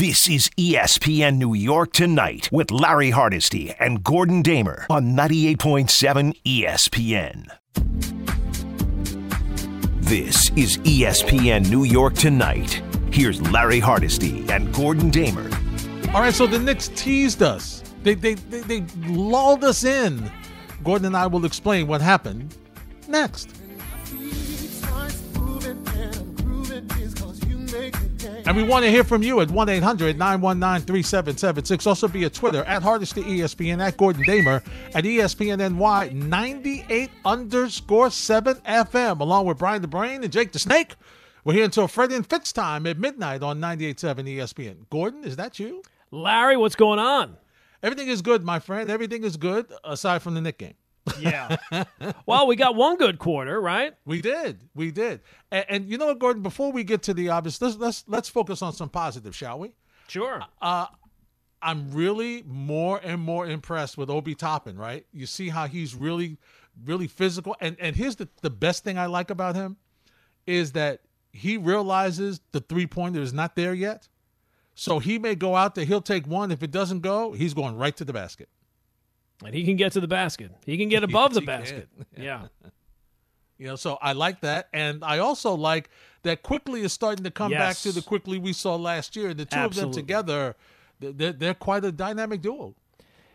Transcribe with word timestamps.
This 0.00 0.30
is 0.30 0.48
ESPN 0.56 1.36
New 1.36 1.52
York 1.52 1.92
Tonight 1.92 2.48
with 2.50 2.70
Larry 2.70 3.10
Hardesty 3.10 3.74
and 3.78 4.02
Gordon 4.02 4.40
Damer 4.40 4.86
on 4.88 5.14
98.7 5.14 6.34
ESPN. 6.42 7.44
This 10.00 10.48
is 10.56 10.78
ESPN 10.78 11.68
New 11.68 11.84
York 11.84 12.14
Tonight. 12.14 12.82
Here's 13.12 13.42
Larry 13.52 13.78
Hardesty 13.78 14.48
and 14.48 14.72
Gordon 14.72 15.10
Damer. 15.10 15.50
All 16.14 16.22
right, 16.22 16.32
so 16.32 16.46
the 16.46 16.58
Knicks 16.58 16.88
teased 16.96 17.42
us. 17.42 17.84
They, 18.02 18.14
they, 18.14 18.32
they, 18.32 18.80
they 18.80 18.86
lulled 19.06 19.64
us 19.64 19.84
in. 19.84 20.32
Gordon 20.82 21.08
and 21.08 21.16
I 21.16 21.26
will 21.26 21.44
explain 21.44 21.86
what 21.86 22.00
happened 22.00 22.56
next. 23.06 23.59
And 28.50 28.56
we 28.56 28.64
want 28.64 28.84
to 28.84 28.90
hear 28.90 29.04
from 29.04 29.22
you 29.22 29.40
at 29.42 29.48
1 29.48 29.68
800 29.68 30.18
919 30.18 30.84
3776. 30.84 31.86
Also 31.86 32.08
via 32.08 32.28
Twitter 32.28 32.64
at 32.64 32.82
Hardesty 32.82 33.22
ESPN, 33.22 33.80
at 33.80 33.96
Gordon 33.96 34.24
Damer, 34.24 34.60
at 34.92 35.04
ESPNNY 35.04 36.12
98 36.12 37.10
underscore 37.24 38.10
7 38.10 38.56
FM, 38.56 39.20
along 39.20 39.46
with 39.46 39.58
Brian 39.58 39.82
the 39.82 39.86
Brain 39.86 40.24
and 40.24 40.32
Jake 40.32 40.50
the 40.50 40.58
Snake. 40.58 40.96
We're 41.44 41.52
here 41.52 41.64
until 41.64 41.86
Freddie 41.86 42.16
and 42.16 42.26
Fitz 42.28 42.52
time 42.52 42.88
at 42.88 42.98
midnight 42.98 43.44
on 43.44 43.60
98.7 43.60 44.26
ESPN. 44.26 44.76
Gordon, 44.90 45.22
is 45.22 45.36
that 45.36 45.60
you? 45.60 45.84
Larry, 46.10 46.56
what's 46.56 46.74
going 46.74 46.98
on? 46.98 47.36
Everything 47.84 48.08
is 48.08 48.20
good, 48.20 48.42
my 48.42 48.58
friend. 48.58 48.90
Everything 48.90 49.22
is 49.22 49.36
good 49.36 49.72
aside 49.84 50.22
from 50.22 50.34
the 50.34 50.40
Knick 50.40 50.58
game. 50.58 50.74
Yeah. 51.18 51.56
well, 52.26 52.46
we 52.46 52.56
got 52.56 52.74
one 52.74 52.96
good 52.96 53.18
quarter, 53.18 53.60
right? 53.60 53.94
We 54.04 54.20
did, 54.20 54.68
we 54.74 54.90
did, 54.90 55.20
and, 55.50 55.64
and, 55.68 55.88
you 55.88 55.98
know 55.98 56.06
what, 56.06 56.18
Gordon? 56.18 56.42
Before 56.42 56.72
we 56.72 56.84
get 56.84 57.02
to 57.04 57.14
the 57.14 57.30
obvious, 57.30 57.60
let's 57.60 57.76
let's 57.76 58.04
let's 58.06 58.28
focus 58.28 58.62
on 58.62 58.72
some 58.72 58.88
positive, 58.88 59.34
shall 59.34 59.58
we? 59.58 59.72
Sure. 60.08 60.42
Uh, 60.60 60.86
I'm 61.62 61.90
really 61.92 62.42
more 62.46 63.00
and 63.02 63.20
more 63.20 63.46
impressed 63.46 63.98
with 63.98 64.10
Obi 64.10 64.34
Toppin. 64.34 64.76
Right? 64.76 65.06
You 65.12 65.26
see 65.26 65.48
how 65.48 65.66
he's 65.66 65.94
really, 65.94 66.38
really 66.84 67.06
physical, 67.06 67.56
and 67.60 67.76
and 67.80 67.96
here's 67.96 68.16
the 68.16 68.28
the 68.42 68.50
best 68.50 68.84
thing 68.84 68.98
I 68.98 69.06
like 69.06 69.30
about 69.30 69.56
him 69.56 69.76
is 70.46 70.72
that 70.72 71.00
he 71.32 71.56
realizes 71.56 72.40
the 72.52 72.60
three 72.60 72.86
pointer 72.86 73.20
is 73.20 73.32
not 73.32 73.56
there 73.56 73.74
yet. 73.74 74.08
So 74.74 74.98
he 74.98 75.18
may 75.18 75.34
go 75.34 75.56
out 75.56 75.74
there, 75.74 75.84
he'll 75.84 76.00
take 76.00 76.26
one. 76.26 76.50
If 76.50 76.62
it 76.62 76.70
doesn't 76.70 77.00
go, 77.00 77.32
he's 77.32 77.54
going 77.54 77.76
right 77.76 77.94
to 77.96 78.04
the 78.04 78.12
basket. 78.12 78.48
And 79.44 79.54
he 79.54 79.64
can 79.64 79.76
get 79.76 79.92
to 79.92 80.00
the 80.00 80.08
basket. 80.08 80.50
He 80.66 80.76
can 80.76 80.88
get 80.88 81.02
above 81.10 81.32
yes, 81.32 81.40
the 81.40 81.46
basket. 81.46 81.88
yeah. 82.16 82.46
You 83.58 83.66
know, 83.66 83.76
so 83.76 83.98
I 84.00 84.12
like 84.12 84.40
that. 84.40 84.68
And 84.72 85.04
I 85.04 85.18
also 85.18 85.54
like 85.54 85.90
that 86.22 86.42
Quickley 86.42 86.82
is 86.82 86.92
starting 86.92 87.24
to 87.24 87.30
come 87.30 87.52
yes. 87.52 87.60
back 87.60 87.76
to 87.82 87.92
the 87.92 88.02
Quickley 88.02 88.38
we 88.38 88.52
saw 88.52 88.76
last 88.76 89.16
year. 89.16 89.34
The 89.34 89.44
two 89.44 89.56
Absolutely. 89.56 89.88
of 89.88 89.94
them 89.94 90.02
together, 90.02 90.56
they're, 90.98 91.32
they're 91.32 91.54
quite 91.54 91.84
a 91.84 91.92
dynamic 91.92 92.42
duo. 92.42 92.74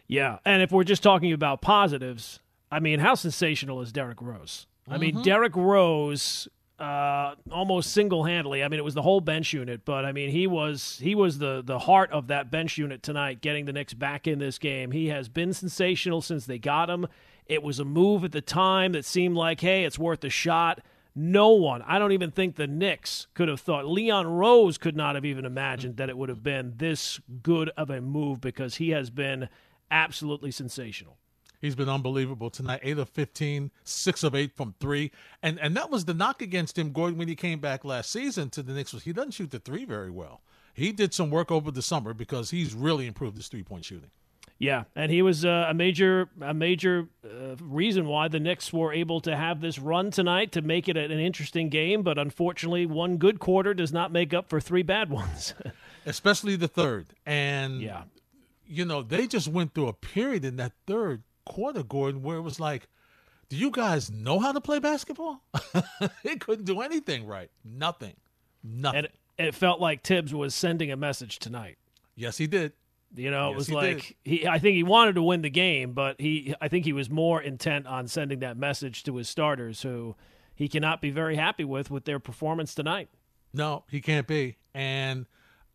Yeah. 0.08 0.40
And 0.46 0.62
if 0.62 0.72
we're 0.72 0.84
just 0.84 1.04
talking 1.04 1.32
about 1.32 1.62
positives, 1.62 2.40
I 2.72 2.80
mean, 2.80 3.00
how 3.00 3.16
sensational 3.16 3.82
is 3.82 3.92
Derrick 3.92 4.22
Rose? 4.22 4.68
I 4.88 4.98
mean, 4.98 5.14
mm-hmm. 5.14 5.24
Derrick 5.24 5.56
Rose 5.56 6.48
uh, 6.80 7.36
almost 7.52 7.92
single-handedly. 7.92 8.64
I 8.64 8.68
mean, 8.68 8.80
it 8.80 8.84
was 8.84 8.94
the 8.94 9.02
whole 9.02 9.22
bench 9.22 9.54
unit, 9.54 9.86
but 9.86 10.04
I 10.06 10.12
mean, 10.12 10.30
he 10.30 10.46
was 10.48 11.00
he 11.02 11.16
was 11.16 11.38
the 11.38 11.62
the 11.64 11.80
heart 11.80 12.12
of 12.12 12.28
that 12.28 12.52
bench 12.52 12.78
unit 12.78 13.02
tonight, 13.02 13.42
getting 13.42 13.66
the 13.66 13.74
Knicks 13.74 13.94
back 13.94 14.28
in 14.28 14.40
this 14.40 14.58
game. 14.58 14.92
He 14.92 15.08
has 15.08 15.30
been 15.30 15.54
sensational 15.54 16.22
since 16.22 16.46
they 16.46 16.60
got 16.60 16.90
him. 16.90 17.08
It 17.46 17.64
was 17.64 17.80
a 17.80 17.86
move 17.86 18.24
at 18.24 18.32
the 18.32 18.42
time 18.42 18.92
that 18.94 19.06
seemed 19.06 19.36
like, 19.36 19.62
hey, 19.62 19.84
it's 19.86 20.00
worth 20.00 20.24
a 20.24 20.30
shot. 20.30 20.82
No 21.18 21.52
one, 21.52 21.82
I 21.84 21.98
don't 21.98 22.12
even 22.12 22.32
think 22.32 22.56
the 22.56 22.68
Knicks 22.68 23.28
could 23.34 23.48
have 23.48 23.62
thought. 23.62 23.88
Leon 23.88 24.28
Rose 24.28 24.78
could 24.78 24.98
not 24.98 25.16
have 25.16 25.24
even 25.24 25.46
imagined 25.46 25.96
that 25.96 26.10
it 26.10 26.18
would 26.18 26.28
have 26.28 26.44
been 26.44 26.74
this 26.76 27.22
good 27.42 27.70
of 27.78 27.90
a 27.90 28.02
move 28.02 28.42
because 28.42 28.76
he 28.76 28.90
has 28.90 29.10
been 29.10 29.48
absolutely 29.90 30.52
sensational. 30.52 31.18
He's 31.66 31.76
been 31.76 31.90
unbelievable 31.90 32.52
tonight. 32.52 32.82
Eight 32.84 33.00
of 33.00 33.10
15, 33.10 33.72
six 33.84 34.24
of 34.24 34.36
eight 34.36 34.56
from 34.56 34.76
three. 34.80 35.12
And 35.42 35.60
and 35.60 35.76
that 35.76 35.90
was 35.90 36.06
the 36.06 36.14
knock 36.14 36.44
against 36.44 36.78
him, 36.78 36.92
Gordon, 36.92 37.18
when 37.18 37.28
he 37.28 37.36
came 37.36 37.60
back 37.60 37.84
last 37.84 38.12
season 38.12 38.52
to 38.52 38.62
the 38.62 38.72
Knicks 38.72 38.94
was 38.94 39.04
he 39.04 39.14
doesn't 39.14 39.32
shoot 39.32 39.50
the 39.50 39.58
three 39.58 39.84
very 39.84 40.12
well. 40.12 40.42
He 40.76 40.92
did 40.92 41.12
some 41.12 41.32
work 41.32 41.52
over 41.52 41.72
the 41.72 41.82
summer 41.82 42.14
because 42.14 42.52
he's 42.52 42.76
really 42.76 43.08
improved 43.08 43.36
his 43.36 43.48
three 43.48 43.64
point 43.64 43.84
shooting. 43.84 44.12
Yeah, 44.60 44.84
and 44.96 45.12
he 45.12 45.24
was 45.24 45.44
uh, 45.44 45.66
a 45.68 45.74
major 45.74 46.30
a 46.40 46.54
major 46.54 47.08
uh, 47.26 47.56
reason 47.60 48.06
why 48.06 48.28
the 48.28 48.40
Knicks 48.40 48.72
were 48.72 48.94
able 48.94 49.20
to 49.22 49.36
have 49.36 49.60
this 49.60 49.80
run 49.80 50.12
tonight 50.12 50.52
to 50.52 50.62
make 50.62 50.88
it 50.88 50.96
an 50.96 51.12
interesting 51.12 51.70
game. 51.70 52.04
But 52.04 52.20
unfortunately, 52.20 52.86
one 52.86 53.18
good 53.18 53.40
quarter 53.40 53.74
does 53.74 53.92
not 53.92 54.12
make 54.12 54.36
up 54.36 54.50
for 54.50 54.62
three 54.62 54.84
bad 54.84 55.10
ones. 55.10 55.56
Especially 56.06 56.56
the 56.56 56.68
third, 56.68 57.08
and 57.26 57.82
yeah, 57.82 58.04
you 58.68 58.86
know 58.86 59.02
they 59.02 59.26
just 59.26 59.48
went 59.48 59.74
through 59.74 59.88
a 59.88 59.94
period 59.94 60.46
in 60.46 60.58
that 60.58 60.74
third 60.86 61.24
quarter, 61.46 61.84
Gordon, 61.84 62.22
where 62.22 62.38
it 62.38 62.42
was 62.42 62.60
like, 62.60 62.88
do 63.50 63.56
you 63.56 63.72
guys 63.72 64.12
know 64.12 64.40
how 64.40 64.52
to 64.52 64.62
play 64.62 64.80
basketball? 64.80 65.44
they 66.24 66.36
couldn't 66.36 66.66
do 66.66 66.82
anything 66.82 67.28
right. 67.28 67.50
Nothing. 67.64 68.16
Nothing. 68.64 69.06
And 69.38 69.48
it 69.48 69.54
felt 69.54 69.80
like 69.80 70.04
Thibs 70.04 70.34
was 70.34 70.56
sending 70.56 70.92
a 70.92 70.96
message 70.96 71.40
tonight. 71.40 71.78
Yes, 72.16 72.38
he 72.38 72.48
did. 72.48 72.74
You 73.16 73.32
know, 73.32 73.50
yes, 73.50 73.54
it 73.54 73.58
was 73.58 73.68
he 73.68 73.74
like 73.76 73.98
did. 73.98 74.16
he 74.24 74.48
I 74.48 74.60
think 74.60 74.76
he 74.76 74.84
wanted 74.84 75.16
to 75.16 75.24
win 75.24 75.42
the 75.42 75.50
game, 75.50 75.94
but 75.94 76.20
he 76.20 76.54
I 76.60 76.68
think 76.68 76.86
he 76.86 76.92
was 76.92 77.10
more 77.10 77.42
intent 77.42 77.88
on 77.88 78.08
sending 78.08 78.40
that 78.40 78.58
message 78.58 79.04
to 79.04 79.16
his 79.16 79.30
starters 79.30 79.84
who 79.84 80.16
he 80.54 80.68
cannot 80.68 81.02
be 81.02 81.12
very 81.12 81.36
happy 81.36 81.64
with 81.64 81.90
with 81.90 82.06
their 82.06 82.20
performance 82.20 82.76
tonight. 82.76 83.10
No, 83.54 83.86
he 83.90 84.02
can't 84.02 84.28
be. 84.28 84.58
And 84.74 85.28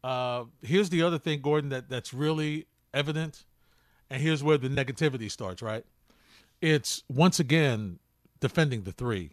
uh, 0.05 0.45
here's 0.63 0.91
the 0.91 1.03
other 1.03 1.19
thing, 1.19 1.41
Gordon, 1.41 1.71
that, 1.71 1.89
that's 1.89 2.13
really 2.13 2.67
evident 2.93 3.45
and 4.11 4.21
here's 4.21 4.43
where 4.43 4.59
the 4.59 4.69
negativity 4.69 5.31
starts, 5.31 5.63
right? 5.63 5.85
It's 6.61 7.05
once 7.09 7.41
again 7.41 7.99
defending 8.41 8.83
the 8.83 8.93
three 8.93 9.31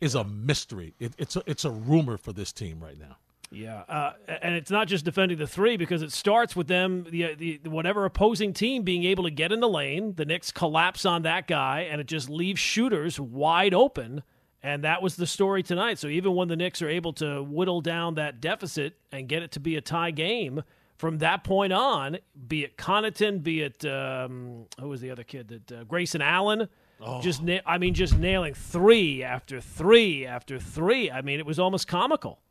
is 0.00 0.14
a 0.14 0.24
mystery. 0.24 0.94
It, 0.98 1.12
it's 1.18 1.36
a, 1.36 1.42
it's 1.46 1.64
a 1.64 1.70
rumor 1.70 2.16
for 2.16 2.32
this 2.32 2.52
team 2.52 2.80
right 2.80 2.98
now. 2.98 3.16
Yeah, 3.52 3.82
uh, 3.88 4.12
and 4.28 4.54
it's 4.54 4.70
not 4.70 4.86
just 4.86 5.04
defending 5.04 5.36
the 5.36 5.46
three 5.46 5.76
because 5.76 6.02
it 6.02 6.12
starts 6.12 6.54
with 6.54 6.68
them, 6.68 7.04
the, 7.10 7.34
the 7.34 7.60
whatever 7.68 8.04
opposing 8.04 8.52
team 8.52 8.84
being 8.84 9.02
able 9.02 9.24
to 9.24 9.30
get 9.30 9.50
in 9.50 9.58
the 9.58 9.68
lane. 9.68 10.14
The 10.14 10.24
Knicks 10.24 10.52
collapse 10.52 11.04
on 11.04 11.22
that 11.22 11.48
guy, 11.48 11.80
and 11.80 12.00
it 12.00 12.06
just 12.06 12.30
leaves 12.30 12.60
shooters 12.60 13.18
wide 13.18 13.74
open. 13.74 14.22
And 14.62 14.84
that 14.84 15.02
was 15.02 15.16
the 15.16 15.26
story 15.26 15.64
tonight. 15.64 15.98
So 15.98 16.06
even 16.06 16.34
when 16.34 16.46
the 16.46 16.54
Knicks 16.54 16.80
are 16.80 16.88
able 16.88 17.12
to 17.14 17.42
whittle 17.42 17.80
down 17.80 18.14
that 18.14 18.40
deficit 18.40 18.96
and 19.10 19.28
get 19.28 19.42
it 19.42 19.50
to 19.52 19.60
be 19.60 19.74
a 19.74 19.80
tie 19.80 20.12
game, 20.12 20.62
from 21.00 21.16
that 21.18 21.44
point 21.44 21.72
on, 21.72 22.18
be 22.46 22.62
it 22.62 22.76
Connaughton, 22.76 23.42
be 23.42 23.62
it 23.62 23.86
um, 23.86 24.66
who 24.78 24.86
was 24.86 25.00
the 25.00 25.10
other 25.10 25.24
kid 25.24 25.48
that 25.48 25.72
uh, 25.72 25.84
Grayson 25.84 26.20
Allen, 26.20 26.68
oh. 27.00 27.22
just 27.22 27.42
na- 27.42 27.60
I 27.64 27.78
mean, 27.78 27.94
just 27.94 28.18
nailing 28.18 28.52
three 28.52 29.22
after 29.22 29.62
three 29.62 30.26
after 30.26 30.58
three. 30.58 31.10
I 31.10 31.22
mean, 31.22 31.40
it 31.40 31.46
was 31.46 31.58
almost 31.58 31.88
comical. 31.88 32.42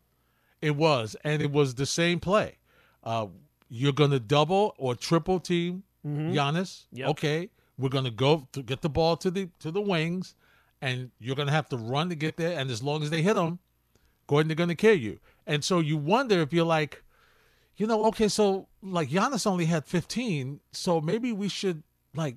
It 0.64 0.76
was, 0.76 1.16
and 1.24 1.44
it 1.44 1.52
was 1.52 1.76
the 1.76 1.86
same 1.86 2.20
play. 2.20 2.58
Uh, 3.04 3.28
you're 3.70 3.94
going 3.94 4.10
to 4.10 4.20
double 4.20 4.74
or 4.80 4.96
triple 4.96 5.40
team 5.40 5.84
mm-hmm. 6.06 6.34
Giannis. 6.34 6.86
Yep. 6.92 7.10
Okay, 7.10 7.50
we're 7.78 7.90
going 7.90 8.06
to 8.06 8.12
go 8.12 8.48
to 8.54 8.64
get 8.64 8.81
the 8.81 8.90
ball 8.90 9.16
to 9.18 9.30
the 9.30 9.50
to 9.60 9.70
the 9.70 9.80
wings, 9.80 10.34
and 10.81 11.12
you're 11.20 11.36
going 11.36 11.48
to 11.48 11.54
have 11.54 11.70
to 11.70 11.78
run 11.78 12.10
to 12.10 12.16
get 12.16 12.36
there. 12.36 12.58
And 12.58 12.72
as 12.72 12.81
long 12.81 13.04
as 13.04 13.12
they 13.12 13.22
hit 13.22 13.36
them, 13.36 13.60
Gordon, 14.26 14.48
they're 14.48 14.56
going 14.56 14.70
to 14.70 14.76
kill 14.76 14.98
you. 14.98 15.20
And 15.46 15.64
so 15.64 15.80
you 15.80 15.98
wonder 15.98 16.42
if 16.42 16.52
you're 16.52 16.66
like 16.66 17.04
you 17.80 17.88
know, 17.88 18.06
okay, 18.08 18.28
so 18.28 18.68
like 18.84 19.10
Giannis 19.10 19.48
only 19.48 19.66
had 19.66 19.86
15, 19.86 20.60
so 20.74 21.00
maybe 21.00 21.32
we 21.32 21.48
should 21.48 21.82
like 22.14 22.36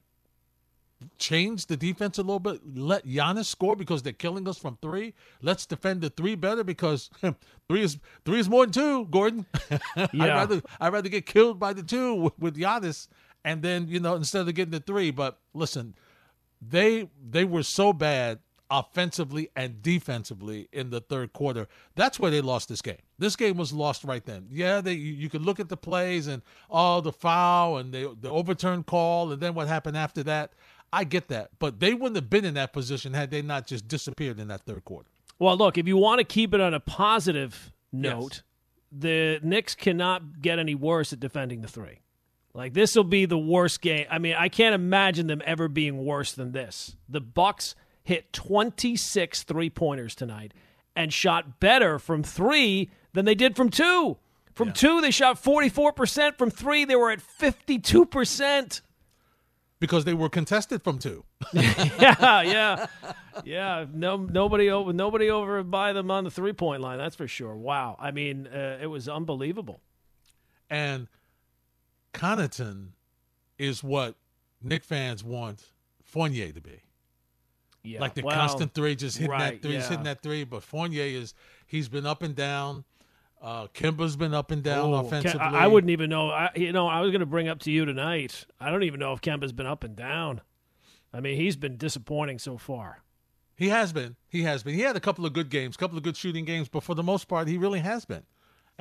change 1.18 1.66
the 1.66 1.76
defense 1.76 2.16
a 2.16 2.22
little 2.22 2.38
bit. 2.38 2.60
Let 2.76 3.04
Giannis 3.04 3.46
score 3.46 3.74
because 3.74 4.04
they're 4.04 4.12
killing 4.12 4.46
us 4.46 4.56
from 4.56 4.78
three. 4.80 5.14
Let's 5.42 5.66
defend 5.66 6.00
the 6.00 6.10
three 6.10 6.36
better 6.36 6.62
because 6.62 7.10
three 7.68 7.82
is 7.82 7.98
three 8.24 8.38
is 8.38 8.48
more 8.48 8.66
than 8.66 8.72
two. 8.72 9.06
Gordon, 9.06 9.44
yeah. 9.96 10.06
I'd 10.12 10.28
rather 10.28 10.62
I'd 10.80 10.92
rather 10.92 11.08
get 11.08 11.26
killed 11.26 11.58
by 11.58 11.72
the 11.72 11.82
two 11.82 12.14
with, 12.14 12.38
with 12.38 12.56
Giannis, 12.56 13.08
and 13.44 13.62
then 13.62 13.88
you 13.88 13.98
know 13.98 14.14
instead 14.14 14.46
of 14.46 14.54
getting 14.54 14.70
the 14.70 14.78
three. 14.78 15.10
But 15.10 15.40
listen, 15.54 15.96
they 16.60 17.10
they 17.20 17.44
were 17.44 17.64
so 17.64 17.92
bad 17.92 18.38
offensively 18.72 19.50
and 19.54 19.82
defensively 19.82 20.66
in 20.72 20.88
the 20.88 21.00
third 21.00 21.34
quarter. 21.34 21.68
That's 21.94 22.18
where 22.18 22.30
they 22.30 22.40
lost 22.40 22.70
this 22.70 22.80
game. 22.80 22.96
This 23.18 23.36
game 23.36 23.58
was 23.58 23.72
lost 23.72 24.02
right 24.02 24.24
then. 24.24 24.46
Yeah, 24.50 24.80
they 24.80 24.94
you 24.94 25.28
could 25.28 25.42
look 25.42 25.60
at 25.60 25.68
the 25.68 25.76
plays 25.76 26.26
and 26.26 26.42
all 26.70 26.98
oh, 26.98 27.00
the 27.02 27.12
foul 27.12 27.76
and 27.76 27.92
the 27.92 28.16
the 28.18 28.30
overturned 28.30 28.86
call 28.86 29.30
and 29.30 29.40
then 29.40 29.54
what 29.54 29.68
happened 29.68 29.96
after 29.96 30.22
that. 30.24 30.54
I 30.94 31.04
get 31.04 31.28
that, 31.28 31.50
but 31.58 31.80
they 31.80 31.94
wouldn't 31.94 32.16
have 32.16 32.28
been 32.28 32.44
in 32.44 32.54
that 32.54 32.72
position 32.72 33.14
had 33.14 33.30
they 33.30 33.42
not 33.42 33.66
just 33.66 33.88
disappeared 33.88 34.38
in 34.38 34.48
that 34.48 34.62
third 34.62 34.84
quarter. 34.84 35.08
Well, 35.38 35.56
look, 35.56 35.78
if 35.78 35.86
you 35.86 35.96
want 35.96 36.18
to 36.18 36.24
keep 36.24 36.52
it 36.52 36.60
on 36.60 36.74
a 36.74 36.80
positive 36.80 37.72
note, 37.92 38.34
yes. 38.34 38.42
the 38.90 39.40
Knicks 39.42 39.74
cannot 39.74 40.40
get 40.42 40.58
any 40.58 40.74
worse 40.74 41.12
at 41.12 41.20
defending 41.20 41.62
the 41.62 41.68
three. 41.68 42.00
Like 42.54 42.74
this 42.74 42.94
will 42.94 43.04
be 43.04 43.24
the 43.24 43.38
worst 43.38 43.80
game. 43.80 44.06
I 44.10 44.18
mean, 44.18 44.34
I 44.38 44.48
can't 44.48 44.74
imagine 44.74 45.26
them 45.26 45.42
ever 45.44 45.68
being 45.68 46.04
worse 46.04 46.32
than 46.32 46.52
this. 46.52 46.96
The 47.08 47.20
Bucks 47.20 47.74
hit 48.02 48.32
26 48.32 49.42
three 49.44 49.70
pointers 49.70 50.14
tonight 50.14 50.52
and 50.94 51.12
shot 51.12 51.60
better 51.60 51.98
from 51.98 52.22
three 52.22 52.90
than 53.12 53.24
they 53.24 53.34
did 53.34 53.56
from 53.56 53.70
two. 53.70 54.18
From 54.54 54.68
yeah. 54.68 54.74
two, 54.74 55.00
they 55.00 55.10
shot 55.10 55.42
44%. 55.42 56.36
From 56.36 56.50
three, 56.50 56.84
they 56.84 56.96
were 56.96 57.10
at 57.10 57.20
52%. 57.20 58.80
Because 59.80 60.04
they 60.04 60.14
were 60.14 60.28
contested 60.28 60.82
from 60.82 60.98
two. 60.98 61.24
yeah, 61.52 62.42
yeah. 62.42 62.86
Yeah, 63.44 63.86
no, 63.92 64.16
nobody 64.16 64.70
over, 64.70 64.92
nobody 64.92 65.30
over 65.30 65.62
by 65.62 65.92
them 65.92 66.10
on 66.10 66.24
the 66.24 66.30
three 66.30 66.52
point 66.52 66.82
line. 66.82 66.98
That's 66.98 67.16
for 67.16 67.26
sure. 67.26 67.56
Wow, 67.56 67.96
I 67.98 68.10
mean, 68.10 68.46
uh, 68.46 68.78
it 68.80 68.86
was 68.86 69.08
unbelievable. 69.08 69.80
And 70.70 71.08
Connaughton 72.12 72.88
is 73.58 73.82
what 73.82 74.14
Knick 74.62 74.84
fans 74.84 75.24
want 75.24 75.72
Fournier 76.04 76.52
to 76.52 76.60
be. 76.60 76.82
Yeah, 77.84 78.00
like 78.00 78.14
the 78.14 78.22
well, 78.22 78.36
constant 78.36 78.74
three, 78.74 78.94
just 78.94 79.18
hitting 79.18 79.30
right, 79.30 79.54
that 79.54 79.62
three, 79.62 79.72
yeah. 79.72 79.78
just 79.78 79.90
hitting 79.90 80.04
that 80.04 80.22
three. 80.22 80.44
But 80.44 80.62
Fournier 80.62 81.02
is 81.02 81.34
he's 81.66 81.88
been 81.88 82.06
up 82.06 82.22
and 82.22 82.34
down. 82.34 82.84
Uh, 83.40 83.66
Kemba's 83.74 84.14
been 84.14 84.34
up 84.34 84.52
and 84.52 84.62
down 84.62 84.90
oh, 84.90 85.04
offensively. 85.04 85.40
I, 85.40 85.64
I, 85.64 85.66
wouldn't 85.66 85.90
even 85.90 86.08
know. 86.08 86.30
I, 86.30 86.50
you 86.54 86.72
know, 86.72 86.86
I 86.86 87.00
was 87.00 87.10
going 87.10 87.20
to 87.20 87.26
bring 87.26 87.48
up 87.48 87.58
to 87.60 87.72
you 87.72 87.84
tonight. 87.84 88.46
I 88.60 88.70
don't 88.70 88.84
even 88.84 89.00
know 89.00 89.12
if 89.12 89.20
Kemba's 89.20 89.52
been 89.52 89.66
up 89.66 89.82
and 89.82 89.96
down. 89.96 90.42
I 91.12 91.18
mean, 91.18 91.36
he's 91.36 91.56
been 91.56 91.76
disappointing 91.76 92.38
so 92.38 92.56
far. 92.56 93.02
He 93.56 93.68
has 93.68 93.92
been. 93.92 94.16
He 94.28 94.42
has 94.44 94.62
been. 94.62 94.74
He 94.74 94.82
had 94.82 94.96
a 94.96 95.00
couple 95.00 95.26
of 95.26 95.32
good 95.32 95.50
games, 95.50 95.74
a 95.74 95.78
couple 95.78 95.98
of 95.98 96.04
good 96.04 96.16
shooting 96.16 96.44
games, 96.44 96.68
but 96.68 96.84
for 96.84 96.94
the 96.94 97.02
most 97.02 97.26
part, 97.26 97.48
he 97.48 97.58
really 97.58 97.80
has 97.80 98.04
been. 98.04 98.22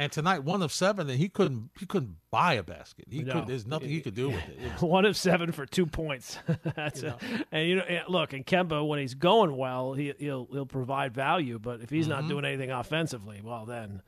And 0.01 0.11
tonight, 0.11 0.43
one 0.43 0.63
of 0.63 0.73
seven, 0.73 1.11
and 1.11 1.19
he 1.19 1.29
couldn't 1.29 1.69
he 1.79 1.85
couldn't 1.85 2.15
buy 2.31 2.55
a 2.55 2.63
basket. 2.63 3.05
He 3.07 3.21
no. 3.21 3.33
could. 3.33 3.47
There's 3.47 3.67
nothing 3.67 3.89
he 3.89 4.01
could 4.01 4.15
do 4.15 4.29
with 4.29 4.49
it. 4.49 4.57
it 4.59 4.73
was, 4.73 4.81
one 4.89 5.05
of 5.05 5.15
seven 5.15 5.51
for 5.51 5.67
two 5.67 5.85
points. 5.85 6.39
That's 6.75 7.03
you 7.03 7.09
know. 7.09 7.17
a, 7.21 7.55
and 7.55 7.69
you 7.69 7.75
know, 7.75 7.85
look, 8.07 8.33
and 8.33 8.43
Kemba 8.43 8.87
when 8.87 8.97
he's 8.97 9.13
going 9.13 9.55
well, 9.55 9.93
he, 9.93 10.11
will 10.19 10.47
he'll 10.51 10.65
provide 10.65 11.13
value. 11.13 11.59
But 11.59 11.81
if 11.81 11.91
he's 11.91 12.07
mm-hmm. 12.07 12.19
not 12.19 12.27
doing 12.27 12.45
anything 12.45 12.71
offensively, 12.71 13.41
well, 13.43 13.67
then 13.67 14.01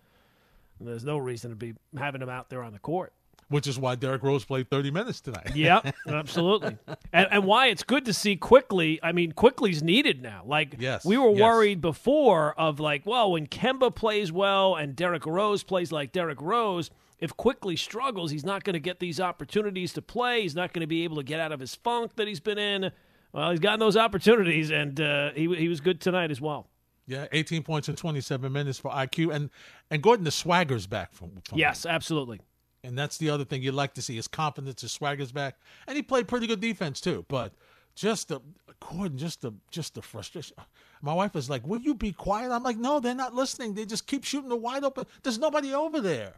there's 0.82 1.06
no 1.06 1.20
reason 1.20 1.52
to 1.52 1.56
be 1.56 1.76
having 1.96 2.24
him 2.24 2.30
out 2.30 2.50
there 2.50 2.64
on 2.64 2.74
the 2.74 2.80
court 2.80 3.14
which 3.54 3.68
is 3.68 3.78
why 3.78 3.94
Derrick 3.94 4.24
Rose 4.24 4.44
played 4.44 4.68
30 4.72 4.90
minutes 4.90 5.22
tonight. 5.22 5.52
yep, 5.56 5.94
absolutely. 6.08 6.76
And, 7.14 7.28
and, 7.30 7.46
why 7.46 7.68
it's 7.68 7.84
good 7.84 8.04
to 8.06 8.14
see 8.14 8.36
Quickley. 8.36 9.00
I 9.04 9.12
mean, 9.12 9.32
Quickley's 9.32 9.84
needed 9.84 10.24
now. 10.24 10.42
Like, 10.44 10.78
yes, 10.80 11.06
we 11.06 11.20
were 11.20 11.30
yes. 11.30 11.40
worried 11.40 11.80
before 11.80 12.60
of 12.60 12.80
like, 12.80 13.06
well, 13.06 13.34
when 13.34 13.46
Kemba 13.46 13.94
plays 13.94 14.32
well 14.32 14.76
and 14.76 14.96
Derrick 14.96 15.28
Rose 15.28 15.62
plays 15.62 15.92
like 15.92 16.12
Derrick 16.12 16.42
Rose, 16.42 16.90
if 17.20 17.38
Quickley 17.38 17.76
struggles, 17.76 18.32
he's 18.32 18.44
not 18.44 18.64
going 18.64 18.74
to 18.74 18.80
get 18.80 19.00
these 19.00 19.20
opportunities 19.20 19.94
to 19.94 20.02
play. 20.02 20.42
He's 20.42 20.56
not 20.56 20.74
going 20.74 20.82
to 20.82 20.88
be 20.88 21.04
able 21.04 21.18
to 21.18 21.24
get 21.24 21.40
out 21.40 21.52
of 21.52 21.60
his 21.60 21.76
funk 21.76 22.16
that 22.16 22.28
he's 22.28 22.40
been 22.40 22.58
in. 22.58 22.92
Well, 23.34 23.52
he's 23.52 23.60
gotten 23.60 23.80
those 23.80 23.98
opportunities, 23.98 24.72
and 24.72 25.00
uh, 25.00 25.30
he 25.36 25.54
he 25.56 25.68
was 25.68 25.80
good 25.80 26.02
tonight 26.02 26.32
as 26.32 26.42
well. 26.42 26.70
Yeah, 27.06 27.28
18 27.32 27.64
points 27.64 27.90
in 27.90 27.96
27 27.96 28.52
minutes 28.52 28.80
for 28.80 28.90
IQ, 28.90 29.34
and 29.34 29.52
and 29.92 30.02
Gordon 30.02 30.26
the 30.26 30.32
swagger's 30.32 30.88
back 30.88 31.14
from. 31.14 31.32
from 31.48 31.60
yes, 31.60 31.86
him. 31.86 31.92
absolutely. 31.92 32.40
And 32.84 32.98
that's 32.98 33.18
the 33.18 33.30
other 33.30 33.46
thing 33.46 33.62
you'd 33.62 33.74
like 33.74 33.94
to 33.94 34.02
see. 34.02 34.16
His 34.16 34.28
confidence, 34.28 34.82
his 34.82 34.92
swagger's 34.92 35.32
back, 35.32 35.56
and 35.88 35.96
he 35.96 36.04
played 36.04 36.28
pretty 36.28 36.48
good 36.48 36.60
defense 36.60 37.00
too. 37.00 37.26
But 37.30 37.54
just 37.96 38.28
the 38.28 38.42
Gordon, 38.80 39.18
just 39.18 39.42
the 39.42 39.54
just 39.72 39.96
the 39.96 40.02
frustration. 40.02 40.58
My 41.02 41.14
wife 41.14 41.36
is 41.36 41.50
like, 41.50 41.66
"Will 41.66 41.80
you 41.80 41.94
be 41.94 42.12
quiet?" 42.12 42.52
I'm 42.52 42.64
like, 42.64 42.78
"No, 42.78 43.00
they're 43.00 43.16
not 43.16 43.34
listening. 43.34 43.74
They 43.74 43.86
just 43.86 44.08
keep 44.08 44.24
shooting 44.24 44.50
the 44.50 44.56
wide 44.56 44.84
open. 44.84 45.06
There's 45.22 45.40
nobody 45.40 45.74
over 45.74 46.02
there. 46.02 46.34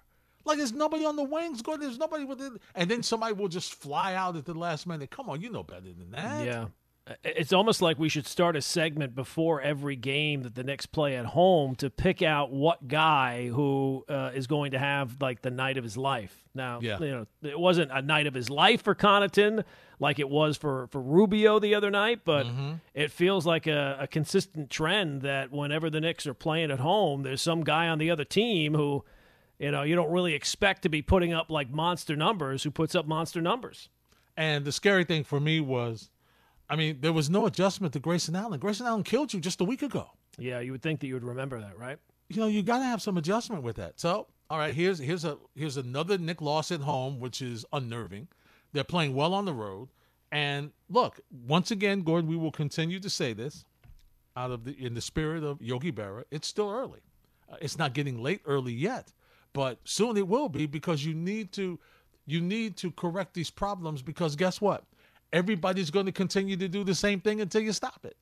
Like 0.46 0.58
there's 0.58 0.74
nobody 0.74 1.06
on 1.06 1.16
the 1.16 1.24
wings. 1.24 1.62
Gordon, 1.62 1.88
there's 1.88 1.98
nobody 1.98 2.24
with 2.24 2.40
it. 2.42 2.54
And 2.76 2.90
then 2.90 3.02
somebody 3.02 3.34
will 3.34 3.48
just 3.48 3.74
fly 3.74 4.14
out 4.14 4.36
at 4.36 4.46
the 4.46 4.54
last 4.54 4.86
minute. 4.86 5.10
Come 5.10 5.30
on, 5.30 5.42
you 5.42 5.50
know 5.50 5.64
better 5.64 5.82
than 5.82 6.12
that. 6.12 6.46
Yeah. 6.46 6.66
It's 7.24 7.54
almost 7.54 7.84
like 7.84 8.00
we 8.00 8.10
should 8.10 8.26
start 8.26 8.56
a 8.56 8.62
segment 8.62 9.14
before 9.14 9.62
every 9.62 9.96
game 9.96 10.42
that 10.42 10.56
the 10.56 10.64
Knicks 10.64 10.88
play 10.88 11.16
at 11.16 11.26
home 11.26 11.76
to 11.76 11.92
pick 11.92 12.24
out 12.24 12.52
what 12.52 12.88
guy 12.88 13.48
who 13.48 14.04
uh, 14.10 14.32
is 14.34 14.48
going 14.48 14.72
to 14.72 14.80
have 14.80 15.22
like 15.22 15.44
the 15.44 15.52
night 15.52 15.78
of 15.78 15.84
his 15.84 15.98
life. 15.98 16.36
Now, 16.56 16.80
yeah. 16.82 16.98
you 17.00 17.12
know, 17.12 17.26
it 17.44 17.60
wasn't 17.60 17.92
a 17.92 18.02
night 18.02 18.26
of 18.26 18.34
his 18.34 18.50
life 18.50 18.82
for 18.82 18.96
Connaughton 18.96 19.64
like 20.00 20.20
it 20.20 20.30
was 20.30 20.58
for, 20.58 20.88
for 20.88 21.02
Rubio 21.02 21.60
the 21.60 21.76
other 21.76 21.92
night, 21.92 22.22
but 22.26 22.46
mm-hmm. 22.46 22.74
it 22.94 23.12
feels 23.12 23.46
like 23.46 23.68
a, 23.68 23.98
a 24.02 24.08
consistent 24.08 24.70
trend 24.70 25.22
that 25.22 25.52
whenever 25.52 25.90
the 25.90 26.02
Knicks 26.02 26.28
are 26.28 26.34
playing 26.34 26.72
at 26.72 26.80
home, 26.80 27.24
there's 27.24 27.42
some 27.42 27.64
guy 27.64 27.88
on 27.88 27.98
the 27.98 28.12
other 28.12 28.26
team 28.26 28.74
who, 28.74 29.04
you 29.60 29.72
know, 29.72 29.84
you 29.84 29.96
don't 29.96 30.12
really 30.12 30.34
expect 30.34 30.82
to 30.82 30.90
be 30.90 31.02
putting 31.02 31.34
up 31.34 31.50
like 31.50 31.70
monster 31.70 32.16
numbers 32.16 32.64
who 32.64 32.72
puts 32.72 32.96
up 32.96 33.08
monster 33.08 33.42
numbers. 33.42 33.90
And 34.36 34.66
the 34.66 34.72
scary 34.72 35.06
thing 35.06 35.24
for 35.24 35.40
me 35.40 35.62
was 35.62 36.10
I 36.70 36.76
mean, 36.76 36.98
there 37.02 37.14
was 37.14 37.30
no 37.30 37.46
adjustment 37.46 37.94
to 37.94 38.00
Grayson 38.00 38.36
Allen. 38.36 38.60
Grayson 38.60 38.86
Allen 38.86 39.04
killed 39.04 39.34
you 39.34 39.40
just 39.40 39.62
a 39.62 39.64
week 39.64 39.82
ago. 39.82 40.10
Yeah, 40.38 40.60
you 40.60 40.72
would 40.72 40.82
think 40.82 41.00
that 41.00 41.08
you 41.08 41.14
would 41.14 41.24
remember 41.24 41.60
that, 41.60 41.78
right? 41.78 41.98
You 42.30 42.42
know, 42.42 42.48
you 42.48 42.64
got 42.64 42.80
to 42.80 42.86
have 42.86 43.02
some 43.02 43.18
adjustment 43.18 43.64
with 43.64 43.76
that. 43.76 44.00
So, 44.00 44.28
all 44.50 44.58
right, 44.58 44.74
here's 44.74 45.00
here's 45.00 45.26
a 45.26 45.38
here's 45.56 45.78
another 45.78 46.18
Knick 46.18 46.42
loss 46.42 46.72
at 46.72 46.82
home, 46.82 47.20
which 47.20 47.42
is 47.42 47.66
unnerving. 47.72 48.28
They're 48.74 48.84
playing 48.84 49.16
well 49.16 49.34
on 49.34 49.46
the 49.46 49.54
road, 49.54 49.90
and 50.32 50.72
look, 50.90 51.20
once 51.48 51.72
again, 51.72 52.02
Gordon, 52.02 52.30
we 52.30 52.36
will 52.36 52.52
continue 52.52 53.00
to 53.00 53.10
say 53.10 53.34
this 53.34 53.64
out 54.36 54.52
of 54.52 54.66
the 54.66 54.72
in 54.84 54.96
the 54.96 55.02
spirit 55.02 55.44
of 55.44 55.62
Yogi 55.62 55.92
Berra. 55.92 56.24
It's 56.32 56.48
still 56.48 56.70
early. 56.70 57.02
Uh, 57.50 57.58
it's 57.62 57.78
not 57.78 57.94
getting 57.94 58.22
late 58.22 58.42
early 58.46 58.74
yet, 58.74 59.14
but 59.54 59.80
soon 59.84 60.18
it 60.18 60.28
will 60.28 60.50
be 60.50 60.66
because 60.66 61.06
you 61.06 61.14
need 61.14 61.52
to 61.54 61.80
you 62.26 62.42
need 62.42 62.76
to 62.78 62.92
correct 62.92 63.36
these 63.36 63.52
problems 63.52 64.02
because 64.02 64.36
guess 64.36 64.60
what? 64.60 64.84
Everybody's 65.34 65.92
going 65.92 66.06
to 66.06 66.12
continue 66.12 66.58
to 66.58 66.68
do 66.68 66.84
the 66.84 66.96
same 66.96 67.20
thing 67.20 67.42
until 67.42 67.62
you 67.62 67.72
stop 67.72 68.06
it. 68.06 68.16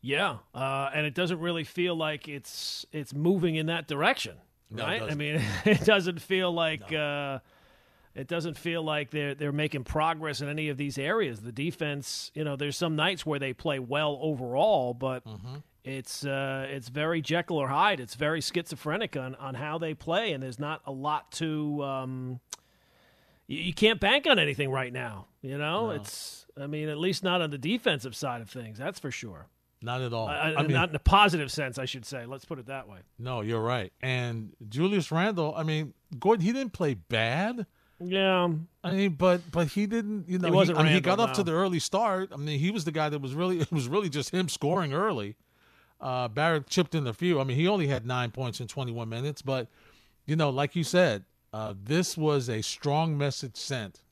Yeah, 0.00 0.36
uh, 0.54 0.90
and 0.94 1.06
it 1.06 1.14
doesn't 1.14 1.40
really 1.40 1.64
feel 1.64 1.96
like 1.96 2.28
it's 2.28 2.86
it's 2.92 3.12
moving 3.12 3.56
in 3.56 3.66
that 3.66 3.88
direction, 3.88 4.36
no, 4.70 4.84
right? 4.84 5.02
I 5.02 5.14
mean, 5.14 5.42
it 5.64 5.84
doesn't 5.84 6.22
feel 6.22 6.52
like 6.52 6.92
no. 6.92 6.98
uh, 6.98 7.38
it 8.14 8.28
doesn't 8.28 8.56
feel 8.56 8.82
like 8.82 9.10
they're 9.10 9.34
they're 9.34 9.52
making 9.52 9.84
progress 9.84 10.40
in 10.40 10.48
any 10.48 10.68
of 10.68 10.76
these 10.76 10.98
areas. 10.98 11.40
The 11.40 11.52
defense, 11.52 12.30
you 12.34 12.44
know, 12.44 12.56
there's 12.56 12.76
some 12.76 12.96
nights 12.96 13.26
where 13.26 13.38
they 13.38 13.52
play 13.52 13.80
well 13.80 14.18
overall, 14.22 14.94
but 14.94 15.24
mm-hmm. 15.24 15.56
it's 15.84 16.24
uh, 16.24 16.66
it's 16.70 16.88
very 16.88 17.20
Jekyll 17.20 17.56
or 17.56 17.68
Hyde. 17.68 17.98
It's 17.98 18.14
very 18.14 18.40
schizophrenic 18.40 19.16
on 19.16 19.34
on 19.34 19.54
how 19.54 19.78
they 19.78 19.94
play, 19.94 20.32
and 20.32 20.42
there's 20.42 20.60
not 20.60 20.80
a 20.86 20.92
lot 20.92 21.32
to. 21.32 21.82
Um, 21.82 22.40
you, 23.48 23.58
you 23.58 23.74
can't 23.74 23.98
bank 23.98 24.26
on 24.28 24.38
anything 24.38 24.70
right 24.70 24.92
now. 24.92 25.26
You 25.42 25.58
know, 25.58 25.86
no. 25.86 25.90
it's 25.90 26.46
I 26.56 26.66
mean, 26.66 26.88
at 26.88 26.98
least 26.98 27.24
not 27.24 27.42
on 27.42 27.50
the 27.50 27.58
defensive 27.58 28.14
side 28.14 28.40
of 28.40 28.48
things. 28.48 28.78
That's 28.78 29.00
for 29.00 29.10
sure. 29.10 29.48
Not 29.80 30.02
at 30.02 30.12
all. 30.12 30.26
I, 30.26 30.54
I 30.56 30.62
mean, 30.62 30.72
not 30.72 30.88
in 30.88 30.96
a 30.96 31.00
positive 31.00 31.52
sense, 31.52 31.78
I 31.78 31.84
should 31.84 32.04
say. 32.04 32.26
Let's 32.26 32.44
put 32.44 32.58
it 32.58 32.66
that 32.66 32.88
way. 32.88 32.98
No, 33.18 33.42
you're 33.42 33.62
right. 33.62 33.92
And 34.02 34.52
Julius 34.68 35.12
Randle, 35.12 35.54
I 35.56 35.62
mean, 35.62 35.94
Gordon, 36.18 36.44
he 36.44 36.52
didn't 36.52 36.72
play 36.72 36.94
bad. 36.94 37.66
Yeah, 38.00 38.48
I 38.84 38.92
mean, 38.92 39.12
but 39.12 39.50
but 39.50 39.68
he 39.68 39.86
didn't. 39.86 40.28
You 40.28 40.38
know, 40.38 40.48
he, 40.48 40.54
wasn't 40.54 40.78
he, 40.78 40.82
I 40.82 40.84
mean, 40.86 40.94
he 40.94 41.00
got 41.00 41.18
up 41.18 41.34
to 41.34 41.42
the 41.42 41.52
early 41.52 41.80
start. 41.80 42.30
I 42.32 42.36
mean, 42.36 42.60
he 42.60 42.70
was 42.70 42.84
the 42.84 42.92
guy 42.92 43.08
that 43.08 43.20
was 43.20 43.34
really. 43.34 43.60
It 43.60 43.72
was 43.72 43.88
really 43.88 44.08
just 44.08 44.30
him 44.30 44.48
scoring 44.48 44.92
early. 44.92 45.36
Uh, 46.00 46.28
Barrett 46.28 46.68
chipped 46.68 46.94
in 46.94 47.06
a 47.08 47.12
few. 47.12 47.40
I 47.40 47.44
mean, 47.44 47.56
he 47.56 47.66
only 47.66 47.88
had 47.88 48.06
nine 48.06 48.30
points 48.30 48.60
in 48.60 48.68
21 48.68 49.08
minutes, 49.08 49.42
but 49.42 49.66
you 50.26 50.36
know, 50.36 50.50
like 50.50 50.76
you 50.76 50.84
said, 50.84 51.24
uh, 51.52 51.74
this 51.82 52.16
was 52.16 52.48
a 52.48 52.62
strong 52.62 53.16
message 53.16 53.56
sent 53.56 54.02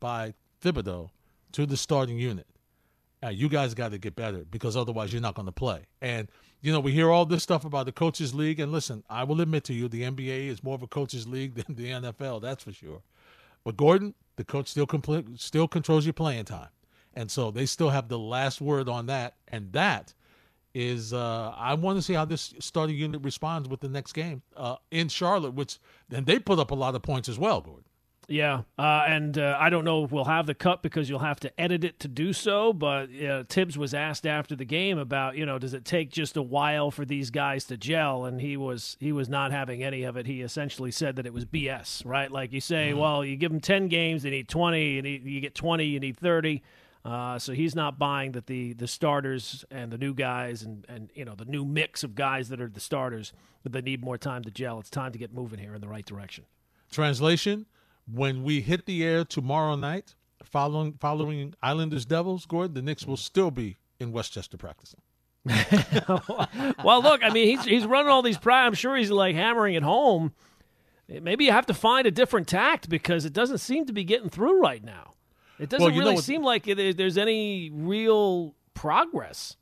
by 0.00 0.34
Thibodeau 0.62 1.10
to 1.52 1.66
the 1.66 1.76
starting 1.76 2.18
unit. 2.18 2.46
Uh, 3.22 3.28
you 3.28 3.48
guys 3.48 3.74
got 3.74 3.90
to 3.90 3.98
get 3.98 4.14
better 4.14 4.44
because 4.50 4.76
otherwise 4.76 5.12
you're 5.12 5.22
not 5.22 5.34
going 5.34 5.46
to 5.46 5.52
play. 5.52 5.86
And 6.00 6.28
you 6.60 6.72
know 6.72 6.80
we 6.80 6.92
hear 6.92 7.10
all 7.10 7.24
this 7.24 7.42
stuff 7.42 7.64
about 7.64 7.86
the 7.86 7.92
coaches 7.92 8.34
league, 8.34 8.60
and 8.60 8.70
listen, 8.70 9.02
I 9.08 9.24
will 9.24 9.40
admit 9.40 9.64
to 9.64 9.74
you, 9.74 9.88
the 9.88 10.02
NBA 10.02 10.48
is 10.48 10.62
more 10.62 10.74
of 10.74 10.82
a 10.82 10.86
coaches 10.86 11.26
league 11.26 11.54
than 11.66 11.74
the 11.74 11.90
NFL. 11.90 12.42
That's 12.42 12.64
for 12.64 12.72
sure. 12.72 13.02
But 13.64 13.76
Gordon, 13.76 14.14
the 14.36 14.44
coach 14.44 14.68
still 14.68 14.86
compl- 14.86 15.38
still 15.38 15.66
controls 15.66 16.06
your 16.06 16.12
playing 16.12 16.44
time, 16.44 16.68
and 17.14 17.30
so 17.30 17.50
they 17.50 17.66
still 17.66 17.90
have 17.90 18.08
the 18.08 18.18
last 18.18 18.60
word 18.60 18.88
on 18.88 19.06
that. 19.06 19.34
And 19.48 19.72
that 19.72 20.14
is 20.74 21.12
uh, 21.12 21.54
I 21.56 21.74
want 21.74 21.98
to 21.98 22.02
see 22.02 22.14
how 22.14 22.24
this 22.24 22.54
starting 22.60 22.96
unit 22.96 23.22
responds 23.22 23.68
with 23.68 23.80
the 23.80 23.88
next 23.88 24.12
game 24.12 24.42
uh, 24.56 24.76
in 24.90 25.08
Charlotte, 25.08 25.54
which 25.54 25.78
then 26.08 26.24
they 26.24 26.38
put 26.38 26.58
up 26.58 26.70
a 26.70 26.74
lot 26.74 26.94
of 26.94 27.02
points 27.02 27.28
as 27.28 27.38
well, 27.38 27.60
Gordon. 27.60 27.84
Yeah, 28.30 28.64
uh, 28.78 29.04
and 29.08 29.38
uh, 29.38 29.56
I 29.58 29.70
don't 29.70 29.86
know 29.86 30.04
if 30.04 30.12
we'll 30.12 30.26
have 30.26 30.44
the 30.44 30.54
cut 30.54 30.82
because 30.82 31.08
you'll 31.08 31.20
have 31.20 31.40
to 31.40 31.60
edit 31.60 31.82
it 31.82 31.98
to 32.00 32.08
do 32.08 32.34
so. 32.34 32.74
But 32.74 33.08
uh, 33.22 33.44
Thibs 33.48 33.78
was 33.78 33.94
asked 33.94 34.26
after 34.26 34.54
the 34.54 34.66
game 34.66 34.98
about, 34.98 35.36
you 35.36 35.46
know, 35.46 35.58
does 35.58 35.72
it 35.72 35.86
take 35.86 36.10
just 36.10 36.36
a 36.36 36.42
while 36.42 36.90
for 36.90 37.06
these 37.06 37.30
guys 37.30 37.64
to 37.66 37.78
gel? 37.78 38.26
And 38.26 38.38
he 38.38 38.58
was 38.58 38.98
he 39.00 39.12
was 39.12 39.30
not 39.30 39.50
having 39.50 39.82
any 39.82 40.02
of 40.02 40.18
it. 40.18 40.26
He 40.26 40.42
essentially 40.42 40.90
said 40.90 41.16
that 41.16 41.24
it 41.24 41.32
was 41.32 41.46
BS, 41.46 42.04
right? 42.04 42.30
Like 42.30 42.52
you 42.52 42.60
say, 42.60 42.90
mm-hmm. 42.90 42.98
well, 42.98 43.24
you 43.24 43.34
give 43.34 43.50
them 43.50 43.60
ten 43.60 43.88
games, 43.88 44.24
they 44.24 44.30
need 44.30 44.48
twenty, 44.48 44.98
and 44.98 45.06
you 45.06 45.40
get 45.40 45.54
twenty, 45.54 45.86
you 45.86 45.98
need 45.98 46.18
thirty. 46.18 46.62
Uh, 47.04 47.38
so 47.38 47.52
he's 47.52 47.74
not 47.74 47.98
buying 47.98 48.32
that 48.32 48.46
the 48.46 48.72
the 48.74 48.88
starters 48.88 49.64
and 49.70 49.90
the 49.90 49.98
new 49.98 50.12
guys 50.12 50.62
and 50.62 50.84
and 50.88 51.10
you 51.14 51.24
know 51.24 51.34
the 51.34 51.44
new 51.44 51.64
mix 51.64 52.02
of 52.02 52.14
guys 52.14 52.48
that 52.48 52.60
are 52.60 52.68
the 52.68 52.80
starters 52.80 53.32
that 53.62 53.72
they 53.72 53.80
need 53.80 54.02
more 54.02 54.18
time 54.18 54.42
to 54.42 54.50
gel. 54.50 54.78
It's 54.80 54.90
time 54.90 55.12
to 55.12 55.18
get 55.18 55.32
moving 55.32 55.58
here 55.58 55.74
in 55.74 55.80
the 55.80 55.88
right 55.88 56.04
direction. 56.04 56.44
Translation: 56.90 57.66
When 58.12 58.42
we 58.42 58.60
hit 58.60 58.86
the 58.86 59.04
air 59.04 59.24
tomorrow 59.24 59.76
night, 59.76 60.14
following 60.42 60.94
following 60.94 61.54
Islanders 61.62 62.04
Devils, 62.04 62.46
Gordon, 62.46 62.74
the 62.74 62.82
Knicks 62.82 63.06
will 63.06 63.16
still 63.16 63.50
be 63.50 63.76
in 64.00 64.12
Westchester 64.12 64.56
practicing. 64.56 65.00
well, 66.84 67.00
look, 67.00 67.22
I 67.22 67.30
mean, 67.32 67.46
he's 67.46 67.64
he's 67.64 67.86
running 67.86 68.10
all 68.10 68.22
these. 68.22 68.38
Pri- 68.38 68.66
I'm 68.66 68.74
sure 68.74 68.96
he's 68.96 69.10
like 69.10 69.34
hammering 69.34 69.74
it 69.74 69.82
home 69.82 70.32
Maybe 71.08 71.46
you 71.46 71.52
have 71.52 71.66
to 71.66 71.74
find 71.74 72.06
a 72.06 72.10
different 72.10 72.46
tact 72.48 72.88
because 72.88 73.24
it 73.24 73.32
doesn't 73.32 73.58
seem 73.58 73.86
to 73.86 73.92
be 73.92 74.04
getting 74.04 74.28
through 74.28 74.60
right 74.60 74.84
now. 74.84 75.14
It 75.58 75.68
doesn't 75.68 75.84
well, 75.84 75.98
really 75.98 76.16
seem 76.18 76.42
like 76.42 76.66
it, 76.68 76.96
there's 76.96 77.18
any 77.18 77.70
real 77.70 78.54
progress. 78.74 79.56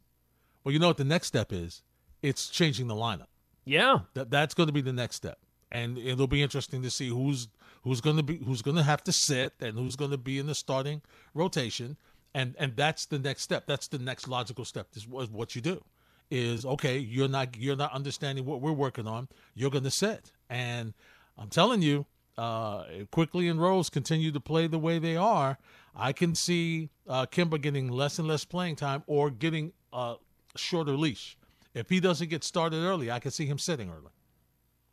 Well, 0.62 0.72
you 0.72 0.78
know 0.78 0.88
what 0.88 0.96
the 0.96 1.04
next 1.04 1.28
step 1.28 1.52
is? 1.52 1.82
It's 2.22 2.48
changing 2.48 2.88
the 2.88 2.94
lineup. 2.94 3.28
Yeah, 3.64 4.00
that 4.14 4.30
that's 4.30 4.54
going 4.54 4.68
to 4.68 4.72
be 4.72 4.80
the 4.80 4.92
next 4.92 5.16
step, 5.16 5.38
and 5.72 5.98
it'll 5.98 6.28
be 6.28 6.42
interesting 6.42 6.82
to 6.82 6.90
see 6.90 7.08
who's 7.08 7.48
who's 7.82 8.00
going 8.00 8.16
to 8.16 8.22
be 8.22 8.38
who's 8.38 8.62
going 8.62 8.76
to 8.76 8.82
have 8.82 9.02
to 9.04 9.12
sit 9.12 9.54
and 9.60 9.78
who's 9.78 9.96
going 9.96 10.12
to 10.12 10.18
be 10.18 10.38
in 10.38 10.46
the 10.46 10.54
starting 10.54 11.02
rotation, 11.34 11.96
and 12.34 12.54
and 12.58 12.76
that's 12.76 13.06
the 13.06 13.18
next 13.18 13.42
step. 13.42 13.66
That's 13.66 13.88
the 13.88 13.98
next 13.98 14.28
logical 14.28 14.64
step. 14.64 14.88
Is 14.94 15.06
what 15.08 15.56
you 15.56 15.62
do 15.62 15.82
is 16.30 16.64
okay. 16.64 16.98
You're 16.98 17.28
not 17.28 17.56
you're 17.56 17.76
not 17.76 17.92
understanding 17.92 18.44
what 18.44 18.60
we're 18.60 18.72
working 18.72 19.06
on. 19.06 19.28
You're 19.54 19.70
going 19.70 19.84
to 19.84 19.90
sit, 19.90 20.32
and 20.50 20.94
I'm 21.38 21.48
telling 21.48 21.82
you, 21.82 22.06
uh, 22.36 22.84
Quickley 23.10 23.48
and 23.48 23.60
Rose 23.60 23.90
continue 23.90 24.32
to 24.32 24.40
play 24.40 24.66
the 24.66 24.78
way 24.78 24.98
they 24.98 25.16
are. 25.16 25.58
I 25.96 26.12
can 26.12 26.34
see 26.34 26.90
uh, 27.08 27.26
Kemba 27.26 27.60
getting 27.60 27.88
less 27.88 28.18
and 28.18 28.28
less 28.28 28.44
playing 28.44 28.76
time 28.76 29.02
or 29.06 29.30
getting 29.30 29.72
a 29.92 30.16
shorter 30.54 30.92
leash. 30.92 31.38
If 31.74 31.88
he 31.88 32.00
doesn't 32.00 32.28
get 32.28 32.44
started 32.44 32.78
early, 32.78 33.10
I 33.10 33.18
can 33.18 33.30
see 33.30 33.46
him 33.46 33.58
sitting 33.58 33.90
early. 33.90 34.12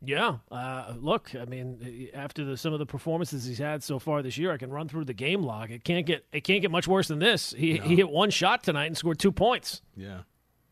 Yeah, 0.05 0.37
uh, 0.51 0.93
look, 0.97 1.33
I 1.33 1.45
mean, 1.45 2.09
after 2.13 2.43
the, 2.43 2.57
some 2.57 2.73
of 2.73 2.79
the 2.79 2.85
performances 2.85 3.45
he's 3.45 3.57
had 3.57 3.83
so 3.83 3.99
far 3.99 4.21
this 4.21 4.37
year, 4.37 4.51
I 4.51 4.57
can 4.57 4.69
run 4.69 4.89
through 4.89 5.05
the 5.05 5.13
game 5.13 5.43
log. 5.43 5.71
It 5.71 5.85
can't 5.85 6.05
get 6.05 6.25
it 6.33 6.41
can't 6.41 6.61
get 6.61 6.71
much 6.71 6.89
worse 6.89 7.07
than 7.07 7.19
this. 7.19 7.53
He 7.57 7.79
no. 7.79 7.85
he 7.85 7.95
hit 7.95 8.09
one 8.09 8.29
shot 8.29 8.63
tonight 8.63 8.87
and 8.87 8.97
scored 8.97 9.17
two 9.17 9.31
points. 9.31 9.81
Yeah, 9.95 10.23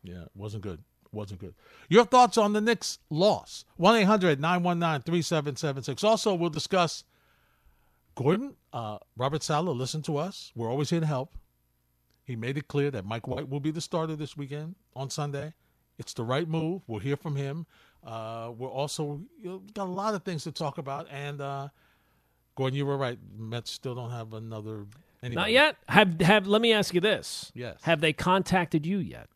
yeah, 0.02 0.24
wasn't 0.34 0.64
good. 0.64 0.80
Wasn't 1.12 1.40
good. 1.40 1.54
Your 1.88 2.04
thoughts 2.04 2.36
on 2.36 2.52
the 2.52 2.60
Knicks' 2.60 2.98
loss? 3.10 3.64
1 3.76 3.96
800 3.96 4.40
919 4.40 5.02
3776. 5.02 6.04
Also, 6.04 6.34
we'll 6.34 6.50
discuss 6.50 7.04
Gordon, 8.14 8.54
uh, 8.72 8.98
Robert 9.16 9.42
Saleh, 9.42 9.74
listen 9.74 10.02
to 10.02 10.16
us. 10.16 10.52
We're 10.54 10.70
always 10.70 10.90
here 10.90 11.00
to 11.00 11.06
help. 11.06 11.34
He 12.24 12.36
made 12.36 12.56
it 12.56 12.68
clear 12.68 12.90
that 12.90 13.04
Mike 13.04 13.26
White 13.26 13.48
will 13.48 13.60
be 13.60 13.70
the 13.70 13.80
starter 13.80 14.16
this 14.16 14.36
weekend 14.36 14.74
on 14.94 15.10
Sunday. 15.10 15.54
It's 15.98 16.14
the 16.14 16.24
right 16.24 16.48
move. 16.48 16.82
We'll 16.86 17.00
hear 17.00 17.16
from 17.16 17.36
him. 17.36 17.66
Uh, 18.04 18.50
we're 18.56 18.70
also 18.70 19.20
you 19.40 19.48
know, 19.48 19.62
got 19.74 19.84
a 19.84 19.90
lot 19.90 20.14
of 20.14 20.22
things 20.22 20.44
to 20.44 20.52
talk 20.52 20.78
about. 20.78 21.06
And 21.10 21.40
uh, 21.40 21.68
Gordon, 22.54 22.76
you 22.76 22.86
were 22.86 22.96
right. 22.96 23.18
Mets 23.36 23.70
still 23.70 23.94
don't 23.94 24.10
have 24.10 24.34
another. 24.34 24.86
Anybody. 25.22 25.34
Not 25.34 25.52
yet. 25.52 25.76
Have 25.88 26.20
have. 26.20 26.46
Let 26.46 26.60
me 26.60 26.72
ask 26.72 26.94
you 26.94 27.00
this. 27.00 27.52
Yes. 27.54 27.78
Have 27.82 28.00
they 28.00 28.12
contacted 28.12 28.84
you 28.86 28.98
yet? 28.98 29.28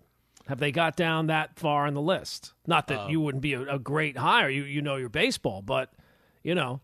Have 0.48 0.58
they 0.58 0.72
got 0.72 0.96
down 0.96 1.26
that 1.26 1.58
far 1.58 1.86
on 1.86 1.94
the 1.94 2.00
list? 2.00 2.52
Not 2.66 2.88
that 2.88 3.04
uh, 3.04 3.08
you 3.08 3.20
wouldn't 3.20 3.42
be 3.42 3.54
a, 3.54 3.74
a, 3.74 3.78
great 3.78 4.16
hire. 4.16 4.48
You 4.48 4.62
you 4.62 4.82
know 4.82 4.96
your 4.96 5.08
baseball, 5.08 5.62
but 5.62 5.92
you 6.42 6.54
know, 6.54 6.80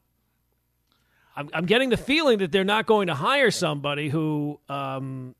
I'm 1.37 1.49
I'm 1.53 1.67
getting 1.67 1.91
the 1.91 1.97
feeling 1.97 2.39
that 2.39 2.53
they're 2.53 2.65
not 2.65 2.87
going 2.87 3.07
to 3.07 3.15
hire 3.15 3.51
somebody 3.51 4.09
who 4.09 4.61
um, 4.69 5.35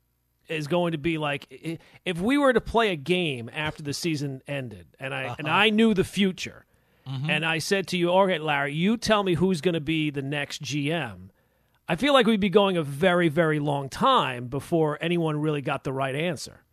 is 0.49 0.67
going 0.67 0.93
to 0.93 0.99
be 0.99 1.19
like 1.19 1.79
if 2.05 2.21
we 2.21 2.39
were 2.39 2.53
to 2.53 2.61
play 2.61 2.91
a 2.91 2.97
game 2.97 3.51
after 3.53 3.83
the 3.83 3.93
season 3.93 4.43
ended 4.47 4.87
and 4.99 5.15
I 5.15 5.27
uh-huh. 5.27 5.37
and 5.39 5.49
I 5.49 5.71
knew 5.71 5.95
the 5.95 6.05
future 6.05 6.65
mm-hmm. 7.07 7.31
and 7.31 7.45
I 7.45 7.59
said 7.59 7.89
to 7.89 7.97
you, 7.97 8.11
"All 8.11 8.27
right, 8.27 8.41
Larry, 8.41 8.75
you 8.75 8.97
tell 8.97 9.23
me 9.23 9.35
who's 9.35 9.61
going 9.61 9.75
to 9.75 9.81
be 9.81 10.11
the 10.11 10.23
next 10.23 10.63
GM." 10.63 11.31
I 11.89 11.97
feel 11.97 12.13
like 12.15 12.27
we'd 12.27 12.41
be 12.41 12.49
going 12.49 12.77
a 12.77 12.83
very 12.83 13.29
very 13.29 13.59
long 13.59 13.89
time 13.89 14.47
before 14.49 14.99
anyone 15.01 15.41
really 15.41 15.63
got 15.63 15.85
the 15.85 15.93
right 15.93 16.15
answer. 16.15 16.65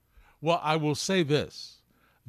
Well, 0.42 0.62
I 0.64 0.78
will 0.78 0.96
say 0.96 1.24
this 1.24 1.79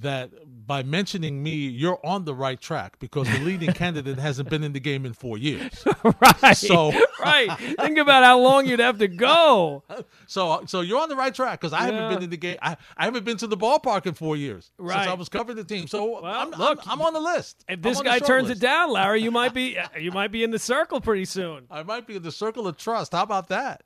that 0.00 0.30
by 0.66 0.82
mentioning 0.82 1.42
me, 1.42 1.50
you're 1.50 1.98
on 2.04 2.24
the 2.24 2.34
right 2.34 2.60
track 2.60 2.98
because 3.00 3.28
the 3.28 3.38
leading 3.40 3.72
candidate 3.72 4.18
hasn't 4.18 4.48
been 4.48 4.62
in 4.62 4.72
the 4.72 4.80
game 4.80 5.04
in 5.04 5.12
four 5.12 5.36
years. 5.36 5.84
right. 6.42 6.56
So 6.56 6.92
right. 7.20 7.50
Think 7.58 7.98
about 7.98 8.22
how 8.22 8.38
long 8.38 8.66
you'd 8.66 8.80
have 8.80 8.98
to 8.98 9.08
go. 9.08 9.82
So 10.26 10.62
so 10.66 10.82
you're 10.82 11.00
on 11.00 11.08
the 11.08 11.16
right 11.16 11.34
track 11.34 11.60
because 11.60 11.72
I 11.72 11.88
yeah. 11.88 11.92
haven't 11.92 12.14
been 12.14 12.22
in 12.22 12.30
the 12.30 12.36
game. 12.36 12.56
I, 12.62 12.76
I 12.96 13.04
haven't 13.04 13.24
been 13.24 13.36
to 13.38 13.48
the 13.48 13.56
ballpark 13.56 14.06
in 14.06 14.14
four 14.14 14.36
years 14.36 14.70
right. 14.78 14.94
since 14.94 15.06
I 15.08 15.14
was 15.14 15.28
covering 15.28 15.56
the 15.56 15.64
team. 15.64 15.88
So 15.88 16.20
well, 16.20 16.24
I'm, 16.24 16.50
look, 16.52 16.78
I'm, 16.86 17.00
I'm, 17.00 17.02
on 17.02 17.14
the 17.14 17.20
list. 17.20 17.64
If 17.68 17.82
this 17.82 18.00
guy 18.00 18.20
turns 18.20 18.48
list. 18.48 18.62
it 18.62 18.64
down, 18.64 18.92
Larry, 18.92 19.22
you 19.22 19.32
might 19.32 19.52
be 19.52 19.76
you 19.98 20.12
might 20.12 20.30
be 20.30 20.44
in 20.44 20.52
the 20.52 20.58
circle 20.58 21.00
pretty 21.00 21.24
soon. 21.24 21.66
I 21.68 21.82
might 21.82 22.06
be 22.06 22.14
in 22.14 22.22
the 22.22 22.30
circle 22.30 22.68
of 22.68 22.76
trust. 22.76 23.10
How 23.10 23.24
about 23.24 23.48
that? 23.48 23.82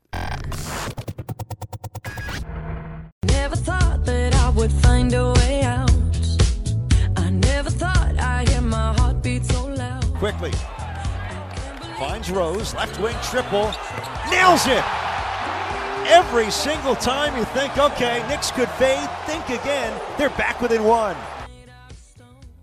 Never 3.24 3.56
thought 3.56 4.04
that 4.04 4.34
I 4.34 4.50
would 4.50 4.72
find 4.72 5.12
a 5.14 5.32
way 5.32 5.62
out. 5.62 6.03
Quickley. 10.18 10.52
Finds 11.98 12.30
Rose, 12.30 12.74
left 12.74 13.00
wing 13.00 13.16
triple, 13.22 13.70
nails 14.28 14.66
it! 14.66 14.84
Every 16.06 16.50
single 16.50 16.96
time 16.96 17.36
you 17.36 17.44
think, 17.44 17.78
okay, 17.78 18.26
Knicks 18.28 18.50
could 18.50 18.68
fade, 18.70 19.08
think 19.26 19.48
again, 19.48 20.00
they're 20.18 20.30
back 20.30 20.60
within 20.60 20.82
one. 20.82 21.16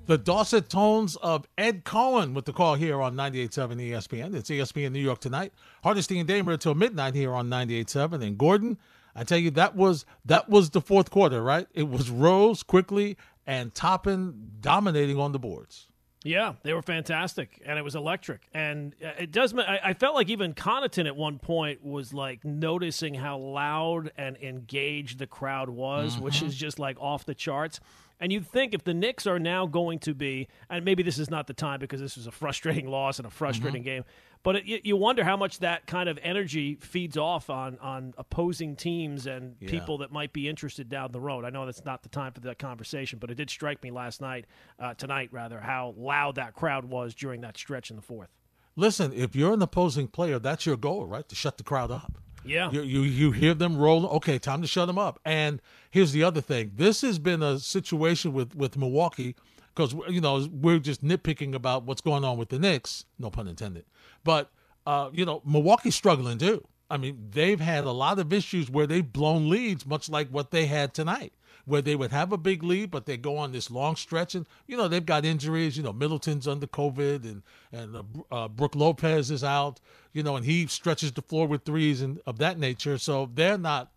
The 0.07 0.17
Dorset 0.17 0.67
tones 0.67 1.15
of 1.15 1.47
Ed 1.57 1.85
Cohen 1.85 2.33
with 2.33 2.43
the 2.43 2.51
call 2.51 2.75
here 2.75 3.01
on 3.01 3.15
98.7 3.15 3.91
ESPN. 3.91 4.35
It's 4.35 4.49
ESPN 4.49 4.91
New 4.91 4.99
York 4.99 5.19
tonight. 5.19 5.53
Hardesty 5.83 6.19
and 6.19 6.27
Damer 6.27 6.51
until 6.51 6.75
midnight 6.75 7.15
here 7.15 7.33
on 7.33 7.47
98.7. 7.47 8.21
And 8.21 8.37
Gordon, 8.37 8.77
I 9.15 9.23
tell 9.23 9.37
you, 9.37 9.51
that 9.51 9.75
was 9.75 10.05
that 10.25 10.49
was 10.49 10.71
the 10.71 10.81
fourth 10.81 11.11
quarter, 11.11 11.41
right? 11.41 11.67
It 11.73 11.89
was 11.89 12.09
Rose 12.09 12.63
Quickley 12.63 13.17
and 13.51 13.75
Toppin 13.75 14.51
dominating 14.61 15.19
on 15.19 15.33
the 15.33 15.39
boards. 15.39 15.87
Yeah, 16.23 16.53
they 16.63 16.73
were 16.73 16.83
fantastic, 16.83 17.61
and 17.65 17.79
it 17.79 17.81
was 17.81 17.95
electric. 17.95 18.41
And 18.53 18.95
uh, 19.03 19.09
it 19.19 19.31
does. 19.31 19.55
I, 19.57 19.79
I 19.83 19.93
felt 19.93 20.13
like 20.13 20.29
even 20.29 20.53
Connaughton 20.53 21.07
at 21.07 21.15
one 21.15 21.39
point 21.39 21.83
was 21.83 22.13
like 22.13 22.45
noticing 22.45 23.15
how 23.15 23.39
loud 23.39 24.11
and 24.17 24.37
engaged 24.37 25.17
the 25.17 25.25
crowd 25.27 25.69
was, 25.69 26.13
mm-hmm. 26.15 26.23
which 26.23 26.43
is 26.43 26.55
just 26.55 26.77
like 26.77 26.97
off 26.99 27.25
the 27.25 27.33
charts. 27.33 27.79
And 28.21 28.31
you'd 28.31 28.47
think 28.47 28.75
if 28.75 28.83
the 28.83 28.93
Knicks 28.93 29.25
are 29.25 29.39
now 29.39 29.65
going 29.65 29.97
to 29.99 30.13
be, 30.13 30.47
and 30.69 30.85
maybe 30.85 31.01
this 31.01 31.17
is 31.17 31.31
not 31.31 31.47
the 31.47 31.55
time 31.55 31.79
because 31.79 31.99
this 31.99 32.15
was 32.15 32.27
a 32.27 32.31
frustrating 32.31 32.87
loss 32.91 33.17
and 33.17 33.25
a 33.25 33.31
frustrating 33.31 33.81
mm-hmm. 33.81 33.89
game, 33.89 34.03
but 34.43 34.57
it, 34.57 34.85
you 34.85 34.95
wonder 34.95 35.23
how 35.23 35.35
much 35.35 35.59
that 35.59 35.87
kind 35.87 36.07
of 36.07 36.19
energy 36.21 36.75
feeds 36.75 37.17
off 37.17 37.49
on, 37.49 37.79
on 37.79 38.13
opposing 38.19 38.75
teams 38.75 39.25
and 39.25 39.55
yeah. 39.59 39.69
people 39.69 39.97
that 39.99 40.11
might 40.11 40.33
be 40.33 40.47
interested 40.47 40.87
down 40.87 41.11
the 41.11 41.19
road. 41.19 41.45
I 41.45 41.49
know 41.49 41.65
that's 41.65 41.83
not 41.83 42.03
the 42.03 42.09
time 42.09 42.31
for 42.31 42.41
that 42.41 42.59
conversation, 42.59 43.17
but 43.17 43.31
it 43.31 43.35
did 43.35 43.49
strike 43.49 43.81
me 43.81 43.89
last 43.89 44.21
night, 44.21 44.45
uh, 44.79 44.93
tonight 44.93 45.29
rather, 45.31 45.59
how 45.59 45.95
loud 45.97 46.35
that 46.35 46.53
crowd 46.53 46.85
was 46.85 47.15
during 47.15 47.41
that 47.41 47.57
stretch 47.57 47.89
in 47.89 47.95
the 47.95 48.01
fourth. 48.03 48.29
Listen, 48.75 49.11
if 49.13 49.35
you're 49.35 49.53
an 49.53 49.61
opposing 49.63 50.07
player, 50.07 50.37
that's 50.37 50.65
your 50.65 50.77
goal, 50.77 51.05
right? 51.05 51.27
To 51.27 51.35
shut 51.35 51.57
the 51.57 51.63
crowd 51.63 51.89
up. 51.91 52.13
Yeah. 52.45 52.71
You, 52.71 52.81
you, 52.81 53.01
you 53.01 53.31
hear 53.31 53.53
them 53.53 53.77
roll. 53.77 54.07
Okay, 54.07 54.39
time 54.39 54.61
to 54.61 54.67
shut 54.67 54.87
them 54.87 54.97
up. 54.97 55.19
And 55.25 55.61
here's 55.91 56.11
the 56.11 56.23
other 56.23 56.41
thing. 56.41 56.71
This 56.75 57.01
has 57.01 57.19
been 57.19 57.43
a 57.43 57.59
situation 57.59 58.33
with 58.33 58.55
with 58.55 58.77
Milwaukee 58.77 59.35
because 59.75 59.93
you 60.09 60.21
know 60.21 60.47
we're 60.51 60.79
just 60.79 61.03
nitpicking 61.03 61.53
about 61.53 61.83
what's 61.83 62.01
going 62.01 62.23
on 62.23 62.37
with 62.37 62.49
the 62.49 62.57
Knicks. 62.57 63.05
No 63.19 63.29
pun 63.29 63.47
intended. 63.47 63.85
But 64.23 64.49
uh, 64.87 65.09
you 65.13 65.25
know 65.25 65.41
Milwaukee's 65.45 65.95
struggling 65.95 66.37
too. 66.37 66.65
I 66.91 66.97
mean, 66.97 67.29
they've 67.31 67.59
had 67.59 67.85
a 67.85 67.91
lot 67.91 68.19
of 68.19 68.33
issues 68.33 68.69
where 68.69 68.85
they've 68.85 69.13
blown 69.13 69.49
leads, 69.49 69.85
much 69.85 70.09
like 70.09 70.27
what 70.27 70.51
they 70.51 70.65
had 70.65 70.93
tonight, 70.93 71.31
where 71.63 71.81
they 71.81 71.95
would 71.95 72.11
have 72.11 72.33
a 72.33 72.37
big 72.37 72.63
lead, 72.63 72.91
but 72.91 73.05
they 73.05 73.15
go 73.15 73.37
on 73.37 73.53
this 73.53 73.71
long 73.71 73.95
stretch, 73.95 74.35
and 74.35 74.45
you 74.67 74.75
know 74.75 74.89
they've 74.89 75.05
got 75.05 75.23
injuries. 75.23 75.77
You 75.77 75.83
know, 75.83 75.93
Middleton's 75.93 76.49
under 76.49 76.67
COVID, 76.67 77.23
and 77.23 77.43
and 77.71 77.95
uh, 77.95 78.03
uh, 78.35 78.47
Brook 78.49 78.75
Lopez 78.75 79.31
is 79.31 79.43
out. 79.43 79.79
You 80.11 80.21
know, 80.23 80.35
and 80.35 80.45
he 80.45 80.67
stretches 80.67 81.13
the 81.13 81.21
floor 81.21 81.47
with 81.47 81.63
threes 81.63 82.01
and 82.01 82.19
of 82.25 82.37
that 82.39 82.59
nature. 82.59 82.97
So 82.97 83.29
they're 83.33 83.57
not, 83.57 83.89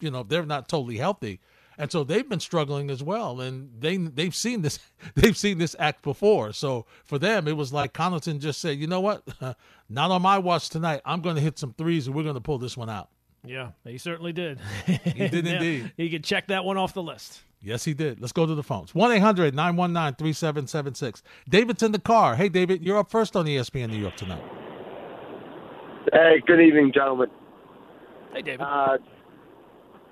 you 0.00 0.10
know, 0.10 0.22
they're 0.22 0.46
not 0.46 0.68
totally 0.68 0.96
healthy, 0.96 1.40
and 1.78 1.90
so 1.90 2.04
they've 2.04 2.28
been 2.28 2.40
struggling 2.40 2.90
as 2.90 3.02
well. 3.02 3.40
And 3.40 3.70
they 3.78 3.96
they've 3.96 4.34
seen 4.34 4.62
this 4.62 4.78
they've 5.14 5.36
seen 5.36 5.58
this 5.58 5.76
act 5.78 6.02
before. 6.02 6.52
So 6.52 6.86
for 7.04 7.18
them, 7.18 7.48
it 7.48 7.56
was 7.56 7.72
like 7.72 7.92
Connaughton 7.92 8.40
just 8.40 8.60
said, 8.60 8.78
you 8.78 8.86
know 8.86 9.00
what, 9.00 9.22
not 9.88 10.10
on 10.10 10.22
my 10.22 10.38
watch 10.38 10.68
tonight. 10.68 11.00
I'm 11.04 11.20
going 11.20 11.36
to 11.36 11.42
hit 11.42 11.58
some 11.58 11.72
threes, 11.74 12.06
and 12.06 12.16
we're 12.16 12.22
going 12.24 12.34
to 12.34 12.40
pull 12.40 12.58
this 12.58 12.76
one 12.76 12.90
out. 12.90 13.08
Yeah, 13.44 13.70
he 13.84 13.98
certainly 13.98 14.32
did. 14.32 14.58
He 14.86 15.28
did 15.28 15.46
indeed. 15.46 15.92
He 15.96 16.10
could 16.10 16.24
check 16.24 16.48
that 16.48 16.64
one 16.64 16.76
off 16.76 16.94
the 16.94 17.02
list. 17.02 17.42
Yes, 17.62 17.84
he 17.84 17.94
did. 17.94 18.20
Let's 18.20 18.32
go 18.32 18.44
to 18.44 18.54
the 18.54 18.62
phones. 18.62 18.94
1 18.94 19.12
800 19.12 19.54
919 19.54 20.16
3776. 20.16 21.22
David's 21.48 21.82
in 21.82 21.92
the 21.92 21.98
car. 21.98 22.36
Hey, 22.36 22.48
David, 22.48 22.82
you're 22.82 22.98
up 22.98 23.10
first 23.10 23.34
on 23.34 23.46
ESPN 23.46 23.90
New 23.90 23.98
York 23.98 24.16
tonight. 24.16 24.42
Hey, 26.12 26.42
good 26.46 26.60
evening, 26.60 26.92
gentlemen. 26.92 27.28
Hey, 28.32 28.42
David. 28.42 28.60
Uh, 28.60 28.98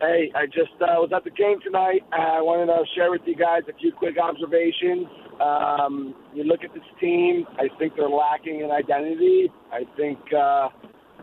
hey, 0.01 0.33
I 0.35 0.47
just 0.47 0.75
uh, 0.81 0.99
was 0.99 1.11
at 1.15 1.25
the 1.25 1.31
game 1.31 1.59
tonight. 1.65 2.03
I 2.13 2.41
wanted 2.41 2.67
to 2.67 2.85
share 2.95 3.11
with 3.11 3.23
you 3.27 3.37
guys 3.37 3.63
a 3.69 3.77
few 3.79 3.93
quick 3.93 4.17
observations. 4.19 5.07
Um, 5.41 6.15
you 6.35 6.45
look 6.45 6.63
at 6.65 6.73
this 6.75 6.87
team, 7.01 7.47
I 7.59 7.69
think 7.79 7.95
they're 7.97 8.09
lacking 8.09 8.61
in 8.61 8.71
identity. 8.71 9.49
I 9.73 9.83
think. 9.97 10.19
Uh, 10.33 10.69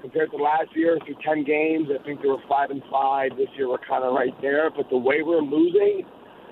compared 0.01 0.32
to 0.32 0.38
last 0.38 0.75
year 0.75 0.98
through 1.06 1.16
10 1.24 1.46
games. 1.46 1.88
I 1.94 2.04
think 2.04 2.22
they 2.22 2.28
were 2.28 2.42
five 2.50 2.72
and 2.72 2.82
five. 2.92 3.38
This 3.38 3.48
year 3.56 3.70
we're 3.70 3.86
kind 3.88 4.04
of 4.04 4.13
right 4.13 4.34
there. 4.42 4.70
But 4.75 4.90
the 4.90 4.98
way 4.98 5.22
we're 5.24 5.42
losing 5.42 6.01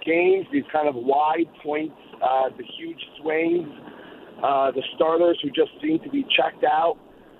games, 0.05 0.45
these 0.53 0.63
kind 0.71 0.87
of 0.87 0.95
wide 0.95 1.49
points, 1.63 1.95
uh, 2.21 2.49
the 2.55 2.63
huge 2.77 2.99
swings, 3.19 3.67
uh, 4.43 4.71
the 4.71 4.83
starters 4.95 5.39
who 5.43 5.49
just 5.49 5.71
seem 5.81 5.99
to 6.03 6.09
be 6.09 6.23
checked 6.37 6.63
out. 6.63 6.97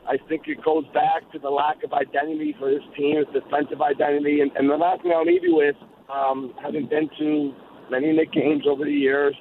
I 0.09 0.17
think 0.27 0.47
it 0.47 0.57
goes 0.65 0.85
back 0.91 1.31
to 1.33 1.39
the 1.39 1.49
lack 1.49 1.83
of 1.83 1.93
identity 1.93 2.55
for 2.57 2.71
this 2.71 2.81
team, 2.97 3.23
defensive 3.31 3.79
identity. 3.79 4.41
And, 4.41 4.49
and 4.57 4.67
the 4.67 4.73
last 4.73 5.03
thing 5.03 5.13
I'll 5.15 5.23
leave 5.23 5.43
you 5.43 5.55
with, 5.55 5.75
um, 6.09 6.55
having 6.63 6.89
been 6.89 7.07
to 7.19 7.53
many 7.91 8.11
Knick 8.11 8.33
games 8.33 8.63
over 8.67 8.85
the 8.85 8.91
years, 8.91 9.35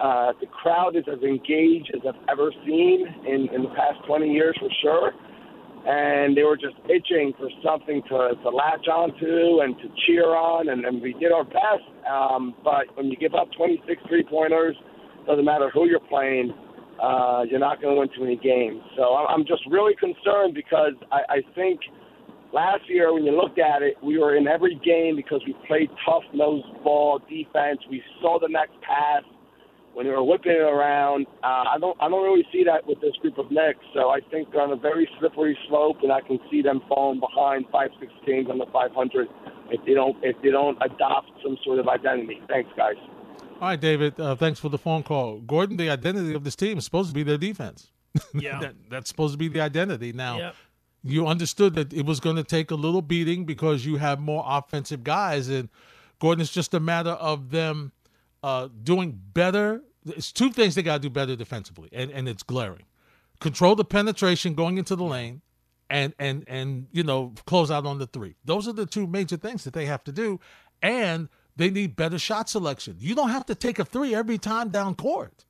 uh, 0.00 0.30
the 0.40 0.46
crowd 0.46 0.94
is 0.94 1.02
as 1.10 1.20
engaged 1.22 1.90
as 1.92 2.02
I've 2.06 2.22
ever 2.30 2.52
seen 2.64 3.02
in, 3.26 3.48
in 3.52 3.62
the 3.64 3.72
past 3.74 3.98
20 4.06 4.30
years 4.30 4.56
for 4.60 4.68
sure. 4.80 5.10
And 5.88 6.36
they 6.36 6.44
were 6.44 6.56
just 6.56 6.76
itching 6.86 7.32
for 7.36 7.48
something 7.64 8.02
to, 8.08 8.30
to 8.42 8.48
latch 8.50 8.86
onto 8.86 9.60
and 9.62 9.76
to 9.78 9.88
cheer 10.06 10.36
on, 10.36 10.68
and, 10.68 10.84
and 10.84 11.02
we 11.02 11.14
did 11.14 11.32
our 11.32 11.44
best. 11.44 11.82
Um, 12.08 12.54
but 12.62 12.86
when 12.94 13.06
you 13.06 13.16
give 13.16 13.34
up 13.34 13.48
26 13.56 14.02
three 14.08 14.24
pointers, 14.24 14.76
doesn't 15.26 15.44
matter 15.44 15.68
who 15.74 15.88
you're 15.88 15.98
playing, 15.98 16.54
uh, 17.02 17.42
you're 17.48 17.60
not 17.60 17.80
going 17.80 17.94
to 17.94 18.00
win 18.00 18.08
too 18.14 18.22
many 18.22 18.36
games. 18.36 18.80
So 18.96 19.14
I'm 19.14 19.44
just 19.44 19.62
really 19.70 19.94
concerned 19.96 20.54
because 20.54 20.94
I, 21.12 21.20
I 21.28 21.54
think 21.54 21.80
last 22.52 22.88
year 22.88 23.12
when 23.12 23.24
you 23.24 23.36
looked 23.36 23.58
at 23.58 23.82
it, 23.82 23.96
we 24.02 24.18
were 24.18 24.36
in 24.36 24.46
every 24.48 24.80
game 24.84 25.16
because 25.16 25.42
we 25.46 25.54
played 25.66 25.90
tough 26.04 26.24
nose 26.32 26.64
ball 26.82 27.20
defense. 27.28 27.80
We 27.90 28.02
saw 28.20 28.38
the 28.40 28.48
next 28.48 28.74
pass 28.80 29.22
when 29.92 30.06
they 30.06 30.12
were 30.12 30.22
whipping 30.22 30.52
it 30.52 30.60
around. 30.60 31.26
Uh, 31.42 31.72
I 31.72 31.76
don't 31.80 31.96
I 32.00 32.08
don't 32.08 32.22
really 32.22 32.46
see 32.52 32.64
that 32.64 32.86
with 32.86 33.00
this 33.00 33.16
group 33.22 33.38
of 33.38 33.50
Knicks. 33.50 33.84
So 33.94 34.10
I 34.10 34.20
think 34.30 34.52
they're 34.52 34.60
on 34.60 34.72
a 34.72 34.76
very 34.76 35.08
slippery 35.18 35.56
slope, 35.68 35.98
and 36.02 36.12
I 36.12 36.20
can 36.20 36.38
see 36.50 36.62
them 36.62 36.80
falling 36.88 37.20
behind 37.20 37.66
five 37.72 37.90
six 38.00 38.12
games 38.26 38.48
on 38.50 38.58
the 38.58 38.66
500 38.72 39.28
if 39.70 39.80
they 39.86 39.94
don't 39.94 40.16
if 40.22 40.36
they 40.42 40.50
don't 40.50 40.76
adopt 40.80 41.30
some 41.42 41.56
sort 41.64 41.78
of 41.78 41.88
identity. 41.88 42.40
Thanks, 42.48 42.70
guys. 42.76 42.96
All 43.60 43.68
right, 43.68 43.80
David. 43.80 44.20
Uh, 44.20 44.34
thanks 44.34 44.60
for 44.60 44.68
the 44.68 44.78
phone 44.78 45.02
call. 45.02 45.40
Gordon, 45.40 45.76
the 45.78 45.88
identity 45.88 46.34
of 46.34 46.44
this 46.44 46.54
team 46.56 46.76
is 46.78 46.84
supposed 46.84 47.08
to 47.08 47.14
be 47.14 47.22
their 47.22 47.38
defense. 47.38 47.90
Yeah, 48.34 48.60
that, 48.60 48.74
that's 48.88 49.08
supposed 49.08 49.34
to 49.34 49.38
be 49.38 49.48
the 49.48 49.60
identity. 49.60 50.12
Now, 50.12 50.38
Yep. 50.38 50.54
you 51.04 51.26
understood 51.26 51.74
that 51.74 51.92
it 51.92 52.06
was 52.06 52.18
going 52.20 52.36
to 52.36 52.44
take 52.44 52.70
a 52.70 52.74
little 52.74 53.02
beating 53.02 53.44
because 53.44 53.84
you 53.84 53.96
have 53.96 54.20
more 54.20 54.42
offensive 54.46 55.04
guys, 55.04 55.48
and 55.48 55.68
Gordon, 56.18 56.40
it's 56.40 56.52
just 56.52 56.72
a 56.72 56.80
matter 56.80 57.10
of 57.10 57.50
them 57.50 57.92
uh, 58.42 58.68
doing 58.82 59.20
better. 59.34 59.82
It's 60.06 60.32
two 60.32 60.50
things 60.50 60.74
they 60.74 60.82
got 60.82 60.94
to 60.94 61.00
do 61.00 61.10
better 61.10 61.36
defensively, 61.36 61.90
and, 61.92 62.10
and 62.10 62.26
it's 62.26 62.42
glaring. 62.42 62.84
Control 63.40 63.74
the 63.74 63.84
penetration 63.84 64.54
going 64.54 64.78
into 64.78 64.96
the 64.96 65.04
lane, 65.04 65.42
and 65.90 66.14
and 66.18 66.44
and 66.46 66.86
you 66.92 67.02
know 67.02 67.34
close 67.46 67.70
out 67.70 67.84
on 67.84 67.98
the 67.98 68.06
three. 68.06 68.36
Those 68.46 68.66
are 68.66 68.72
the 68.72 68.86
two 68.86 69.06
major 69.06 69.36
things 69.36 69.64
that 69.64 69.74
they 69.74 69.84
have 69.86 70.02
to 70.04 70.12
do, 70.12 70.40
and 70.80 71.28
they 71.56 71.70
need 71.70 71.96
better 71.96 72.18
shot 72.18 72.48
selection. 72.48 72.96
You 72.98 73.14
don't 73.14 73.30
have 73.30 73.46
to 73.46 73.54
take 73.54 73.78
a 73.78 73.84
three 73.84 74.14
every 74.14 74.38
time 74.38 74.68
down 74.68 74.94
court. 74.94 75.44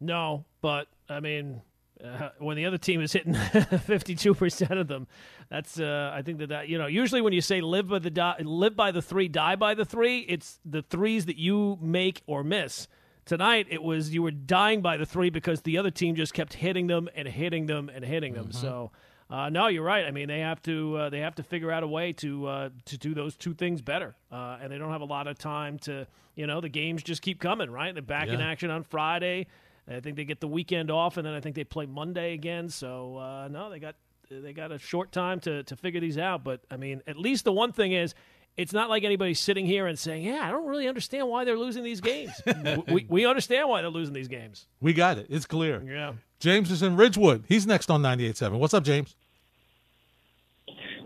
No, 0.00 0.44
but 0.60 0.88
I 1.08 1.20
mean, 1.20 1.62
uh, 2.04 2.30
when 2.38 2.56
the 2.56 2.66
other 2.66 2.78
team 2.78 3.00
is 3.00 3.12
hitting 3.12 3.34
52% 3.34 4.80
of 4.80 4.88
them, 4.88 5.06
that's 5.48 5.80
uh, 5.80 6.12
I 6.14 6.22
think 6.22 6.38
that, 6.38 6.48
that 6.50 6.68
you 6.68 6.76
know, 6.76 6.86
usually 6.86 7.22
when 7.22 7.32
you 7.32 7.40
say 7.40 7.60
live 7.60 7.88
by 7.88 7.98
the 7.98 8.10
di- 8.10 8.36
live 8.42 8.76
by 8.76 8.90
the 8.90 9.00
3, 9.00 9.28
die 9.28 9.56
by 9.56 9.74
the 9.74 9.84
3, 9.84 10.20
it's 10.20 10.58
the 10.64 10.82
threes 10.82 11.26
that 11.26 11.36
you 11.36 11.78
make 11.80 12.22
or 12.26 12.44
miss. 12.44 12.88
Tonight 13.24 13.66
it 13.70 13.82
was 13.82 14.12
you 14.14 14.22
were 14.22 14.30
dying 14.30 14.82
by 14.82 14.96
the 14.96 15.06
3 15.06 15.30
because 15.30 15.62
the 15.62 15.78
other 15.78 15.90
team 15.90 16.14
just 16.14 16.34
kept 16.34 16.54
hitting 16.54 16.86
them 16.86 17.08
and 17.16 17.26
hitting 17.26 17.66
them 17.66 17.90
and 17.92 18.04
hitting 18.04 18.34
them. 18.34 18.52
So 18.52 18.92
uh, 19.28 19.48
no, 19.48 19.66
you're 19.66 19.82
right. 19.82 20.04
I 20.04 20.12
mean, 20.12 20.28
they 20.28 20.40
have 20.40 20.62
to 20.62 20.96
uh, 20.96 21.10
they 21.10 21.20
have 21.20 21.34
to 21.36 21.42
figure 21.42 21.72
out 21.72 21.82
a 21.82 21.86
way 21.88 22.12
to 22.14 22.46
uh, 22.46 22.68
to 22.86 22.98
do 22.98 23.12
those 23.12 23.34
two 23.34 23.54
things 23.54 23.82
better, 23.82 24.14
uh, 24.30 24.58
and 24.62 24.70
they 24.70 24.78
don't 24.78 24.92
have 24.92 25.00
a 25.00 25.06
lot 25.06 25.26
of 25.26 25.38
time 25.38 25.78
to. 25.80 26.06
You 26.36 26.46
know, 26.46 26.60
the 26.60 26.68
games 26.68 27.02
just 27.02 27.22
keep 27.22 27.40
coming, 27.40 27.70
right? 27.70 27.94
They're 27.94 28.02
back 28.02 28.28
in 28.28 28.42
action 28.42 28.70
on 28.70 28.82
Friday. 28.84 29.46
I 29.88 30.00
think 30.00 30.16
they 30.16 30.24
get 30.26 30.40
the 30.40 30.48
weekend 30.48 30.90
off, 30.90 31.16
and 31.16 31.26
then 31.26 31.32
I 31.32 31.40
think 31.40 31.56
they 31.56 31.64
play 31.64 31.86
Monday 31.86 32.34
again. 32.34 32.68
So 32.68 33.16
uh, 33.16 33.48
no, 33.50 33.70
they 33.70 33.78
got 33.78 33.94
they 34.30 34.52
got 34.52 34.70
a 34.70 34.78
short 34.78 35.12
time 35.12 35.40
to 35.40 35.62
to 35.62 35.76
figure 35.76 36.00
these 36.00 36.18
out. 36.18 36.44
But 36.44 36.60
I 36.70 36.76
mean, 36.76 37.02
at 37.06 37.16
least 37.16 37.44
the 37.44 37.52
one 37.52 37.72
thing 37.72 37.92
is. 37.92 38.14
It's 38.56 38.72
not 38.72 38.88
like 38.88 39.04
anybody's 39.04 39.38
sitting 39.38 39.66
here 39.66 39.86
and 39.86 39.98
saying, 39.98 40.24
"Yeah, 40.24 40.40
I 40.42 40.50
don't 40.50 40.66
really 40.66 40.88
understand 40.88 41.28
why 41.28 41.44
they're 41.44 41.58
losing 41.58 41.84
these 41.84 42.00
games." 42.00 42.32
we, 42.88 43.04
we 43.06 43.26
understand 43.26 43.68
why 43.68 43.82
they're 43.82 43.90
losing 43.90 44.14
these 44.14 44.28
games. 44.28 44.66
We 44.80 44.94
got 44.94 45.18
it. 45.18 45.26
It's 45.28 45.44
clear. 45.44 45.82
Yeah. 45.82 46.14
James 46.38 46.70
is 46.70 46.82
in 46.82 46.96
Ridgewood. 46.96 47.44
He's 47.48 47.66
next 47.66 47.90
on 47.90 48.00
98.7. 48.02 48.58
What's 48.58 48.72
up, 48.72 48.82
James? 48.84 49.14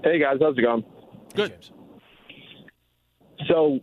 Hey 0.03 0.19
guys, 0.19 0.39
how's 0.41 0.57
it 0.57 0.63
going? 0.63 0.85
Good. 1.35 1.53
So, 3.47 3.81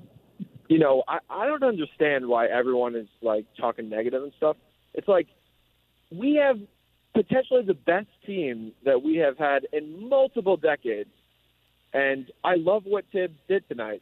you 0.68 0.80
know, 0.80 1.04
I, 1.08 1.20
I 1.30 1.46
don't 1.46 1.64
understand 1.64 2.28
why 2.28 2.48
everyone 2.48 2.96
is 2.96 3.08
like 3.22 3.46
talking 3.60 3.88
negative 3.88 4.24
and 4.24 4.32
stuff. 4.38 4.58
It's 4.96 5.08
like 5.08 5.28
we 6.12 6.36
have 6.36 6.60
potentially 7.14 7.64
the 7.64 7.76
best 7.76 8.08
team 8.26 8.72
that 8.84 9.04
we 9.04 9.18
have 9.18 9.38
had 9.38 9.68
in 9.72 10.10
multiple 10.10 10.58
decades. 10.58 11.10
And 11.94 12.32
I 12.44 12.56
love 12.56 12.84
what 12.86 13.06
Thibs 13.12 13.38
did 13.48 13.68
tonight. 13.70 14.02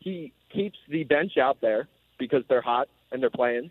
He 0.00 0.32
keeps 0.52 0.78
the 0.88 1.04
bench 1.04 1.38
out 1.38 1.60
there 1.60 1.88
because 2.18 2.42
they're 2.48 2.62
hot 2.62 2.88
and 3.12 3.22
they're 3.22 3.30
playing 3.30 3.70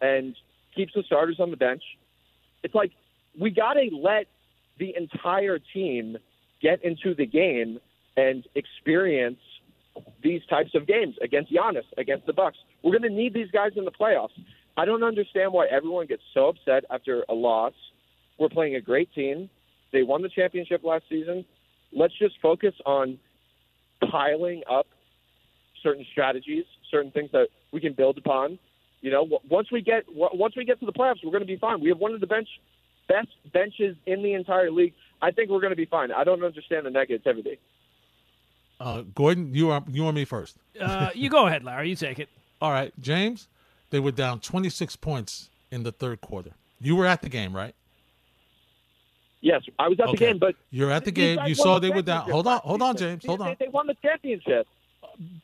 and 0.00 0.34
keeps 0.74 0.92
the 0.94 1.04
starters 1.04 1.38
on 1.38 1.52
the 1.52 1.56
bench. 1.56 1.82
It's 2.64 2.74
like 2.74 2.90
we 3.38 3.50
got 3.50 3.74
to 3.74 3.88
let 3.96 4.26
the 4.78 4.94
entire 4.96 5.60
team 5.72 6.16
get 6.62 6.82
into 6.84 7.14
the 7.14 7.26
game 7.26 7.78
and 8.16 8.46
experience 8.54 9.38
these 10.22 10.40
types 10.48 10.70
of 10.74 10.86
games 10.86 11.16
against 11.22 11.52
Giannis, 11.52 11.84
against 11.98 12.26
the 12.26 12.32
Bucks. 12.32 12.56
We're 12.82 12.98
going 12.98 13.10
to 13.10 13.16
need 13.16 13.34
these 13.34 13.50
guys 13.50 13.72
in 13.76 13.84
the 13.84 13.90
playoffs. 13.90 14.30
I 14.76 14.84
don't 14.84 15.02
understand 15.02 15.52
why 15.52 15.66
everyone 15.66 16.06
gets 16.06 16.22
so 16.32 16.48
upset 16.48 16.84
after 16.90 17.24
a 17.28 17.34
loss. 17.34 17.74
We're 18.38 18.48
playing 18.48 18.76
a 18.76 18.80
great 18.80 19.12
team. 19.12 19.50
They 19.92 20.02
won 20.02 20.22
the 20.22 20.30
championship 20.30 20.82
last 20.82 21.04
season. 21.10 21.44
Let's 21.92 22.14
just 22.18 22.36
focus 22.40 22.74
on 22.86 23.18
piling 24.10 24.62
up 24.70 24.86
certain 25.82 26.06
strategies, 26.12 26.64
certain 26.90 27.10
things 27.10 27.30
that 27.32 27.48
we 27.72 27.80
can 27.80 27.92
build 27.92 28.16
upon. 28.16 28.58
You 29.02 29.10
know, 29.10 29.40
once 29.50 29.70
we 29.70 29.82
get 29.82 30.04
once 30.08 30.54
we 30.56 30.64
get 30.64 30.80
to 30.80 30.86
the 30.86 30.92
playoffs, 30.92 31.16
we're 31.24 31.32
going 31.32 31.42
to 31.42 31.46
be 31.46 31.56
fine. 31.56 31.80
We 31.80 31.88
have 31.88 31.98
one 31.98 32.14
of 32.14 32.20
the 32.20 32.26
bench 32.26 32.48
best 33.08 33.28
benches 33.52 33.96
in 34.06 34.22
the 34.22 34.34
entire 34.34 34.70
league. 34.70 34.94
I 35.22 35.30
think 35.30 35.48
we're 35.50 35.60
going 35.60 35.70
to 35.70 35.76
be 35.76 35.86
fine. 35.86 36.10
I 36.12 36.24
don't 36.24 36.42
understand 36.44 36.84
the 36.84 36.90
negativity. 36.90 37.58
Uh, 38.80 39.02
Gordon, 39.14 39.54
you 39.54 39.70
are 39.70 39.82
you 39.88 40.04
or 40.04 40.12
me 40.12 40.24
first. 40.24 40.56
Uh, 40.78 41.10
you 41.14 41.30
go 41.30 41.46
ahead, 41.46 41.62
Larry. 41.62 41.90
You 41.90 41.96
take 41.96 42.18
it. 42.18 42.28
All 42.60 42.72
right, 42.72 42.92
James. 43.00 43.48
They 43.90 44.00
were 44.00 44.10
down 44.10 44.40
26 44.40 44.96
points 44.96 45.50
in 45.70 45.82
the 45.84 45.92
third 45.92 46.20
quarter. 46.20 46.50
You 46.80 46.96
were 46.96 47.06
at 47.06 47.22
the 47.22 47.28
game, 47.28 47.54
right? 47.54 47.74
Yes, 49.40 49.62
I 49.78 49.88
was 49.88 49.98
at 50.00 50.10
the 50.10 50.16
game, 50.16 50.38
but 50.38 50.54
You're 50.70 50.90
at 50.90 51.04
the 51.04 51.10
game. 51.10 51.38
You 51.46 51.54
saw 51.54 51.74
the 51.78 51.88
they 51.88 51.94
were 51.94 52.02
down. 52.02 52.30
Hold 52.30 52.46
on, 52.46 52.60
hold 52.60 52.80
on. 52.82 52.96
James. 52.96 53.24
Hold 53.26 53.42
on. 53.42 53.56
They 53.58 53.68
won 53.68 53.86
the 53.86 53.96
championship. 54.02 54.66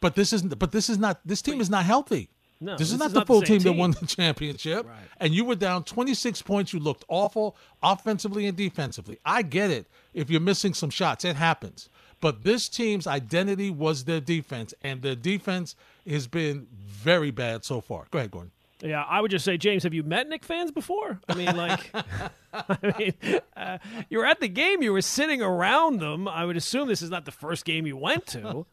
But 0.00 0.14
this 0.14 0.32
isn't. 0.32 0.58
but 0.58 0.72
this 0.72 0.88
is 0.88 0.98
not 0.98 1.20
this 1.24 1.42
team 1.42 1.60
is 1.60 1.68
not 1.68 1.84
healthy. 1.84 2.30
No, 2.60 2.76
this, 2.76 2.90
is 2.90 2.98
not 2.98 3.06
is 3.06 3.12
the 3.12 3.20
not 3.20 3.26
full 3.26 3.40
same 3.40 3.58
team, 3.58 3.60
that 3.60 3.72
won 3.74 3.92
the 3.92 4.06
championship. 4.06 4.86
Right. 4.86 4.96
And 5.18 5.32
you 5.32 5.44
were 5.44 5.54
down 5.54 5.84
26 5.84 6.42
points. 6.42 6.72
You 6.72 6.80
looked 6.80 7.04
awful 7.08 7.56
offensively 7.82 8.46
and 8.46 8.56
defensively. 8.56 9.18
I 9.24 9.42
get 9.42 9.70
it. 9.70 9.86
If 10.12 10.28
you're 10.28 10.40
missing 10.40 10.74
some 10.74 10.90
shots, 10.90 11.24
it 11.24 11.36
happens. 11.36 11.88
But 12.20 12.42
this 12.42 12.68
team's 12.68 13.06
identity 13.06 13.70
was 13.70 14.04
their 14.04 14.20
defense, 14.20 14.74
and 14.82 15.02
their 15.02 15.14
defense 15.14 15.76
has 16.08 16.26
been 16.26 16.66
very 16.84 17.30
bad 17.30 17.64
so 17.64 17.80
far. 17.80 18.06
Go 18.10 18.18
ahead, 18.18 18.32
Gordon. 18.32 18.50
Yeah, 18.80 19.02
I 19.02 19.20
would 19.20 19.30
just 19.30 19.44
say, 19.44 19.56
James, 19.56 19.82
have 19.82 19.94
you 19.94 20.02
met 20.04 20.28
Knick 20.28 20.44
fans 20.44 20.70
before? 20.70 21.20
I 21.28 21.34
mean, 21.34 21.56
like, 21.56 21.90
I 22.52 22.94
mean, 22.98 23.40
uh, 23.56 23.78
you 24.08 24.18
were 24.18 24.26
at 24.26 24.40
the 24.40 24.48
game, 24.48 24.82
you 24.82 24.92
were 24.92 25.02
sitting 25.02 25.42
around 25.42 26.00
them. 26.00 26.28
I 26.28 26.44
would 26.44 26.56
assume 26.56 26.86
this 26.86 27.02
is 27.02 27.10
not 27.10 27.24
the 27.24 27.32
first 27.32 27.64
game 27.64 27.86
you 27.86 27.96
went 27.96 28.26
to. 28.28 28.66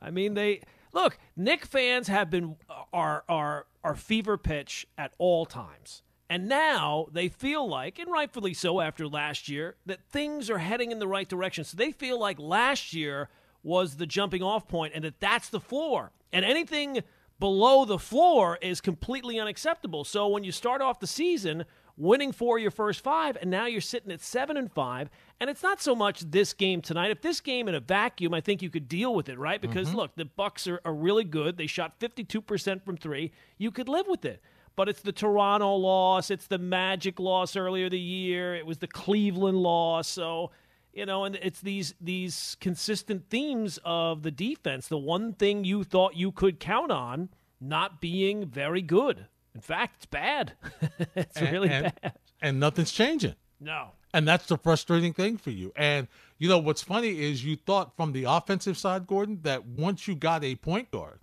I 0.00 0.10
mean, 0.10 0.34
they 0.34 0.62
look. 0.92 1.18
Knick 1.36 1.64
fans 1.64 2.08
have 2.08 2.30
been 2.30 2.56
are 2.92 3.24
are 3.28 3.66
are 3.82 3.94
fever 3.94 4.36
pitch 4.36 4.86
at 4.98 5.12
all 5.18 5.46
times, 5.46 6.02
and 6.28 6.48
now 6.48 7.06
they 7.12 7.28
feel 7.28 7.68
like, 7.68 7.98
and 7.98 8.10
rightfully 8.10 8.54
so, 8.54 8.80
after 8.80 9.08
last 9.08 9.48
year, 9.48 9.76
that 9.86 10.04
things 10.10 10.50
are 10.50 10.58
heading 10.58 10.90
in 10.90 10.98
the 10.98 11.08
right 11.08 11.28
direction. 11.28 11.64
So 11.64 11.76
they 11.76 11.92
feel 11.92 12.18
like 12.18 12.38
last 12.38 12.92
year 12.92 13.28
was 13.62 13.96
the 13.96 14.06
jumping 14.06 14.42
off 14.42 14.68
point, 14.68 14.92
and 14.94 15.04
that 15.04 15.20
that's 15.20 15.48
the 15.48 15.60
floor, 15.60 16.12
and 16.32 16.44
anything 16.44 17.02
below 17.38 17.86
the 17.86 17.98
floor 17.98 18.58
is 18.60 18.80
completely 18.80 19.40
unacceptable. 19.40 20.04
So 20.04 20.28
when 20.28 20.44
you 20.44 20.52
start 20.52 20.82
off 20.82 21.00
the 21.00 21.06
season 21.06 21.64
winning 22.00 22.32
four 22.32 22.56
of 22.56 22.62
your 22.62 22.70
first 22.70 23.04
five, 23.04 23.36
and 23.40 23.50
now 23.50 23.66
you're 23.66 23.80
sitting 23.80 24.10
at 24.10 24.20
seven 24.20 24.56
and 24.56 24.72
five, 24.72 25.10
and 25.38 25.50
it's 25.50 25.62
not 25.62 25.80
so 25.80 25.94
much 25.94 26.20
this 26.20 26.52
game 26.54 26.80
tonight. 26.80 27.10
If 27.10 27.20
this 27.20 27.40
game 27.40 27.68
in 27.68 27.74
a 27.74 27.80
vacuum, 27.80 28.32
I 28.34 28.40
think 28.40 28.62
you 28.62 28.70
could 28.70 28.88
deal 28.88 29.14
with 29.14 29.28
it, 29.28 29.38
right? 29.38 29.60
Because 29.60 29.88
mm-hmm. 29.88 29.98
look, 29.98 30.16
the 30.16 30.24
Bucks 30.24 30.66
are, 30.66 30.80
are 30.84 30.94
really 30.94 31.24
good. 31.24 31.56
They 31.56 31.66
shot 31.66 32.00
52% 32.00 32.84
from 32.84 32.96
three. 32.96 33.32
You 33.58 33.70
could 33.70 33.88
live 33.88 34.06
with 34.08 34.24
it. 34.24 34.42
But 34.76 34.88
it's 34.88 35.02
the 35.02 35.12
Toronto 35.12 35.74
loss, 35.74 36.30
it's 36.30 36.46
the 36.46 36.58
Magic 36.58 37.20
loss 37.20 37.54
earlier 37.54 37.90
the 37.90 37.98
year, 37.98 38.54
it 38.54 38.64
was 38.64 38.78
the 38.78 38.86
Cleveland 38.86 39.58
loss. 39.58 40.08
So 40.08 40.52
you 40.92 41.06
know, 41.06 41.24
and 41.24 41.36
it's 41.36 41.60
these 41.60 41.94
these 42.00 42.56
consistent 42.60 43.28
themes 43.28 43.78
of 43.84 44.22
the 44.22 44.30
defense. 44.30 44.88
The 44.88 44.98
one 44.98 45.34
thing 45.34 45.64
you 45.64 45.84
thought 45.84 46.16
you 46.16 46.32
could 46.32 46.58
count 46.58 46.90
on 46.90 47.28
not 47.60 48.00
being 48.00 48.46
very 48.46 48.82
good. 48.82 49.26
In 49.60 49.62
fact, 49.62 49.96
it's 49.96 50.06
bad. 50.06 50.54
it's 51.14 51.36
and, 51.36 51.52
really 51.52 51.68
and, 51.68 51.92
bad. 52.00 52.14
And 52.40 52.58
nothing's 52.58 52.92
changing. 52.92 53.34
No. 53.60 53.88
And 54.14 54.26
that's 54.26 54.46
the 54.46 54.56
frustrating 54.56 55.12
thing 55.12 55.36
for 55.36 55.50
you. 55.50 55.70
And 55.76 56.08
you 56.38 56.48
know 56.48 56.56
what's 56.56 56.80
funny 56.80 57.20
is 57.20 57.44
you 57.44 57.56
thought 57.56 57.94
from 57.94 58.12
the 58.12 58.24
offensive 58.24 58.78
side, 58.78 59.06
Gordon, 59.06 59.40
that 59.42 59.66
once 59.66 60.08
you 60.08 60.14
got 60.14 60.42
a 60.44 60.54
point 60.56 60.90
guard, 60.90 61.18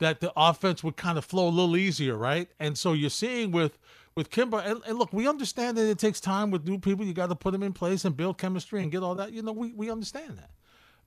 that 0.00 0.18
the 0.18 0.32
offense 0.36 0.82
would 0.82 0.96
kind 0.96 1.18
of 1.18 1.24
flow 1.24 1.46
a 1.46 1.50
little 1.50 1.76
easier, 1.76 2.16
right? 2.16 2.48
And 2.58 2.76
so 2.76 2.94
you're 2.94 3.10
seeing 3.10 3.52
with 3.52 3.78
with 4.16 4.28
Kemba, 4.30 4.66
and, 4.66 4.82
and 4.84 4.98
look, 4.98 5.12
we 5.12 5.28
understand 5.28 5.78
that 5.78 5.88
it 5.88 6.00
takes 6.00 6.20
time 6.20 6.50
with 6.50 6.66
new 6.66 6.80
people. 6.80 7.04
You 7.04 7.14
got 7.14 7.28
to 7.28 7.36
put 7.36 7.52
them 7.52 7.62
in 7.62 7.72
place 7.72 8.04
and 8.04 8.16
build 8.16 8.38
chemistry 8.38 8.82
and 8.82 8.90
get 8.90 9.04
all 9.04 9.14
that. 9.14 9.32
You 9.32 9.42
know, 9.42 9.52
we 9.52 9.72
we 9.72 9.88
understand 9.88 10.38
that. 10.38 10.50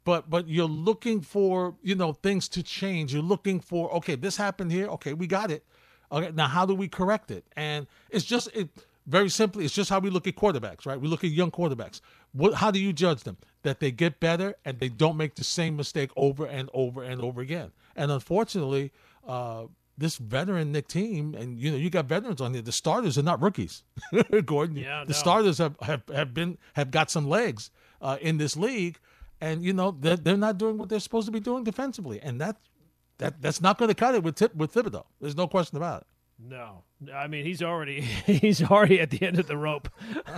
But 0.05 0.29
but 0.29 0.47
you're 0.47 0.69
looking 0.69 1.19
for 1.19 1.75
you 1.83 1.95
know 1.95 2.13
things 2.13 2.47
to 2.49 2.63
change. 2.63 3.13
You're 3.13 3.23
looking 3.23 3.59
for 3.59 3.93
okay, 3.95 4.15
this 4.15 4.37
happened 4.37 4.71
here. 4.71 4.87
Okay, 4.87 5.13
we 5.13 5.27
got 5.27 5.51
it. 5.51 5.65
Okay, 6.11 6.31
now 6.33 6.47
how 6.47 6.65
do 6.65 6.75
we 6.75 6.87
correct 6.87 7.31
it? 7.31 7.45
And 7.55 7.87
it's 8.09 8.25
just 8.25 8.49
it 8.53 8.69
very 9.07 9.29
simply, 9.29 9.65
it's 9.65 9.73
just 9.73 9.89
how 9.89 9.99
we 9.99 10.09
look 10.09 10.27
at 10.27 10.35
quarterbacks, 10.35 10.85
right? 10.85 10.99
We 10.99 11.07
look 11.07 11.23
at 11.23 11.31
young 11.31 11.51
quarterbacks. 11.51 12.01
What, 12.33 12.55
how 12.55 12.71
do 12.71 12.79
you 12.79 12.93
judge 12.93 13.23
them? 13.23 13.37
That 13.63 13.79
they 13.79 13.91
get 13.91 14.19
better 14.19 14.55
and 14.65 14.79
they 14.79 14.89
don't 14.89 15.17
make 15.17 15.35
the 15.35 15.43
same 15.43 15.75
mistake 15.75 16.11
over 16.15 16.45
and 16.45 16.69
over 16.73 17.03
and 17.03 17.21
over 17.21 17.41
again. 17.41 17.71
And 17.95 18.11
unfortunately, 18.11 18.91
uh, 19.27 19.65
this 19.97 20.17
veteran 20.17 20.71
Knick 20.71 20.87
team, 20.87 21.35
and 21.35 21.59
you 21.59 21.71
know, 21.71 21.77
you 21.77 21.89
got 21.89 22.05
veterans 22.05 22.41
on 22.41 22.53
here. 22.53 22.63
The 22.63 22.71
starters 22.71 23.17
are 23.17 23.23
not 23.23 23.41
rookies, 23.41 23.83
Gordon. 24.45 24.77
Yeah, 24.77 25.03
the 25.03 25.13
no. 25.13 25.17
starters 25.17 25.57
have, 25.59 25.75
have, 25.81 26.01
have 26.13 26.33
been 26.33 26.57
have 26.73 26.89
got 26.91 27.11
some 27.11 27.27
legs 27.27 27.69
uh, 28.01 28.17
in 28.19 28.37
this 28.37 28.57
league, 28.57 28.97
and 29.39 29.63
you 29.63 29.73
know 29.73 29.91
they're, 29.91 30.17
they're 30.17 30.37
not 30.37 30.57
doing 30.57 30.77
what 30.77 30.89
they're 30.89 30.99
supposed 30.99 31.27
to 31.27 31.31
be 31.31 31.39
doing 31.39 31.63
defensively, 31.63 32.19
and 32.21 32.41
that 32.41 32.57
that 33.21 33.41
that's 33.41 33.61
not 33.61 33.77
going 33.77 33.89
to 33.89 33.95
cut 33.95 34.15
it 34.15 34.23
with 34.23 34.35
tip, 34.35 34.53
with 34.55 34.73
Thibodeau. 34.73 35.05
There's 35.19 35.35
no 35.35 35.47
question 35.47 35.77
about 35.77 36.01
it. 36.01 36.07
No, 36.43 36.83
I 37.13 37.27
mean 37.27 37.45
he's 37.45 37.61
already 37.61 38.01
he's 38.25 38.63
already 38.63 38.99
at 38.99 39.11
the 39.11 39.21
end 39.21 39.39
of 39.39 39.47
the 39.47 39.57
rope, 39.57 39.87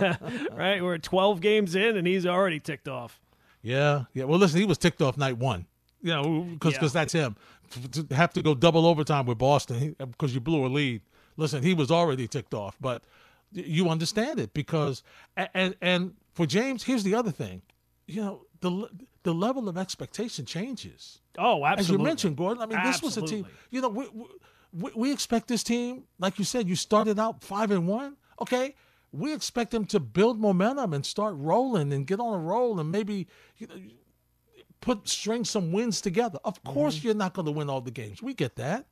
right? 0.52 0.82
We're 0.82 0.98
12 0.98 1.40
games 1.40 1.74
in, 1.74 1.96
and 1.96 2.06
he's 2.06 2.26
already 2.26 2.60
ticked 2.60 2.88
off. 2.88 3.20
Yeah, 3.62 4.04
yeah. 4.12 4.24
Well, 4.24 4.38
listen, 4.38 4.60
he 4.60 4.66
was 4.66 4.76
ticked 4.78 5.00
off 5.00 5.16
night 5.16 5.38
one. 5.38 5.66
You 6.02 6.10
know, 6.10 6.40
because 6.42 6.74
Yeah. 6.74 6.88
that's 6.88 7.14
him. 7.14 7.36
To 7.92 8.06
have 8.14 8.34
to 8.34 8.42
go 8.42 8.54
double 8.54 8.84
overtime 8.84 9.24
with 9.24 9.38
Boston 9.38 9.96
because 9.98 10.34
you 10.34 10.40
blew 10.40 10.66
a 10.66 10.68
lead. 10.68 11.00
Listen, 11.38 11.62
he 11.62 11.72
was 11.72 11.90
already 11.90 12.28
ticked 12.28 12.52
off, 12.52 12.76
but 12.78 13.02
you 13.52 13.88
understand 13.88 14.38
it 14.38 14.52
because 14.52 15.02
and 15.54 15.74
and 15.80 16.14
for 16.34 16.44
James, 16.44 16.82
here's 16.84 17.04
the 17.04 17.14
other 17.14 17.30
thing. 17.30 17.62
You 18.06 18.20
know, 18.20 18.46
the 18.60 18.90
the 19.22 19.32
level 19.32 19.66
of 19.70 19.78
expectation 19.78 20.44
changes. 20.44 21.20
Oh, 21.38 21.64
absolutely. 21.64 21.82
As 21.82 21.88
you 21.90 22.04
mentioned, 22.04 22.36
Gordon, 22.36 22.62
I 22.62 22.66
mean, 22.66 22.82
this 22.84 23.02
was 23.02 23.16
a 23.16 23.22
team. 23.22 23.46
You 23.70 23.80
know, 23.80 23.88
we, 23.88 24.08
we 24.72 24.90
we 24.94 25.12
expect 25.12 25.48
this 25.48 25.62
team, 25.62 26.04
like 26.18 26.38
you 26.38 26.44
said, 26.44 26.68
you 26.68 26.76
started 26.76 27.18
out 27.18 27.42
five 27.42 27.70
and 27.70 27.86
one. 27.86 28.16
Okay, 28.40 28.74
we 29.12 29.32
expect 29.32 29.70
them 29.70 29.84
to 29.86 30.00
build 30.00 30.40
momentum 30.40 30.92
and 30.92 31.06
start 31.06 31.34
rolling 31.36 31.92
and 31.92 32.06
get 32.06 32.20
on 32.20 32.34
a 32.34 32.38
roll 32.38 32.80
and 32.80 32.90
maybe 32.90 33.28
you 33.58 33.66
know, 33.68 33.76
put 34.80 35.08
string 35.08 35.44
some 35.44 35.72
wins 35.72 36.00
together. 36.00 36.38
Of 36.44 36.62
mm-hmm. 36.62 36.72
course, 36.72 37.02
you're 37.02 37.14
not 37.14 37.32
going 37.32 37.46
to 37.46 37.52
win 37.52 37.70
all 37.70 37.80
the 37.80 37.90
games. 37.90 38.22
We 38.22 38.34
get 38.34 38.56
that. 38.56 38.86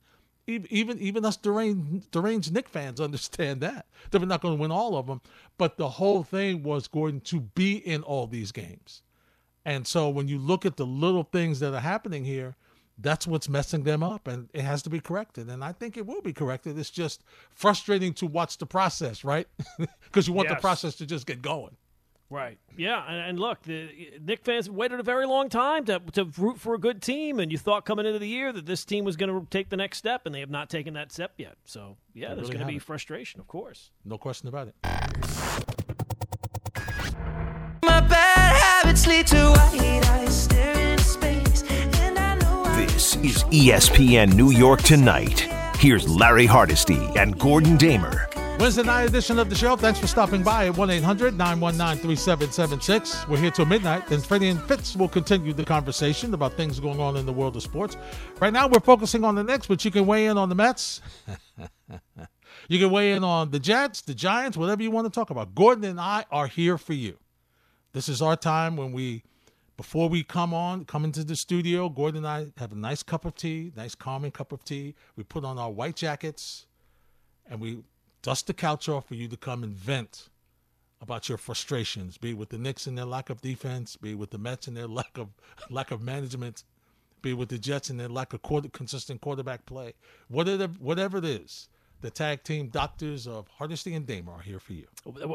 Even 0.47 0.67
even, 0.71 0.99
even 0.99 1.25
us 1.25 1.37
deranged, 1.37 2.11
deranged 2.11 2.53
Knick 2.53 2.69
fans 2.69 2.99
understand 3.01 3.61
that 3.61 3.85
that 4.11 4.19
we're 4.19 4.27
not 4.27 4.41
going 4.41 4.57
to 4.57 4.61
win 4.61 4.71
all 4.71 4.95
of 4.95 5.07
them. 5.07 5.21
But 5.57 5.77
the 5.77 5.89
whole 5.89 6.23
thing 6.23 6.63
was 6.63 6.87
Gordon 6.87 7.21
to 7.21 7.41
be 7.41 7.75
in 7.75 8.01
all 8.03 8.27
these 8.27 8.51
games. 8.51 9.03
And 9.65 9.87
so 9.87 10.09
when 10.09 10.27
you 10.27 10.37
look 10.37 10.65
at 10.65 10.77
the 10.77 10.85
little 10.85 11.23
things 11.23 11.59
that 11.59 11.73
are 11.73 11.79
happening 11.79 12.25
here, 12.25 12.55
that's 12.97 13.25
what's 13.25 13.49
messing 13.49 13.83
them 13.83 14.03
up 14.03 14.27
and 14.27 14.49
it 14.53 14.61
has 14.61 14.83
to 14.83 14.89
be 14.89 14.99
corrected. 14.99 15.49
And 15.49 15.63
I 15.63 15.71
think 15.71 15.97
it 15.97 16.05
will 16.05 16.21
be 16.21 16.33
corrected. 16.33 16.77
It's 16.77 16.91
just 16.91 17.23
frustrating 17.51 18.13
to 18.15 18.27
watch 18.27 18.57
the 18.57 18.65
process, 18.65 19.23
right? 19.23 19.47
Because 20.03 20.27
you 20.27 20.33
want 20.33 20.47
the 20.49 20.55
process 20.55 20.93
to 20.95 21.07
just 21.07 21.25
get 21.25 21.41
going. 21.41 21.75
Right. 22.29 22.57
Yeah, 22.77 23.03
and, 23.07 23.29
and 23.29 23.39
look, 23.39 23.61
the 23.63 23.89
Knick 24.19 24.43
fans 24.43 24.67
waited 24.69 24.99
a 24.99 25.03
very 25.03 25.27
long 25.27 25.49
time 25.49 25.85
to 25.85 25.99
to 26.13 26.25
root 26.37 26.59
for 26.59 26.73
a 26.73 26.79
good 26.79 26.99
team, 27.01 27.39
and 27.39 27.51
you 27.51 27.59
thought 27.59 27.85
coming 27.85 28.07
into 28.07 28.17
the 28.17 28.27
year 28.27 28.51
that 28.51 28.65
this 28.65 28.85
team 28.85 29.05
was 29.05 29.15
going 29.15 29.31
to 29.31 29.47
take 29.51 29.69
the 29.69 29.77
next 29.77 29.99
step, 29.99 30.25
and 30.25 30.33
they 30.33 30.39
have 30.39 30.49
not 30.49 30.67
taken 30.67 30.95
that 30.95 31.11
step 31.11 31.33
yet. 31.37 31.57
So 31.65 31.97
yeah, 32.15 32.29
They 32.29 32.35
there's 32.35 32.47
really 32.47 32.53
going 32.57 32.67
to 32.67 32.73
be 32.73 32.79
frustration, 32.79 33.39
of 33.39 33.47
course. 33.47 33.91
No 34.03 34.17
question 34.17 34.47
about 34.47 34.69
it. 34.69 35.72
This 42.75 43.15
is 43.15 43.43
ESPN 43.45 44.35
New 44.35 44.51
York 44.51 44.83
Tonight. 44.83 45.39
Here's 45.77 46.07
Larry 46.07 46.45
Hardesty 46.45 46.99
and 47.15 47.39
Gordon 47.39 47.75
Damer. 47.75 48.29
Wednesday 48.59 48.83
night 48.83 49.09
edition 49.09 49.39
of 49.39 49.49
the 49.49 49.55
show. 49.55 49.75
Thanks 49.75 49.99
for 49.99 50.05
stopping 50.05 50.43
by 50.43 50.67
at 50.67 50.77
1 50.77 50.89
800 50.91 51.35
919 51.35 52.03
3776. 52.03 53.27
We're 53.27 53.37
here 53.37 53.49
till 53.49 53.65
midnight. 53.65 54.05
Then 54.05 54.21
Freddie 54.21 54.49
and 54.49 54.61
Fitz 54.61 54.95
will 54.95 55.09
continue 55.09 55.53
the 55.53 55.65
conversation 55.65 56.31
about 56.35 56.53
things 56.53 56.79
going 56.79 56.99
on 56.99 57.17
in 57.17 57.25
the 57.25 57.33
world 57.33 57.55
of 57.55 57.63
sports. 57.63 57.97
Right 58.39 58.53
now, 58.53 58.67
we're 58.67 58.79
focusing 58.79 59.23
on 59.23 59.33
the 59.33 59.43
Knicks, 59.43 59.65
but 59.65 59.83
you 59.83 59.89
can 59.89 60.05
weigh 60.05 60.27
in 60.27 60.37
on 60.37 60.49
the 60.49 60.55
Mets. 60.55 61.01
you 62.67 62.77
can 62.77 62.91
weigh 62.91 63.13
in 63.13 63.23
on 63.23 63.49
the 63.49 63.59
Jets, 63.59 64.01
the 64.01 64.13
Giants, 64.13 64.55
whatever 64.55 64.83
you 64.83 64.91
want 64.91 65.05
to 65.05 65.11
talk 65.11 65.31
about. 65.31 65.55
Gordon 65.55 65.83
and 65.83 65.99
I 65.99 66.25
are 66.29 66.45
here 66.45 66.77
for 66.77 66.93
you. 66.93 67.17
This 67.93 68.09
is 68.09 68.23
our 68.23 68.35
time 68.35 68.75
when 68.75 68.91
we, 68.91 69.21
before 69.77 70.09
we 70.09 70.23
come 70.23 70.51
on, 70.51 70.83
come 70.85 71.03
into 71.03 71.23
the 71.23 71.35
studio, 71.35 71.89
Gordon 71.89 72.25
and 72.25 72.27
I 72.27 72.47
have 72.57 72.71
a 72.71 72.75
nice 72.75 73.03
cup 73.03 73.23
of 73.23 73.35
tea, 73.35 73.71
nice 73.75 73.93
calming 73.93 74.31
cup 74.31 74.51
of 74.51 74.63
tea. 74.63 74.95
We 75.15 75.23
put 75.23 75.45
on 75.45 75.59
our 75.59 75.69
white 75.69 75.95
jackets 75.95 76.65
and 77.47 77.59
we 77.59 77.83
dust 78.23 78.47
the 78.47 78.53
couch 78.53 78.89
off 78.89 79.07
for 79.07 79.13
you 79.13 79.27
to 79.27 79.37
come 79.37 79.63
and 79.63 79.75
vent 79.75 80.29
about 81.01 81.29
your 81.29 81.37
frustrations, 81.37 82.17
be 82.17 82.31
it 82.31 82.37
with 82.37 82.49
the 82.49 82.57
Knicks 82.57 82.87
and 82.87 82.97
their 82.97 83.05
lack 83.05 83.29
of 83.29 83.41
defense, 83.41 83.95
be 83.95 84.11
it 84.13 84.17
with 84.17 84.31
the 84.31 84.37
Mets 84.39 84.67
and 84.67 84.75
their 84.75 84.87
lack 85.01 85.17
of 85.17 85.27
lack 85.69 85.91
of 85.91 86.01
management, 86.01 86.63
be 87.21 87.31
it 87.31 87.33
with 87.33 87.49
the 87.49 87.59
Jets 87.59 87.91
and 87.91 87.99
their 87.99 88.09
lack 88.09 88.33
of 88.33 88.41
quarter, 88.41 88.69
consistent 88.69 89.21
quarterback 89.21 89.67
play. 89.67 89.93
Whatever, 90.29 90.67
whatever 90.79 91.19
it 91.19 91.25
is, 91.25 91.67
the 92.01 92.09
tag 92.09 92.43
team 92.43 92.69
doctors 92.69 93.27
of 93.27 93.47
Hardesty 93.49 93.93
and 93.93 94.07
Damer 94.07 94.39
here 94.39 94.59
for 94.59 94.73
you. 94.73 94.87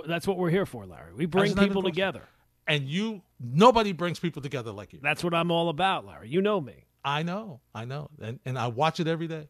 That's 0.09 0.27
what 0.27 0.39
we're 0.39 0.51
here 0.51 0.67
for, 0.67 0.87
Larry. 0.87 1.13
We 1.15 1.27
bring 1.27 1.45
That's 1.45 1.57
not 1.57 1.63
even 1.65 1.69
people 1.69 1.83
together. 1.83 2.23
And 2.69 2.87
you, 2.87 3.23
nobody 3.41 3.93
brings 3.93 4.21
people 4.21 4.43
together 4.43 4.71
like 4.71 4.93
you. 4.93 5.01
That's 5.03 5.25
what 5.25 5.35
I'm 5.35 5.51
all 5.51 5.71
about, 5.71 6.07
Larry. 6.07 6.29
You 6.29 6.43
know 6.43 6.61
me. 6.61 6.85
I 7.05 7.23
know, 7.23 7.61
I 7.75 7.87
know, 7.87 8.11
and 8.21 8.39
and 8.45 8.59
I 8.59 8.67
watch 8.67 9.01
it 9.01 9.07
every 9.07 9.29
day. 9.29 9.49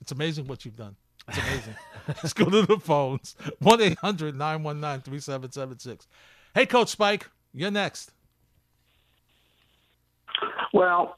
It's 0.00 0.12
amazing 0.12 0.46
what 0.46 0.64
you've 0.64 0.76
done. 0.76 0.96
It's 1.28 1.38
amazing. 1.38 1.74
Let's 2.08 2.32
go 2.32 2.44
to 2.46 2.62
the 2.62 2.78
phones. 2.78 3.34
1 3.60 3.80
800 3.80 4.36
919 4.36 5.02
3776. 5.02 6.06
Hey, 6.54 6.66
Coach 6.66 6.88
Spike, 6.88 7.28
you're 7.54 7.70
next. 7.70 8.12
Well, 10.72 11.16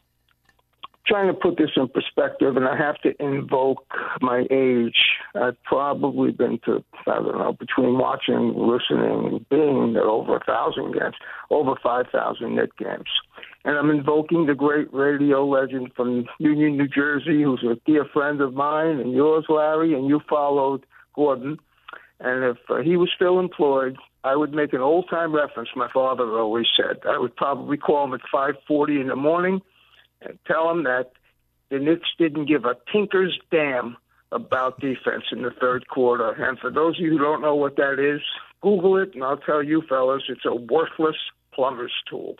trying 1.06 1.28
to 1.28 1.34
put 1.34 1.56
this 1.56 1.70
in 1.76 1.88
perspective, 1.88 2.56
and 2.56 2.66
I 2.66 2.76
have 2.76 2.98
to 3.02 3.20
invoke 3.22 3.86
my 4.20 4.46
age. 4.50 4.96
I've 5.34 5.62
probably 5.62 6.32
been 6.32 6.58
to, 6.64 6.82
I 7.06 7.14
don't 7.14 7.38
know, 7.38 7.52
between 7.52 7.98
watching, 7.98 8.54
listening, 8.56 9.28
and 9.28 9.48
being 9.48 9.94
at 9.96 10.02
over 10.02 10.36
a 10.36 10.44
thousand 10.44 10.92
games, 10.92 11.14
over 11.50 11.74
5,000 11.80 12.56
net 12.56 12.76
games. 12.76 13.08
And 13.64 13.76
I'm 13.76 13.90
invoking 13.90 14.46
the 14.46 14.54
great 14.54 14.92
radio 14.92 15.46
legend 15.46 15.92
from 15.94 16.26
Union, 16.38 16.76
New 16.76 16.88
Jersey, 16.88 17.42
who's 17.42 17.62
a 17.62 17.78
dear 17.86 18.04
friend 18.12 18.40
of 18.40 18.54
mine 18.54 18.98
and 18.98 19.12
yours, 19.12 19.44
Larry, 19.48 19.94
and 19.94 20.08
you 20.08 20.20
followed 20.28 20.84
Gordon. 21.14 21.58
And 22.18 22.44
if 22.44 22.58
uh, 22.68 22.82
he 22.82 22.96
was 22.96 23.10
still 23.14 23.38
employed, 23.38 23.96
I 24.24 24.36
would 24.36 24.52
make 24.52 24.72
an 24.72 24.80
old 24.80 25.08
time 25.08 25.34
reference. 25.34 25.70
My 25.74 25.88
father 25.92 26.38
always 26.38 26.66
said 26.76 27.00
I 27.08 27.18
would 27.18 27.34
probably 27.36 27.76
call 27.76 28.04
him 28.04 28.14
at 28.14 28.20
5:40 28.32 29.00
in 29.00 29.06
the 29.08 29.16
morning 29.16 29.62
and 30.20 30.38
tell 30.46 30.70
him 30.70 30.84
that 30.84 31.12
the 31.70 31.78
Knicks 31.78 32.08
didn't 32.18 32.46
give 32.46 32.66
a 32.66 32.76
tinker's 32.92 33.38
damn 33.50 33.96
about 34.32 34.80
defense 34.80 35.24
in 35.32 35.42
the 35.42 35.50
third 35.60 35.88
quarter. 35.88 36.30
And 36.30 36.58
for 36.58 36.70
those 36.70 36.96
of 36.98 37.04
you 37.04 37.12
who 37.12 37.18
don't 37.18 37.42
know 37.42 37.54
what 37.54 37.76
that 37.76 37.98
is, 37.98 38.20
Google 38.60 38.96
it, 38.98 39.14
and 39.14 39.24
I'll 39.24 39.38
tell 39.38 39.62
you, 39.62 39.82
fellas, 39.88 40.22
it's 40.28 40.44
a 40.44 40.54
worthless 40.54 41.16
plumber's 41.52 41.92
tool. 42.08 42.36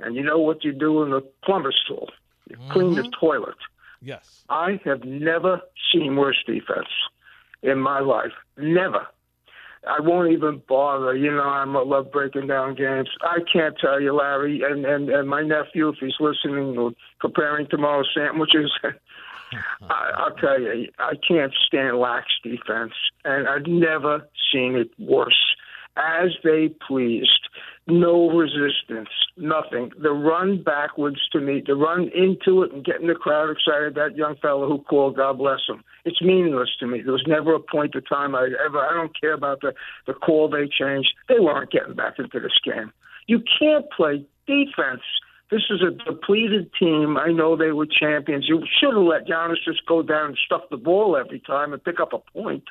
And 0.00 0.16
you 0.16 0.22
know 0.22 0.38
what 0.38 0.64
you 0.64 0.72
do 0.72 1.02
in 1.02 1.10
the 1.10 1.22
plumber's 1.44 1.80
tool? 1.86 2.10
You 2.48 2.56
clean 2.70 2.94
the 2.94 3.02
mm-hmm. 3.02 3.10
toilet. 3.18 3.56
Yes. 4.02 4.44
I 4.50 4.80
have 4.84 5.04
never 5.04 5.62
seen 5.92 6.16
worse 6.16 6.42
defense 6.46 6.88
in 7.62 7.78
my 7.78 8.00
life. 8.00 8.32
Never. 8.58 9.06
I 9.86 10.00
won't 10.00 10.32
even 10.32 10.62
bother. 10.68 11.14
You 11.14 11.30
know, 11.30 11.42
I'm, 11.42 11.76
I 11.76 11.80
love 11.80 12.10
breaking 12.10 12.46
down 12.46 12.74
games. 12.74 13.08
I 13.22 13.38
can't 13.50 13.76
tell 13.78 14.00
you, 14.00 14.14
Larry, 14.14 14.62
and, 14.62 14.84
and, 14.84 15.08
and 15.10 15.28
my 15.28 15.42
nephew, 15.42 15.88
if 15.88 15.96
he's 16.00 16.14
listening 16.20 16.76
or 16.78 16.92
preparing 17.20 17.66
tomorrow's 17.68 18.08
sandwiches, 18.14 18.70
I, 19.82 20.10
I'll 20.16 20.34
tell 20.36 20.60
you, 20.60 20.88
I 20.98 21.14
can't 21.26 21.52
stand 21.66 21.98
lax 21.98 22.26
defense, 22.42 22.92
and 23.24 23.48
I've 23.48 23.66
never 23.66 24.28
seen 24.52 24.76
it 24.76 24.90
worse. 24.98 25.56
As 25.96 26.30
they 26.42 26.70
pleased. 26.88 27.48
no 27.86 28.30
resistance, 28.30 29.10
nothing. 29.36 29.90
The 30.00 30.10
run 30.10 30.62
backwards 30.62 31.20
to 31.32 31.40
me, 31.40 31.62
the 31.64 31.74
run 31.74 32.10
into 32.14 32.62
it 32.62 32.72
and 32.72 32.84
getting 32.84 33.08
the 33.08 33.14
crowd 33.14 33.50
excited. 33.50 33.94
That 33.94 34.16
young 34.16 34.36
fellow 34.36 34.66
who 34.66 34.78
called, 34.78 35.16
God 35.16 35.38
bless 35.38 35.60
him. 35.68 35.84
It's 36.04 36.22
meaningless 36.22 36.70
to 36.80 36.86
me. 36.86 37.02
There 37.02 37.12
was 37.12 37.24
never 37.26 37.54
a 37.54 37.60
point 37.60 37.94
of 37.94 38.08
time 38.08 38.34
I 38.34 38.48
ever. 38.64 38.80
I 38.80 38.94
don't 38.94 39.18
care 39.18 39.34
about 39.34 39.60
the 39.60 39.74
the 40.06 40.14
call 40.14 40.48
they 40.48 40.66
changed. 40.66 41.12
They 41.28 41.38
weren't 41.38 41.70
getting 41.70 41.94
back 41.94 42.14
into 42.18 42.40
this 42.40 42.58
game. 42.64 42.92
You 43.26 43.42
can't 43.58 43.86
play 43.90 44.24
defense. 44.46 45.02
This 45.50 45.62
is 45.70 45.82
a 45.82 45.90
depleted 45.90 46.70
team. 46.78 47.16
I 47.16 47.30
know 47.30 47.56
they 47.56 47.72
were 47.72 47.86
champions. 47.86 48.46
You 48.48 48.64
should 48.80 48.94
have 48.94 49.02
let 49.02 49.26
Giannis 49.26 49.62
just 49.64 49.84
go 49.86 50.02
down 50.02 50.30
and 50.30 50.38
stuff 50.44 50.62
the 50.70 50.76
ball 50.76 51.16
every 51.16 51.40
time 51.40 51.72
and 51.72 51.84
pick 51.84 52.00
up 52.00 52.12
a 52.12 52.18
point. 52.18 52.64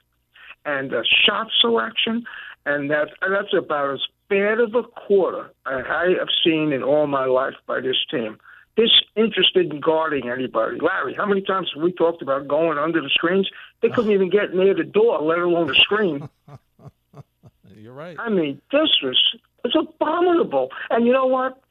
And 0.65 0.93
uh, 0.93 1.03
shot 1.25 1.47
selection, 1.59 2.23
and 2.65 2.89
that 2.89 3.09
that's 3.21 3.53
about 3.53 3.93
as 3.93 3.99
bad 4.29 4.59
of 4.59 4.73
a 4.75 4.83
quarter 4.83 5.51
I 5.65 6.15
have 6.17 6.29
seen 6.43 6.71
in 6.71 6.83
all 6.83 7.05
my 7.05 7.25
life 7.25 7.55
by 7.67 7.81
this 7.81 7.97
team. 8.09 8.37
Disinterested 8.75 9.71
in 9.71 9.81
guarding 9.81 10.29
anybody. 10.29 10.79
Larry, 10.79 11.13
how 11.13 11.25
many 11.25 11.41
times 11.41 11.69
have 11.75 11.83
we 11.83 11.91
talked 11.91 12.21
about 12.21 12.47
going 12.47 12.77
under 12.77 13.01
the 13.01 13.09
screens? 13.09 13.47
They 13.81 13.89
couldn't 13.89 14.11
even 14.11 14.29
get 14.29 14.55
near 14.55 14.73
the 14.73 14.83
door, 14.83 15.21
let 15.21 15.39
alone 15.39 15.67
the 15.67 15.75
screen. 15.75 16.27
You're 17.75 17.93
right. 17.93 18.17
I 18.17 18.29
mean, 18.29 18.61
this 18.71 18.89
was 19.03 19.35
it's 19.63 19.75
abominable. 19.75 20.69
And 20.89 21.05
you 21.05 21.13
know 21.13 21.25
what? 21.25 21.62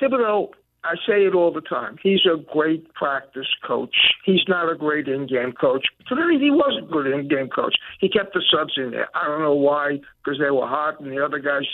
Thibodeau, 0.00 0.48
I 0.82 0.94
say 1.06 1.26
it 1.26 1.34
all 1.34 1.52
the 1.52 1.60
time. 1.60 1.96
He's 2.02 2.20
a 2.24 2.38
great 2.52 2.92
practice 2.94 3.48
coach. 3.66 3.94
He's 4.24 4.40
not 4.48 4.72
a 4.72 4.74
great 4.74 5.08
in-game 5.08 5.52
coach. 5.52 5.86
Today 6.08 6.38
he 6.38 6.50
was 6.50 6.80
a 6.82 6.86
good 6.90 7.06
in-game 7.06 7.48
coach. 7.48 7.74
He 8.00 8.08
kept 8.08 8.32
the 8.32 8.42
subs 8.50 8.74
in 8.76 8.92
there. 8.92 9.08
I 9.14 9.26
don't 9.26 9.42
know 9.42 9.54
why, 9.54 10.00
because 10.24 10.40
they 10.40 10.50
were 10.50 10.66
hot, 10.66 11.00
and 11.00 11.12
the 11.12 11.22
other 11.22 11.38
guys, 11.38 11.66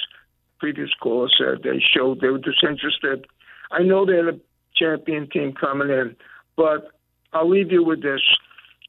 previous 0.59 0.91
caller 1.01 1.29
said 1.39 1.63
they 1.63 1.81
showed 1.95 2.21
they 2.21 2.29
were 2.29 2.39
disinterested. 2.39 3.27
I 3.71 3.83
know 3.83 4.05
they're 4.05 4.25
the 4.25 4.41
champion 4.75 5.29
team 5.31 5.53
coming 5.53 5.91
in, 5.91 6.17
but 6.57 6.91
I'll 7.33 7.49
leave 7.49 7.71
you 7.71 7.85
with 7.85 8.03
this 8.03 8.23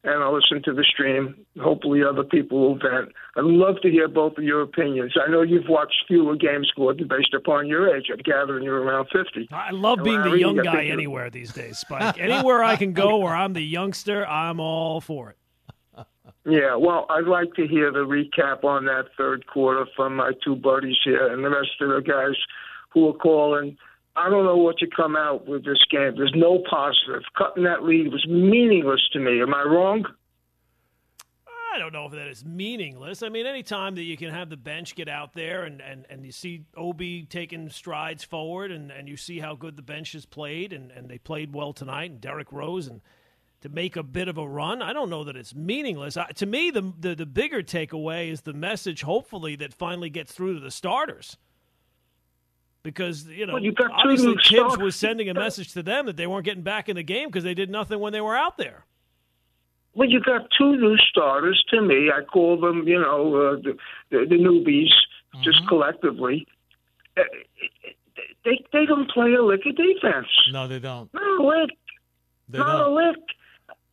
and 0.04 0.24
I'll 0.24 0.34
listen 0.34 0.62
to 0.64 0.74
the 0.74 0.84
stream. 0.84 1.36
Hopefully, 1.60 2.04
other 2.04 2.24
people 2.24 2.60
will 2.60 2.76
vent. 2.76 3.12
I'd 3.36 3.44
love 3.44 3.76
to 3.82 3.90
hear 3.90 4.08
both 4.08 4.38
of 4.38 4.44
your 4.44 4.62
opinions. 4.62 5.14
I 5.22 5.30
know 5.30 5.42
you've 5.42 5.68
watched 5.68 5.96
fewer 6.08 6.36
games 6.36 6.68
scored 6.70 6.98
based 7.10 7.34
upon 7.34 7.68
your 7.68 7.96
age. 7.96 8.08
I'm 8.12 8.20
gathering 8.20 8.64
you're 8.64 8.82
around 8.82 9.08
50. 9.12 9.50
I 9.52 9.72
love 9.72 10.04
being 10.04 10.18
Larry, 10.18 10.32
the 10.32 10.38
young 10.40 10.58
guy 10.58 10.86
anywhere 10.86 11.30
these 11.30 11.52
days, 11.54 11.80
Spike. 11.80 12.20
Anywhere 12.20 12.64
I 12.64 12.76
can 12.76 12.94
go 12.94 13.18
where 13.18 13.36
I'm 13.36 13.54
the 13.54 13.62
youngster, 13.62 14.26
I'm 14.28 14.60
all 14.60 15.02
for 15.02 15.32
it. 15.32 15.38
Yeah, 16.50 16.78
well, 16.78 17.08
I'd 17.10 17.26
like 17.26 17.56
to 17.56 17.68
hear 17.68 17.92
the 17.92 18.06
recap 18.06 18.64
on 18.64 18.86
that 18.86 19.08
third 19.18 19.46
quarter 19.48 19.86
from 19.98 20.16
my 20.16 20.32
two 20.46 20.56
buddies 20.56 20.96
here 21.04 21.34
and 21.34 21.44
the 21.44 21.50
rest 21.50 21.72
of 21.82 21.90
the 21.90 22.00
guys 22.00 22.38
who 22.94 23.10
are 23.10 23.14
calling. 23.14 23.78
I 24.18 24.30
don't 24.30 24.46
know 24.46 24.58
what 24.58 24.78
to 24.80 24.88
come 24.88 25.16
out 25.16 25.48
with 25.48 25.64
this 25.64 25.84
game. 25.92 26.14
There's 26.16 26.34
no 26.36 26.64
positive. 26.70 27.22
Cutting 27.38 27.64
that 27.66 27.84
lead 27.84 28.12
was 28.12 28.26
meaningless 28.28 29.02
to 29.14 29.20
me. 29.20 29.42
Am 29.42 29.54
I 29.54 29.64
wrong? 29.64 30.06
I 31.74 31.78
don't 31.78 31.94
know 31.94 32.08
if 32.08 32.14
that 32.14 32.28
is 32.28 32.44
meaningless. 32.44 33.22
I 33.22 33.30
mean, 33.30 33.46
anytime 33.46 33.94
that 33.96 34.02
you 34.02 34.18
can 34.18 34.32
have 34.32 34.50
the 34.50 34.58
bench 34.58 34.96
get 34.96 35.08
out 35.08 35.34
there 35.34 35.64
and, 35.64 35.80
and, 35.80 36.08
and 36.10 36.26
you 36.26 36.32
see 36.32 36.64
Obi 36.76 37.26
taking 37.26 37.70
strides 37.70 38.24
forward 38.24 38.72
and, 38.72 38.90
and 38.90 39.08
you 39.08 39.16
see 39.16 39.40
how 39.40 39.54
good 39.54 39.76
the 39.76 39.84
bench 39.84 40.14
has 40.14 40.26
played 40.26 40.74
and, 40.74 40.90
and 40.90 41.08
they 41.08 41.20
played 41.20 41.54
well 41.54 41.74
tonight 41.74 42.10
and 42.10 42.20
Derrick 42.20 42.52
Rose 42.52 42.88
and 42.88 43.02
to 43.62 43.70
make 43.70 43.96
a 43.96 44.02
bit 44.02 44.28
of 44.28 44.40
a 44.40 44.48
run, 44.48 44.82
I 44.82 44.94
don't 44.94 45.10
know 45.10 45.24
that 45.24 45.36
it's 45.36 45.54
meaningless. 45.54 46.18
I, 46.18 46.32
to 46.32 46.46
me, 46.46 46.72
the, 46.72 46.94
the 47.00 47.16
the 47.16 47.26
bigger 47.26 47.64
takeaway 47.64 48.32
is 48.32 48.42
the 48.42 48.54
message, 48.54 49.02
hopefully, 49.02 49.56
that 49.58 49.74
finally 49.74 50.10
gets 50.10 50.32
through 50.32 50.56
to 50.56 50.60
the 50.60 50.72
starters. 50.72 51.38
Because 52.88 53.28
you 53.28 53.46
know, 53.46 53.56
Well, 53.56 53.62
you 53.64 53.74
got 53.74 53.88
two 54.02 54.12
obviously, 54.12 54.36
Thibs 54.50 54.78
was 54.78 54.96
sending 54.96 55.28
a 55.30 55.34
message 55.34 55.74
to 55.74 55.84
them 55.84 56.06
that 56.06 56.16
they 56.16 56.26
weren't 56.26 56.46
getting 56.46 56.64
back 56.64 56.88
in 56.88 56.96
the 56.96 57.04
game 57.04 57.28
because 57.28 57.44
they 57.44 57.54
did 57.54 57.70
nothing 57.70 58.00
when 58.00 58.14
they 58.14 58.22
were 58.22 58.34
out 58.38 58.58
there. 58.58 58.86
Well, 59.94 60.08
you 60.10 60.22
got 60.22 60.48
two 60.58 60.78
new 60.78 60.96
starters. 61.10 61.62
To 61.72 61.82
me, 61.82 62.10
I 62.10 62.24
call 62.24 62.58
them, 62.58 62.88
you 62.88 62.98
know, 62.98 63.36
uh, 63.36 63.56
the, 63.62 63.78
the, 64.10 64.26
the 64.30 64.36
newbies, 64.36 64.88
just 65.44 65.68
collectively. 65.68 66.48
Uh, 67.18 67.24
They 68.46 68.64
they 68.72 68.86
don't 68.86 69.12
play 69.12 69.34
a 69.34 69.44
lick 69.44 69.66
of 69.66 69.76
defense. 69.76 70.28
No, 70.54 70.70
they 70.70 70.80
don't. 70.80 71.14
Not 71.14 71.42
a 71.42 71.44
lick. 71.46 71.70
They 72.48 72.58
Not 72.60 72.70
a 72.76 72.84
don't. 72.86 72.96
lick. 72.96 73.18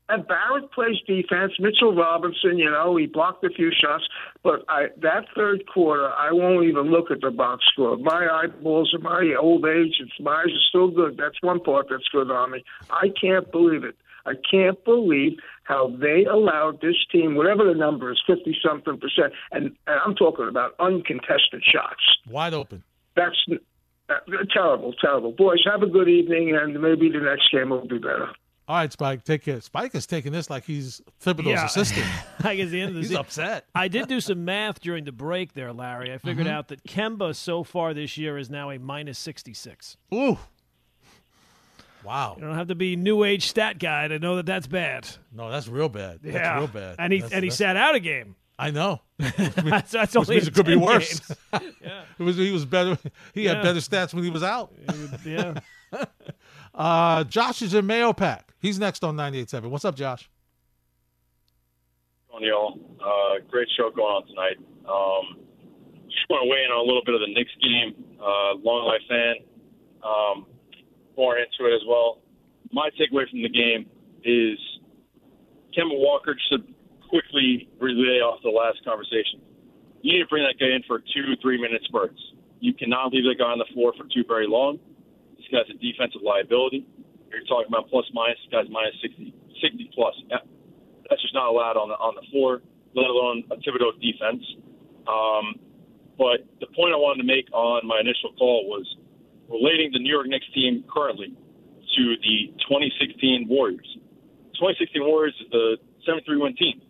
And 0.09 0.27
Barrett 0.29 0.71
plays 0.73 0.97
defense. 1.07 1.53
Mitchell 1.59 1.95
Robinson, 1.95 2.59
you 2.59 2.71
know, 2.71 2.97
he 2.97 3.07
blocked 3.07 3.43
a 3.45 3.49
few 3.49 3.71
shots. 3.73 4.05
But 4.43 4.65
I, 4.69 4.89
that 5.01 5.25
third 5.35 5.65
quarter, 5.73 6.11
I 6.13 6.31
won't 6.31 6.67
even 6.67 6.91
look 6.91 7.11
at 7.11 7.23
the 7.23 7.31
box 7.31 7.65
score. 7.73 7.97
My 7.97 8.29
eyeballs 8.31 8.93
are 8.93 8.99
my 8.99 9.35
old 9.41 9.65
age. 9.65 9.95
It's 10.01 10.13
my 10.21 10.43
eyes 10.43 10.53
are 10.53 10.69
still 10.69 10.91
good. 10.91 11.17
That's 11.17 11.41
one 11.41 11.61
part 11.61 11.87
that's 11.89 12.09
good 12.13 12.31
on 12.31 12.51
me. 12.51 12.65
I 12.91 13.09
can't 13.19 13.51
believe 13.51 13.85
it. 13.85 13.97
I 14.27 14.35
can't 14.51 14.83
believe 14.85 15.39
how 15.65 15.95
they 16.01 16.25
allowed 16.25 16.81
this 16.81 16.97
team, 17.11 17.35
whatever 17.35 17.65
the 17.65 17.75
number 17.75 18.11
is, 18.13 18.23
fifty 18.27 18.57
something 18.67 18.99
percent, 18.99 19.33
and, 19.53 19.65
and 19.87 20.01
I'm 20.05 20.15
talking 20.15 20.49
about 20.49 20.75
uncontested 20.79 21.63
shots. 21.63 22.01
Wide 22.29 22.55
open. 22.55 22.83
That's 23.17 23.37
uh, 24.09 24.15
terrible, 24.53 24.95
terrible. 25.01 25.33
Boys, 25.33 25.63
have 25.71 25.83
a 25.83 25.87
good 25.87 26.09
evening, 26.09 26.57
and 26.57 26.81
maybe 26.81 27.11
the 27.11 27.21
next 27.21 27.51
game 27.53 27.71
will 27.71 27.87
be 27.87 27.99
better. 27.99 28.31
All 28.67 28.77
right, 28.77 28.91
Spike, 28.91 29.25
take 29.25 29.43
care. 29.45 29.61
Spike 29.61 29.95
is 29.95 30.07
taking 30.07 30.33
this 30.33 30.49
like 30.49 30.65
he's 30.65 31.03
Thibodeau's 31.23 31.47
Yeah. 31.49 31.67
assistant. 31.67 32.07
I 32.45 32.57
guess 32.57 32.71
the 32.71 32.81
end 32.81 32.89
of 32.91 32.95
the 32.95 33.01
He's 33.01 33.09
season. 33.09 33.21
upset. 33.21 33.67
I 33.75 33.89
did 33.89 34.09
do 34.09 34.21
some 34.23 34.45
math 34.47 34.81
during 34.81 35.05
the 35.05 35.13
break 35.13 35.53
there, 35.53 35.73
Larry. 35.73 36.13
I 36.13 36.19
figured 36.19 36.47
Mm-hmm. 36.47 36.57
out 36.57 36.69
that 36.69 36.83
Kemba 36.85 37.35
so 37.37 37.63
far 37.63 37.93
this 37.93 38.17
year 38.17 38.39
is 38.39 38.49
now 38.49 38.71
a 38.71 38.79
minus 38.79 39.19
66. 39.19 39.99
Ooh. 40.15 40.39
Wow. 42.05 42.37
You 42.39 42.47
don't 42.47 42.57
have 42.57 42.69
to 42.69 42.75
be 42.75 42.97
new 42.97 43.25
age 43.25 43.47
stat 43.49 43.79
guy 43.79 44.09
to 44.09 44.19
know 44.19 44.37
that 44.37 44.47
that's 44.47 44.67
bad. 44.67 45.09
No, 45.33 45.51
that's 45.51 45.69
real 45.69 45.89
bad. 45.89 46.21
That's 46.23 46.35
yeah, 46.35 46.57
real 46.59 46.67
bad. 46.67 46.97
And 46.99 47.13
he 47.13 47.21
That's- 47.21 47.35
and 47.35 47.45
he 47.45 47.49
that's- 47.51 47.59
sat 47.59 47.77
out 47.77 47.95
a 47.95 48.01
game. 48.01 48.37
I 48.57 48.71
know. 48.71 49.01
That's, 49.19 49.91
that's 49.91 50.15
only 50.15 50.37
it 50.37 50.55
could 50.55 50.65
be 50.65 50.77
worse. 50.77 51.21
yeah, 51.53 52.03
It 52.17 52.23
was 52.23 52.37
he 52.37 52.53
was 52.53 52.65
better. 52.65 52.97
He 53.33 53.47
had 53.47 53.63
better 53.63 53.81
stats 53.81 54.15
when 54.15 54.23
he 54.23 54.31
was 54.31 54.45
out. 54.45 54.73
yeah. 55.25 55.55
Uh, 56.73 57.25
Josh 57.25 57.63
is 57.63 57.75
in 57.75 57.85
Mahopac. 57.87 58.43
He's 58.65 58.79
next 58.79 59.05
on 59.05 59.15
98.7. 59.15 59.69
What's 59.69 59.85
up, 59.85 59.95
Josh? 59.95 60.31
on 62.33 62.43
y'all. 62.43 62.81
Uh, 62.97 63.45
great 63.51 63.69
show 63.77 63.91
going 63.95 64.09
on 64.09 64.25
tonight. 64.25 64.57
Um, 64.89 65.45
just 66.09 66.25
want 66.33 66.43
to 66.43 66.49
weigh 66.49 66.65
in 66.65 66.73
on 66.73 66.81
a 66.81 66.89
little 66.89 67.05
bit 67.05 67.13
of 67.13 67.21
the 67.21 67.29
Knicks 67.29 67.53
game. 67.61 67.93
Uh, 68.17 68.57
long 68.65 68.89
life 68.89 69.05
fan. 69.05 69.45
Um, 70.01 70.47
more 71.13 71.37
into 71.37 71.69
it 71.69 71.77
as 71.77 71.85
well. 71.87 72.25
My 72.73 72.89
takeaway 72.97 73.29
from 73.29 73.45
the 73.45 73.53
game 73.53 73.85
is 74.25 74.57
Kemba 75.77 76.01
Walker 76.01 76.35
should 76.49 76.65
quickly 77.07 77.69
relay 77.79 78.25
off 78.25 78.41
the 78.43 78.49
last 78.49 78.81
conversation. 78.83 79.45
You 80.01 80.17
need 80.17 80.25
to 80.25 80.31
bring 80.33 80.43
that 80.43 80.57
guy 80.57 80.73
in 80.73 80.83
for 80.89 81.05
two, 81.13 81.37
three 81.43 81.61
minute 81.61 81.85
spurts. 81.85 82.19
You 82.61 82.73
cannot 82.73 83.13
leave 83.13 83.29
that 83.29 83.37
guy 83.37 83.53
on 83.53 83.61
the 83.61 83.69
floor 83.77 83.93
for 83.93 84.09
too 84.09 84.25
very 84.27 84.49
long. 84.49 84.81
This 85.37 85.45
guy's 85.53 85.69
a 85.69 85.77
defensive 85.77 86.25
liability. 86.25 86.89
You're 87.35 87.47
talking 87.47 87.69
about 87.69 87.91
plus 87.91 88.07
minus. 88.13 88.39
Guy's 88.51 88.71
minus 88.71 88.95
60, 89.03 89.35
60 89.61 89.91
plus. 89.95 90.15
That's 90.31 91.23
just 91.23 91.35
not 91.35 91.49
allowed 91.49 91.77
on 91.77 91.89
the 91.89 91.99
on 92.01 92.15
the 92.15 92.25
floor, 92.31 92.63
let 92.95 93.07
alone 93.07 93.45
a 93.51 93.57
Thibodeau 93.61 93.93
defense. 94.01 94.43
Um, 95.07 95.61
but 96.17 96.47
the 96.61 96.71
point 96.73 96.95
I 96.95 97.01
wanted 97.01 97.23
to 97.23 97.29
make 97.29 97.51
on 97.53 97.87
my 97.87 98.01
initial 98.01 98.33
call 98.39 98.67
was 98.71 98.87
relating 99.49 99.91
the 99.93 99.99
New 99.99 100.13
York 100.13 100.27
Knicks 100.27 100.47
team 100.55 100.85
currently 100.89 101.35
to 101.97 102.03
the 102.23 102.55
2016 102.65 103.47
Warriors. 103.49 103.87
2016 104.57 105.03
Warriors 105.05 105.35
is 105.41 105.51
the 105.51 105.77
73 106.07 106.39
win 106.39 106.57
team. 106.57 106.81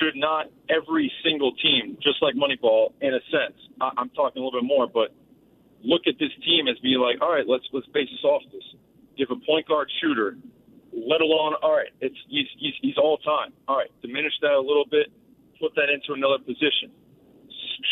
Should 0.00 0.16
not 0.16 0.46
every 0.70 1.10
single 1.24 1.52
team, 1.58 1.98
just 2.02 2.22
like 2.22 2.34
Moneyball, 2.34 2.92
in 3.00 3.14
a 3.14 3.22
sense, 3.30 3.58
I, 3.80 3.90
I'm 3.96 4.10
talking 4.10 4.42
a 4.42 4.44
little 4.44 4.60
bit 4.60 4.66
more, 4.66 4.86
but 4.86 5.14
look 5.82 6.02
at 6.06 6.14
this 6.18 6.30
team 6.44 6.68
as 6.68 6.78
being 6.80 7.00
like, 7.00 7.20
all 7.20 7.32
right, 7.32 7.46
let's 7.46 7.64
let's 7.72 7.86
base 7.88 8.08
this 8.10 8.24
off 8.24 8.42
this. 8.52 8.62
Give 9.18 9.28
a 9.30 9.36
point 9.44 9.66
guard 9.66 9.90
shooter, 10.00 10.38
let 10.94 11.20
alone, 11.20 11.54
all 11.62 11.74
right, 11.74 11.90
it's 12.00 12.16
he's 12.28 12.46
he's, 12.58 12.74
he's 12.80 12.96
all 12.96 13.18
time. 13.18 13.52
All 13.66 13.76
right, 13.76 13.90
diminish 14.00 14.32
that 14.42 14.52
a 14.52 14.60
little 14.60 14.86
bit, 14.88 15.08
put 15.60 15.74
that 15.74 15.90
into 15.90 16.14
another 16.14 16.38
position. 16.38 16.94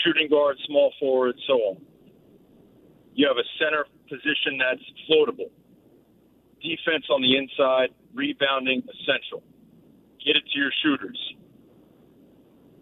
Shooting 0.05 0.29
guard, 0.31 0.57
small 0.67 0.93
forward, 1.01 1.35
so 1.47 1.55
on. 1.75 1.77
You 3.15 3.27
have 3.27 3.37
a 3.37 3.49
center 3.59 3.87
position 4.09 4.59
that's 4.59 4.83
floatable. 5.11 5.51
Defense 6.63 7.07
on 7.11 7.23
the 7.23 7.37
inside, 7.37 7.91
rebounding 8.15 8.83
essential. 8.87 9.43
Get 10.25 10.37
it 10.37 10.45
to 10.53 10.59
your 10.59 10.71
shooters. 10.83 11.19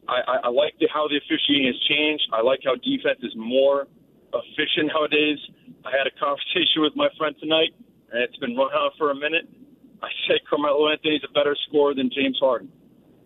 I, 0.08 0.20
I, 0.26 0.36
I 0.44 0.48
like 0.48 0.74
the, 0.80 0.88
how 0.92 1.08
the 1.08 1.16
officiating 1.16 1.66
has 1.66 1.80
changed. 1.88 2.24
I 2.32 2.42
like 2.42 2.60
how 2.64 2.76
defense 2.76 3.20
is 3.22 3.32
more 3.36 3.86
efficient 4.32 4.92
nowadays. 4.92 5.38
I 5.84 5.90
had 5.96 6.06
a 6.06 6.14
conversation 6.18 6.82
with 6.84 6.96
my 6.96 7.08
friend 7.16 7.34
tonight, 7.40 7.72
and 8.14 8.22
it's 8.22 8.36
been 8.38 8.54
run 8.54 8.70
on 8.70 8.92
for 8.96 9.10
a 9.10 9.14
minute. 9.14 9.50
I 10.02 10.08
said 10.28 10.38
Carmelo 10.48 10.88
Anthony's 10.90 11.22
a 11.28 11.32
better 11.32 11.56
scorer 11.66 11.94
than 11.94 12.10
James 12.14 12.38
Harden. 12.38 12.70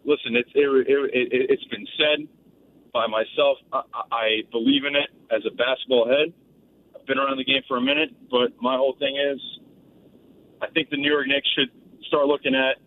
Listen, 0.05 0.33
it's 0.35 0.49
it, 0.55 0.65
it, 0.89 1.11
it, 1.13 1.51
it's 1.53 1.65
been 1.65 1.87
said 2.01 2.27
by 2.93 3.07
myself. 3.07 3.59
I, 3.73 3.83
I 3.93 4.03
I 4.11 4.29
believe 4.51 4.85
in 4.89 4.97
it. 4.97 5.11
as 5.31 5.45
a 5.45 5.55
basketball 5.55 6.09
head. 6.09 6.33
I've 6.97 7.05
been 7.07 7.19
around 7.19 7.37
the 7.37 7.45
game 7.45 7.63
for 7.69 7.77
a 7.77 7.81
minute, 7.81 8.11
but 8.31 8.57
my 8.61 8.77
whole 8.77 8.97
thing 8.99 9.17
is, 9.17 9.41
I 10.63 10.69
think 10.73 10.89
the 10.89 10.97
New 10.97 11.11
York 11.11 11.27
Knicks 11.29 11.49
should 11.53 11.69
start 12.07 12.27
looking 12.27 12.55
at 12.55 12.81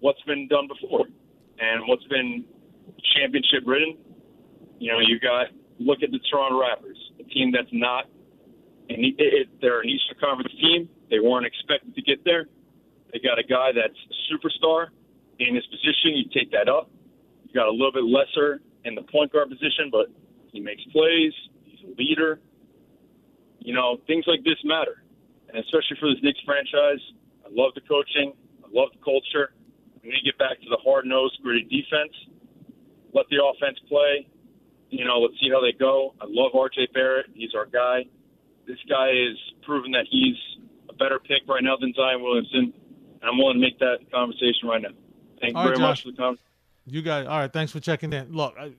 what's 0.00 0.20
been 0.22 0.46
done 0.48 0.68
before 0.68 1.06
and 1.58 1.88
what's 1.88 2.04
been 2.04 2.44
championship 3.16 3.64
ridden. 3.64 3.96
You 4.78 4.92
know, 4.92 4.98
you 5.00 5.18
got 5.18 5.46
look 5.78 6.02
at 6.02 6.10
the 6.10 6.20
Toronto 6.30 6.60
Raptors, 6.60 7.00
a 7.18 7.24
team 7.32 7.50
that's 7.52 7.72
not, 7.72 8.04
and 8.90 8.98
it, 9.04 9.14
it, 9.18 9.48
they're 9.60 9.80
an 9.80 9.88
Eastern 9.88 10.18
Conference 10.20 10.52
team. 10.60 10.88
They 11.10 11.20
weren't 11.20 11.46
expected 11.46 11.94
to 11.94 12.02
get 12.02 12.24
there. 12.24 12.46
They 13.12 13.20
got 13.20 13.38
a 13.38 13.44
guy 13.44 13.70
that's 13.74 13.94
a 13.94 14.16
superstar 14.32 14.88
in 15.38 15.54
his 15.54 15.66
position. 15.66 16.16
You 16.16 16.24
take 16.32 16.50
that 16.52 16.68
up. 16.68 16.90
You 17.44 17.54
got 17.54 17.68
a 17.68 17.70
little 17.70 17.92
bit 17.92 18.04
lesser 18.04 18.60
in 18.84 18.94
the 18.94 19.02
point 19.02 19.32
guard 19.32 19.48
position, 19.48 19.90
but 19.90 20.06
he 20.52 20.60
makes 20.60 20.82
plays. 20.92 21.32
He's 21.64 21.80
a 21.84 21.94
leader. 21.98 22.40
You 23.60 23.74
know, 23.74 23.98
things 24.06 24.24
like 24.26 24.44
this 24.44 24.58
matter, 24.64 25.02
and 25.48 25.56
especially 25.56 25.96
for 25.98 26.10
this 26.10 26.22
Knicks 26.22 26.40
franchise. 26.44 27.00
I 27.44 27.48
love 27.50 27.72
the 27.74 27.80
coaching. 27.80 28.34
I 28.62 28.68
love 28.72 28.90
the 28.92 29.02
culture. 29.02 29.54
We 30.02 30.10
need 30.10 30.20
to 30.20 30.24
get 30.24 30.38
back 30.38 30.60
to 30.60 30.68
the 30.68 30.78
hard 30.84 31.06
nosed, 31.06 31.38
gritty 31.42 31.64
defense. 31.64 32.12
Let 33.14 33.26
the 33.30 33.40
offense 33.40 33.78
play. 33.88 34.28
You 34.90 35.04
know, 35.04 35.18
let's 35.18 35.34
see 35.40 35.48
how 35.50 35.60
they 35.62 35.72
go. 35.72 36.14
I 36.20 36.26
love 36.28 36.52
RJ 36.52 36.92
Barrett. 36.92 37.26
He's 37.32 37.54
our 37.54 37.66
guy. 37.66 38.04
This 38.66 38.78
guy 38.88 39.10
is 39.10 39.36
proven 39.62 39.92
that 39.92 40.06
he's 40.10 40.36
a 40.94 40.96
better 40.98 41.18
pick 41.18 41.42
right 41.48 41.62
now 41.62 41.76
than 41.80 41.92
Zion 41.94 42.22
Williamson. 42.22 42.72
I'm 43.22 43.38
willing 43.38 43.54
to 43.54 43.60
make 43.60 43.78
that 43.78 43.98
conversation 44.12 44.68
right 44.68 44.82
now. 44.82 44.90
Thank 45.40 45.54
you 45.54 45.58
All 45.58 45.64
right, 45.66 45.76
very 45.76 45.88
much 45.88 46.02
for 46.02 46.10
the 46.10 46.16
conversation. 46.16 46.44
You 46.86 47.02
guys, 47.02 47.26
all 47.26 47.38
right. 47.38 47.52
Thanks 47.52 47.72
for 47.72 47.80
checking 47.80 48.12
in. 48.12 48.32
Look, 48.32 48.54
I, 48.58 48.72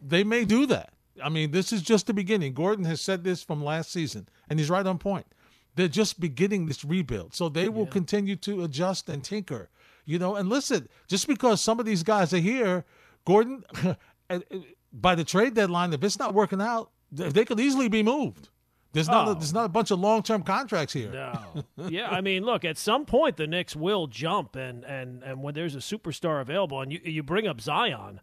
they 0.00 0.24
may 0.24 0.44
do 0.44 0.66
that. 0.66 0.92
I 1.22 1.28
mean, 1.28 1.50
this 1.50 1.72
is 1.72 1.82
just 1.82 2.06
the 2.06 2.14
beginning. 2.14 2.54
Gordon 2.54 2.84
has 2.86 3.00
said 3.00 3.24
this 3.24 3.42
from 3.42 3.62
last 3.62 3.90
season, 3.92 4.28
and 4.48 4.58
he's 4.58 4.70
right 4.70 4.86
on 4.86 4.98
point. 4.98 5.26
They're 5.74 5.88
just 5.88 6.18
beginning 6.20 6.66
this 6.66 6.84
rebuild, 6.84 7.34
so 7.34 7.48
they 7.50 7.68
will 7.68 7.86
continue 7.86 8.36
to 8.36 8.64
adjust 8.64 9.08
and 9.10 9.22
tinker. 9.22 9.68
You 10.06 10.18
know, 10.18 10.36
and 10.36 10.48
listen, 10.48 10.88
just 11.08 11.26
because 11.26 11.60
some 11.60 11.78
of 11.80 11.84
these 11.86 12.02
guys 12.02 12.32
are 12.32 12.38
here, 12.38 12.84
Gordon, 13.24 13.64
and- 14.30 14.44
and 14.50 14.64
by 14.92 15.14
the 15.14 15.24
trade 15.24 15.52
deadline, 15.54 15.92
if 15.92 16.02
it's 16.02 16.18
not 16.18 16.32
working 16.32 16.60
out, 16.62 16.90
they 17.12 17.44
could 17.44 17.60
easily 17.60 17.88
be 17.88 18.02
moved. 18.02 18.48
There's 18.96 19.08
not. 19.08 19.28
A, 19.28 19.30
Oh. 19.30 19.34
there's 19.34 19.52
not 19.54 19.66
a 19.66 19.68
bunch 19.68 19.90
of 19.90 20.00
long 20.00 20.22
term 20.22 20.42
contracts 20.42 20.92
here. 20.92 21.10
No. 21.12 21.64
yeah, 21.88 22.08
I 22.10 22.20
mean, 22.20 22.42
look, 22.44 22.64
at 22.64 22.76
some 22.78 23.04
point 23.04 23.36
the 23.36 23.46
Knicks 23.46 23.76
will 23.76 24.06
jump, 24.08 24.56
and 24.56 24.82
and 24.84 25.22
and 25.22 25.42
when 25.42 25.54
there's 25.54 25.74
a 25.74 25.78
superstar 25.78 26.40
available, 26.40 26.80
and 26.80 26.90
you 26.92 27.00
you 27.04 27.22
bring 27.22 27.46
up 27.46 27.60
Zion. 27.60 28.20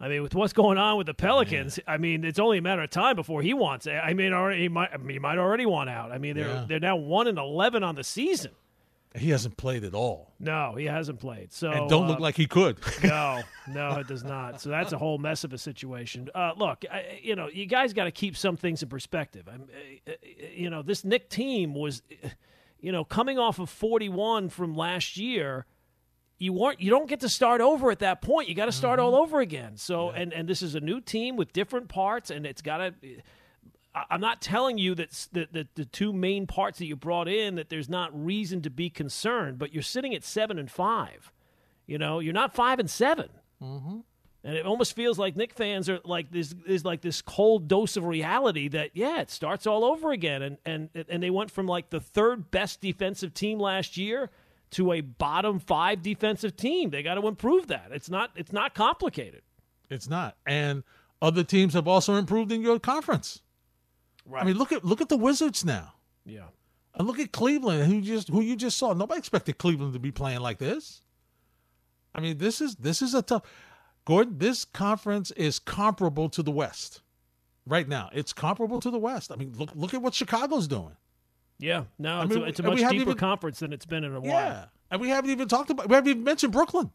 I 0.00 0.08
mean, 0.08 0.22
with 0.22 0.34
what's 0.34 0.52
going 0.52 0.78
on 0.78 0.98
with 0.98 1.06
the 1.06 1.14
Pelicans, 1.14 1.78
I 1.86 1.96
mean, 1.96 2.24
it's 2.24 2.40
only 2.40 2.58
a 2.58 2.62
matter 2.62 2.82
of 2.82 2.90
time 2.90 3.14
before 3.14 3.40
he 3.40 3.54
wants. 3.54 3.86
it. 3.86 3.92
I 3.94 4.14
mean, 4.14 4.32
already 4.32 4.62
he 4.62 4.68
might 4.68 4.90
he 5.08 5.18
might 5.18 5.38
already 5.38 5.64
want 5.66 5.90
out. 5.90 6.10
I 6.12 6.18
mean, 6.18 6.34
they're 6.36 6.48
Yeah. 6.48 6.64
they're 6.68 6.80
now 6.80 6.96
one 6.96 7.26
and 7.28 7.38
eleven 7.38 7.82
on 7.82 7.94
the 7.94 8.04
season. 8.04 8.50
He 9.14 9.30
hasn't 9.30 9.56
played 9.56 9.84
at 9.84 9.94
all, 9.94 10.32
No, 10.40 10.74
he 10.74 10.86
hasn't 10.86 11.20
played. 11.20 11.52
So 11.52 11.70
and 11.70 11.88
don't 11.88 12.08
look 12.08 12.18
uh, 12.18 12.22
like 12.22 12.36
he 12.36 12.46
could. 12.46 12.78
no, 13.04 13.42
no, 13.68 13.98
it 13.98 14.08
does 14.08 14.24
not. 14.24 14.60
So 14.60 14.70
that's 14.70 14.92
a 14.92 14.98
whole 14.98 15.18
mess 15.18 15.44
of 15.44 15.52
a 15.52 15.58
situation. 15.58 16.30
Uh, 16.34 16.52
look, 16.56 16.84
I, 16.90 17.20
you 17.22 17.36
know, 17.36 17.48
you 17.48 17.66
guys 17.66 17.92
got 17.92 18.04
to 18.04 18.10
keep 18.10 18.36
some 18.36 18.56
things 18.56 18.82
in 18.82 18.88
perspective. 18.88 19.48
I'm, 19.52 19.62
uh, 20.06 20.12
uh, 20.12 20.14
you 20.54 20.70
know, 20.70 20.82
this 20.82 21.04
Knick 21.04 21.28
team 21.28 21.74
was, 21.74 22.02
you 22.80 22.90
know, 22.90 23.04
coming 23.04 23.38
off 23.38 23.58
of 23.58 23.68
41 23.68 24.48
from 24.48 24.74
last 24.74 25.16
year. 25.18 25.66
You 26.38 26.54
weren't. 26.54 26.80
You 26.80 26.90
don't 26.90 27.08
get 27.08 27.20
to 27.20 27.28
start 27.28 27.60
over 27.60 27.90
at 27.90 28.00
that 28.00 28.22
point. 28.22 28.48
You 28.48 28.54
got 28.54 28.66
to 28.66 28.72
start 28.72 28.98
all 28.98 29.14
over 29.14 29.40
again. 29.40 29.76
So, 29.76 30.10
and 30.10 30.32
and 30.32 30.48
this 30.48 30.60
is 30.60 30.74
a 30.74 30.80
new 30.80 31.00
team 31.00 31.36
with 31.36 31.52
different 31.52 31.88
parts, 31.88 32.30
and 32.30 32.44
it's 32.44 32.62
got 32.62 32.78
to. 32.78 32.94
I'm 33.94 34.20
not 34.20 34.40
telling 34.40 34.78
you 34.78 34.94
that, 34.94 35.28
that, 35.32 35.52
that 35.52 35.74
the 35.74 35.84
two 35.84 36.12
main 36.12 36.46
parts 36.46 36.78
that 36.78 36.86
you 36.86 36.96
brought 36.96 37.28
in 37.28 37.56
that 37.56 37.68
there's 37.68 37.88
not 37.88 38.10
reason 38.12 38.62
to 38.62 38.70
be 38.70 38.88
concerned, 38.88 39.58
but 39.58 39.74
you're 39.74 39.82
sitting 39.82 40.14
at 40.14 40.24
seven 40.24 40.58
and 40.58 40.70
five. 40.70 41.30
You 41.86 41.98
know, 41.98 42.20
you're 42.20 42.32
not 42.32 42.54
five 42.54 42.78
and 42.78 42.88
7 42.88 43.28
mm-hmm. 43.62 43.98
and 44.44 44.56
it 44.56 44.64
almost 44.64 44.96
feels 44.96 45.18
like 45.18 45.36
Knick 45.36 45.52
fans 45.52 45.90
are 45.90 45.98
like 46.04 46.30
this 46.30 46.54
is 46.66 46.84
like 46.84 47.02
this 47.02 47.20
cold 47.20 47.68
dose 47.68 47.96
of 47.96 48.06
reality 48.06 48.68
that 48.68 48.90
yeah, 48.94 49.20
it 49.20 49.30
starts 49.30 49.66
all 49.66 49.84
over 49.84 50.10
again, 50.12 50.42
and 50.42 50.58
and 50.64 50.88
and 51.08 51.22
they 51.22 51.30
went 51.30 51.50
from 51.50 51.66
like 51.66 51.90
the 51.90 52.00
third 52.00 52.50
best 52.50 52.80
defensive 52.80 53.34
team 53.34 53.58
last 53.58 53.96
year 53.96 54.30
to 54.70 54.92
a 54.92 55.00
bottom 55.00 55.58
five 55.58 56.02
defensive 56.02 56.56
team. 56.56 56.90
They 56.90 57.02
got 57.02 57.14
to 57.14 57.26
improve 57.26 57.66
that. 57.66 57.88
It's 57.90 58.08
not 58.08 58.30
it's 58.36 58.52
not 58.52 58.74
complicated. 58.74 59.42
It's 59.90 60.08
not. 60.08 60.36
And 60.46 60.84
other 61.20 61.44
teams 61.44 61.74
have 61.74 61.86
also 61.86 62.14
improved 62.14 62.52
in 62.52 62.62
your 62.62 62.78
conference. 62.78 63.42
Right. 64.24 64.42
I 64.42 64.46
mean, 64.46 64.56
look 64.56 64.72
at 64.72 64.84
look 64.84 65.00
at 65.00 65.08
the 65.08 65.16
Wizards 65.16 65.64
now. 65.64 65.94
yeah. 66.24 66.44
And 66.94 67.06
look 67.08 67.18
at 67.18 67.32
Cleveland, 67.32 67.90
who 67.90 68.02
just 68.02 68.28
who 68.28 68.42
you 68.42 68.54
just 68.54 68.76
saw. 68.76 68.92
Nobody 68.92 69.18
expected 69.18 69.56
Cleveland 69.56 69.94
to 69.94 69.98
be 69.98 70.10
playing 70.12 70.40
like 70.40 70.58
this. 70.58 71.00
I 72.14 72.20
mean, 72.20 72.36
this 72.36 72.60
is 72.60 72.74
this 72.76 73.00
is 73.00 73.14
a 73.14 73.22
tough. 73.22 73.42
Gordon, 74.04 74.36
this 74.38 74.64
conference 74.66 75.30
is 75.30 75.58
comparable 75.58 76.28
to 76.28 76.42
the 76.42 76.50
West 76.50 77.00
right 77.66 77.88
now. 77.88 78.10
It's 78.12 78.32
comparable 78.34 78.78
to 78.80 78.90
the 78.90 78.98
West. 78.98 79.32
I 79.32 79.36
mean, 79.36 79.54
look 79.56 79.70
look 79.74 79.94
at 79.94 80.02
what 80.02 80.12
Chicago's 80.12 80.68
doing. 80.68 80.96
Yeah, 81.58 81.84
no, 81.98 82.18
I 82.18 82.24
it's, 82.24 82.34
mean, 82.34 82.44
a, 82.44 82.46
it's 82.46 82.60
a 82.60 82.62
much 82.64 82.78
deeper 82.78 82.94
even- 82.94 83.14
conference 83.16 83.60
than 83.60 83.72
it's 83.72 83.86
been 83.86 84.04
in 84.04 84.14
a 84.14 84.20
while. 84.20 84.30
Yeah, 84.30 84.64
and 84.90 85.00
we 85.00 85.08
haven't 85.08 85.30
even 85.30 85.48
talked 85.48 85.70
about. 85.70 85.88
We 85.88 85.94
haven't 85.94 86.10
even 86.10 86.24
mentioned 86.24 86.52
Brooklyn. 86.52 86.90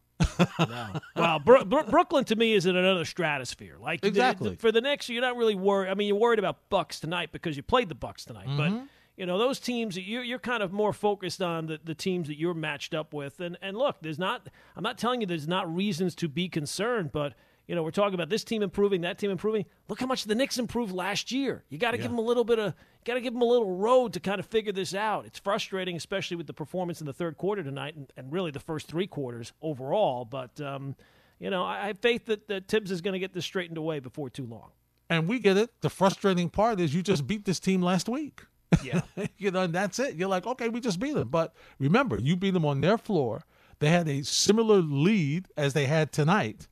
Well, 1.15 1.39
Bro- 1.39 1.65
Bro- 1.65 1.83
Brooklyn 1.83 2.23
to 2.25 2.35
me 2.35 2.53
is 2.53 2.65
in 2.65 2.75
another 2.75 3.05
stratosphere. 3.05 3.77
Like 3.79 4.03
Exactly. 4.05 4.51
the- 4.51 4.55
for 4.57 4.71
the 4.71 4.81
Knicks, 4.81 5.09
you're 5.09 5.21
not 5.21 5.35
really 5.37 5.55
worried. 5.55 5.89
I 5.89 5.93
mean, 5.93 6.07
you're 6.07 6.17
worried 6.17 6.39
about 6.39 6.69
Bucks 6.69 6.99
tonight 6.99 7.31
because 7.31 7.57
you 7.57 7.63
played 7.63 7.89
the 7.89 7.95
Bucks 7.95 8.25
tonight, 8.25 8.47
but 8.57 8.69
Mm-hmm. 8.71 8.85
you 9.17 9.25
know 9.25 9.37
those 9.37 9.59
teams. 9.59 9.97
You're, 9.97 10.23
you're 10.23 10.39
kind 10.39 10.61
of 10.63 10.71
more 10.71 10.93
focused 10.93 11.41
on 11.41 11.67
the, 11.67 11.79
the 11.83 11.95
teams 11.95 12.27
that 12.27 12.37
you're 12.39 12.53
matched 12.53 12.93
up 12.93 13.13
with. 13.13 13.39
And 13.39 13.57
and 13.61 13.77
look, 13.77 13.97
there's 14.01 14.19
not. 14.19 14.47
I'm 14.75 14.83
not 14.83 14.97
telling 14.97 15.21
you 15.21 15.27
there's 15.27 15.47
not 15.47 15.73
reasons 15.73 16.15
to 16.15 16.27
be 16.27 16.49
concerned, 16.49 17.11
but. 17.11 17.33
You 17.67 17.75
know, 17.75 17.83
we're 17.83 17.91
talking 17.91 18.13
about 18.13 18.29
this 18.29 18.45
team 18.45 18.63
improving, 18.63 19.01
that 19.01 19.17
team 19.17 19.29
improving. 19.29 19.65
Look 19.89 19.99
how 19.99 20.05
much 20.05 20.23
the 20.23 20.35
Knicks 20.35 20.57
improved 20.57 20.93
last 20.93 21.31
year. 21.33 21.65
You 21.69 21.77
got 21.77 21.91
to 21.91 21.97
give 21.97 22.09
them 22.09 22.17
a 22.17 22.21
little 22.21 22.45
bit 22.45 22.59
of, 22.59 22.73
got 23.03 23.15
to 23.15 23.21
give 23.21 23.33
them 23.33 23.41
a 23.41 23.45
little 23.45 23.75
road 23.75 24.13
to 24.13 24.21
kind 24.21 24.39
of 24.39 24.45
figure 24.45 24.71
this 24.71 24.95
out. 24.95 25.25
It's 25.25 25.37
frustrating, 25.37 25.97
especially 25.97 26.37
with 26.37 26.47
the 26.47 26.53
performance 26.53 27.01
in 27.01 27.07
the 27.07 27.13
third 27.13 27.37
quarter 27.37 27.63
tonight, 27.63 27.95
and, 27.95 28.11
and 28.15 28.31
really 28.31 28.51
the 28.51 28.61
first 28.61 28.87
three 28.87 29.07
quarters 29.07 29.51
overall. 29.61 30.23
But 30.23 30.61
um, 30.61 30.95
you 31.39 31.49
know, 31.49 31.65
I 31.65 31.83
I 31.83 31.87
have 31.87 31.99
faith 31.99 32.25
that, 32.27 32.47
that 32.47 32.69
Thibs 32.69 32.89
is 32.89 33.01
going 33.01 33.13
to 33.13 33.19
get 33.19 33.33
this 33.33 33.43
straightened 33.43 33.77
away 33.77 33.99
before 33.99 34.29
too 34.29 34.45
long. 34.45 34.71
And 35.09 35.27
we 35.27 35.39
get 35.39 35.57
it. 35.57 35.69
The 35.81 35.89
frustrating 35.89 36.49
part 36.49 36.79
is 36.79 36.93
you 36.93 37.01
just 37.01 37.27
beat 37.27 37.45
this 37.45 37.59
team 37.59 37.81
last 37.81 38.09
week. 38.09 38.41
Yeah. 38.83 39.01
you 39.37 39.51
know, 39.51 39.61
and 39.61 39.73
that's 39.73 39.99
it. 39.99 40.15
You're 40.15 40.27
like, 40.27 40.45
okay, 40.45 40.69
we 40.69 40.79
just 40.79 40.99
beat 40.99 41.13
them. 41.13 41.29
But 41.29 41.53
remember, 41.79 42.17
you 42.19 42.35
beat 42.35 42.53
them 42.53 42.65
on 42.65 42.81
their 42.81 42.97
floor. 42.97 43.43
They 43.79 43.89
had 43.89 44.07
a 44.07 44.23
similar 44.23 44.81
lead 44.81 45.47
as 45.55 45.73
they 45.73 45.85
had 45.85 46.11
tonight, 46.11 46.67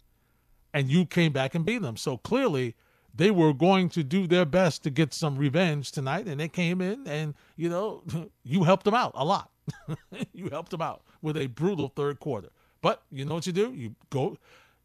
and 0.76 0.90
you 0.90 1.06
came 1.06 1.32
back 1.32 1.56
and 1.56 1.66
beat 1.66 1.82
them. 1.82 1.96
So 1.96 2.18
clearly, 2.18 2.76
they 3.16 3.32
were 3.32 3.54
going 3.54 3.88
to 3.90 4.04
do 4.04 4.28
their 4.28 4.44
best 4.44 4.84
to 4.84 4.90
get 4.90 5.14
some 5.14 5.38
revenge 5.38 5.94
tonight, 5.94 6.28
and 6.28 6.38
they 6.38 6.50
came 6.50 6.82
in, 6.82 7.08
and 7.08 7.34
you 7.56 7.70
know, 7.70 8.04
you 8.44 8.66
helped 8.66 8.84
them 8.84 8.94
out 8.94 9.14
a 9.16 9.24
lot. 9.24 9.50
you 10.34 10.50
helped 10.50 10.72
them 10.72 10.82
out 10.82 11.02
with 11.22 11.38
a 11.38 11.48
brutal 11.48 11.88
third 11.88 12.20
quarter. 12.20 12.50
But 12.82 13.02
you 13.10 13.24
know 13.24 13.36
what 13.36 13.48
you 13.48 13.54
do? 13.54 13.74
You 13.74 13.96
go, 14.10 14.38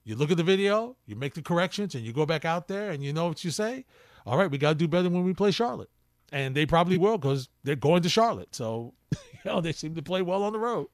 you 0.04 0.14
look 0.14 0.30
at 0.30 0.36
the 0.36 0.44
video, 0.44 0.96
you 1.06 1.16
make 1.16 1.34
the 1.34 1.42
corrections, 1.42 1.96
and 1.96 2.04
you 2.04 2.12
go 2.12 2.24
back 2.24 2.44
out 2.44 2.68
there, 2.68 2.92
and 2.92 3.02
you 3.02 3.12
know 3.12 3.26
what 3.26 3.44
you 3.44 3.50
say. 3.50 3.84
All 4.24 4.38
right, 4.38 4.50
we 4.50 4.58
got 4.58 4.70
to 4.70 4.74
do 4.76 4.86
better 4.86 5.10
when 5.10 5.24
we 5.24 5.34
play 5.34 5.50
Charlotte, 5.50 5.90
and 6.30 6.54
they 6.54 6.66
probably 6.66 6.98
will 6.98 7.18
because 7.18 7.48
they're 7.64 7.74
going 7.74 8.02
to 8.02 8.08
Charlotte. 8.08 8.54
So, 8.54 8.94
you 9.12 9.18
know, 9.44 9.60
they 9.60 9.72
seem 9.72 9.96
to 9.96 10.02
play 10.02 10.22
well 10.22 10.44
on 10.44 10.52
the 10.52 10.60
road. 10.60 10.86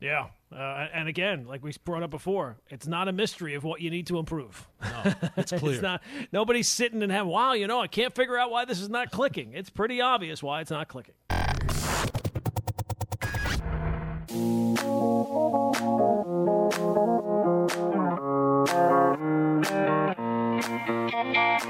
Yeah. 0.00 0.28
Uh, 0.52 0.86
and 0.92 1.08
again, 1.08 1.46
like 1.46 1.62
we 1.62 1.72
brought 1.84 2.02
up 2.02 2.10
before, 2.10 2.58
it's 2.68 2.86
not 2.86 3.08
a 3.08 3.12
mystery 3.12 3.54
of 3.54 3.64
what 3.64 3.80
you 3.80 3.90
need 3.90 4.06
to 4.08 4.18
improve. 4.18 4.68
No, 4.82 5.14
it's 5.36 5.52
clear. 5.52 5.72
it's 5.74 5.82
not. 5.82 6.02
Nobody's 6.32 6.68
sitting 6.68 7.02
and 7.02 7.10
having, 7.10 7.30
wow, 7.32 7.52
you 7.54 7.66
know, 7.66 7.80
I 7.80 7.86
can't 7.86 8.14
figure 8.14 8.36
out 8.38 8.50
why 8.50 8.64
this 8.64 8.80
is 8.80 8.88
not 8.90 9.10
clicking. 9.10 9.54
It's 9.54 9.70
pretty 9.70 10.00
obvious 10.00 10.42
why 10.42 10.60
it's 10.60 10.70
not 10.70 10.88
clicking. 10.88 11.14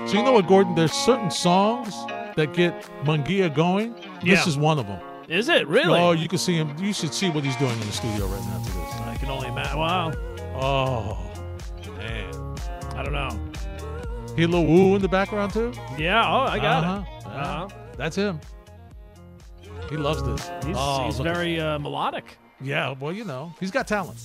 So 0.06 0.18
you 0.18 0.22
know 0.24 0.32
what, 0.32 0.46
Gordon? 0.48 0.74
There's 0.74 0.92
certain 0.92 1.30
songs 1.30 1.94
that 2.36 2.52
get 2.54 2.82
Mungia 3.04 3.54
going. 3.54 3.94
This 4.24 4.40
Yeah. 4.44 4.48
is 4.48 4.56
one 4.58 4.78
of 4.78 4.86
them. 4.86 5.00
Is 5.28 5.48
it 5.48 5.66
really? 5.68 5.98
Oh, 5.98 6.12
you 6.12 6.28
can 6.28 6.38
see 6.38 6.54
him. 6.54 6.74
You 6.78 6.92
should 6.92 7.14
see 7.14 7.30
what 7.30 7.44
he's 7.44 7.56
doing 7.56 7.72
in 7.72 7.80
the 7.80 7.92
studio 7.92 8.26
right 8.26 8.40
now 8.46 8.58
to 8.58 8.72
this. 8.72 8.94
I 9.06 9.16
can 9.18 9.30
only 9.30 9.48
imagine. 9.48 9.78
Wow. 9.78 10.12
Oh, 10.54 11.30
man. 11.96 12.56
I 12.96 13.02
don't 13.02 13.12
know. 13.12 13.30
Hear 14.36 14.46
a 14.46 14.50
little 14.50 14.66
woo 14.66 14.94
in 14.96 15.02
the 15.02 15.08
background 15.08 15.52
too. 15.52 15.72
Yeah. 15.98 16.22
Oh, 16.26 16.40
I 16.42 16.58
got 16.58 16.84
Uh-huh. 16.84 17.02
it. 17.02 17.22
Yeah. 17.26 17.40
Uh-huh. 17.42 17.68
That's 17.96 18.16
him. 18.16 18.40
He 19.90 19.96
loves 19.96 20.22
this. 20.22 20.50
He's, 20.66 20.76
oh, 20.78 21.04
he's 21.04 21.18
very 21.18 21.60
uh, 21.60 21.78
melodic. 21.78 22.38
Yeah, 22.60 22.94
well, 22.98 23.12
you 23.12 23.24
know, 23.24 23.52
he's 23.60 23.70
got 23.70 23.86
talent. 23.88 24.18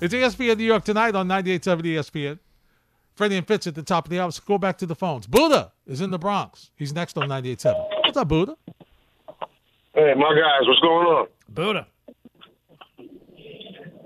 It's 0.00 0.12
ESPN 0.14 0.58
New 0.58 0.64
York 0.64 0.84
tonight 0.84 1.14
on 1.14 1.26
98.7 1.28 1.82
ESPN. 1.82 2.38
Freddie 3.14 3.36
and 3.38 3.46
Fitz 3.46 3.66
at 3.66 3.74
the 3.74 3.82
top 3.82 4.04
of 4.06 4.10
the 4.10 4.18
hour. 4.20 4.26
Let's 4.26 4.38
go 4.40 4.58
back 4.58 4.76
to 4.78 4.86
the 4.86 4.94
phones. 4.94 5.26
Buddha 5.26 5.72
is 5.86 6.00
in 6.02 6.10
the 6.10 6.18
Bronx. 6.18 6.70
He's 6.76 6.92
next 6.92 7.16
on 7.16 7.28
98.7. 7.28 7.95
What's 8.06 8.22
up, 8.22 8.28
Buddha? 8.30 8.54
Hey, 9.90 10.14
my 10.14 10.30
guys, 10.30 10.62
what's 10.62 10.78
going 10.78 11.10
on? 11.10 11.26
Buddha. 11.50 11.90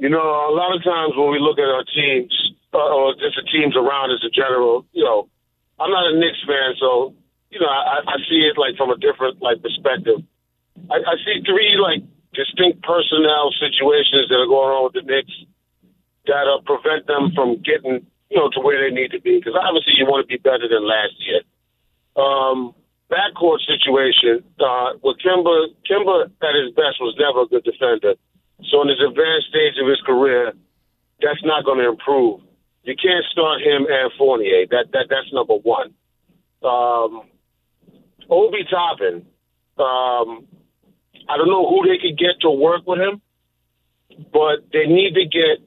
You 0.00 0.08
know, 0.08 0.24
a 0.24 0.56
lot 0.56 0.72
of 0.72 0.80
times 0.82 1.12
when 1.20 1.28
we 1.28 1.36
look 1.36 1.60
at 1.60 1.68
our 1.68 1.84
teams, 1.84 2.32
uh, 2.72 2.80
or 2.80 3.12
just 3.20 3.36
the 3.36 3.44
teams 3.52 3.76
around 3.76 4.08
us 4.08 4.24
in 4.24 4.32
general, 4.32 4.88
you 4.96 5.04
know, 5.04 5.28
I'm 5.78 5.92
not 5.92 6.08
a 6.08 6.16
Knicks 6.16 6.40
fan, 6.48 6.80
so 6.80 7.12
you 7.52 7.60
know, 7.60 7.68
I, 7.68 8.00
I 8.00 8.16
see 8.24 8.40
it 8.48 8.56
like 8.56 8.80
from 8.80 8.88
a 8.88 8.96
different 8.96 9.42
like 9.44 9.60
perspective. 9.60 10.24
I, 10.88 11.04
I 11.04 11.14
see 11.20 11.44
three 11.44 11.76
like 11.76 12.00
distinct 12.32 12.80
personnel 12.80 13.52
situations 13.52 14.32
that 14.32 14.40
are 14.40 14.48
going 14.48 14.72
on 14.72 14.88
with 14.88 14.96
the 14.96 15.04
Knicks 15.04 15.36
that 16.24 16.48
uh, 16.48 16.64
prevent 16.64 17.04
them 17.04 17.36
from 17.36 17.60
getting 17.60 18.00
you 18.32 18.38
know 18.40 18.48
to 18.48 18.64
where 18.64 18.80
they 18.80 18.96
need 18.96 19.12
to 19.12 19.20
be. 19.20 19.36
Because 19.36 19.60
obviously 19.60 19.92
you 20.00 20.08
want 20.08 20.24
to 20.24 20.28
be 20.32 20.40
better 20.40 20.64
than 20.64 20.88
last 20.88 21.20
year. 21.20 21.44
Um, 22.16 22.72
backcourt 23.10 23.58
situation 23.66 24.44
uh, 24.60 24.94
with 25.02 25.18
Kemba. 25.18 25.74
Kemba 25.90 26.30
at 26.42 26.54
his 26.54 26.72
best 26.74 27.02
was 27.02 27.14
never 27.18 27.42
a 27.42 27.46
good 27.46 27.64
defender. 27.64 28.14
So 28.70 28.82
in 28.82 28.88
his 28.88 29.00
advanced 29.00 29.48
stage 29.48 29.74
of 29.82 29.88
his 29.88 30.00
career, 30.06 30.52
that's 31.20 31.42
not 31.44 31.64
going 31.64 31.78
to 31.78 31.88
improve. 31.88 32.40
You 32.84 32.94
can't 32.96 33.24
start 33.30 33.60
him 33.60 33.86
and 33.88 34.10
Fournier. 34.16 34.66
That 34.70 34.86
that 34.92 35.06
that's 35.10 35.32
number 35.32 35.54
one. 35.54 35.92
Um, 36.62 37.28
Obi 38.30 38.64
Toppin. 38.70 39.26
Um, 39.78 40.46
I 41.28 41.36
don't 41.36 41.48
know 41.48 41.68
who 41.68 41.86
they 41.86 41.98
could 41.98 42.18
get 42.18 42.40
to 42.42 42.50
work 42.50 42.82
with 42.86 43.00
him, 43.00 43.20
but 44.32 44.64
they 44.72 44.86
need 44.86 45.14
to 45.14 45.24
get 45.24 45.58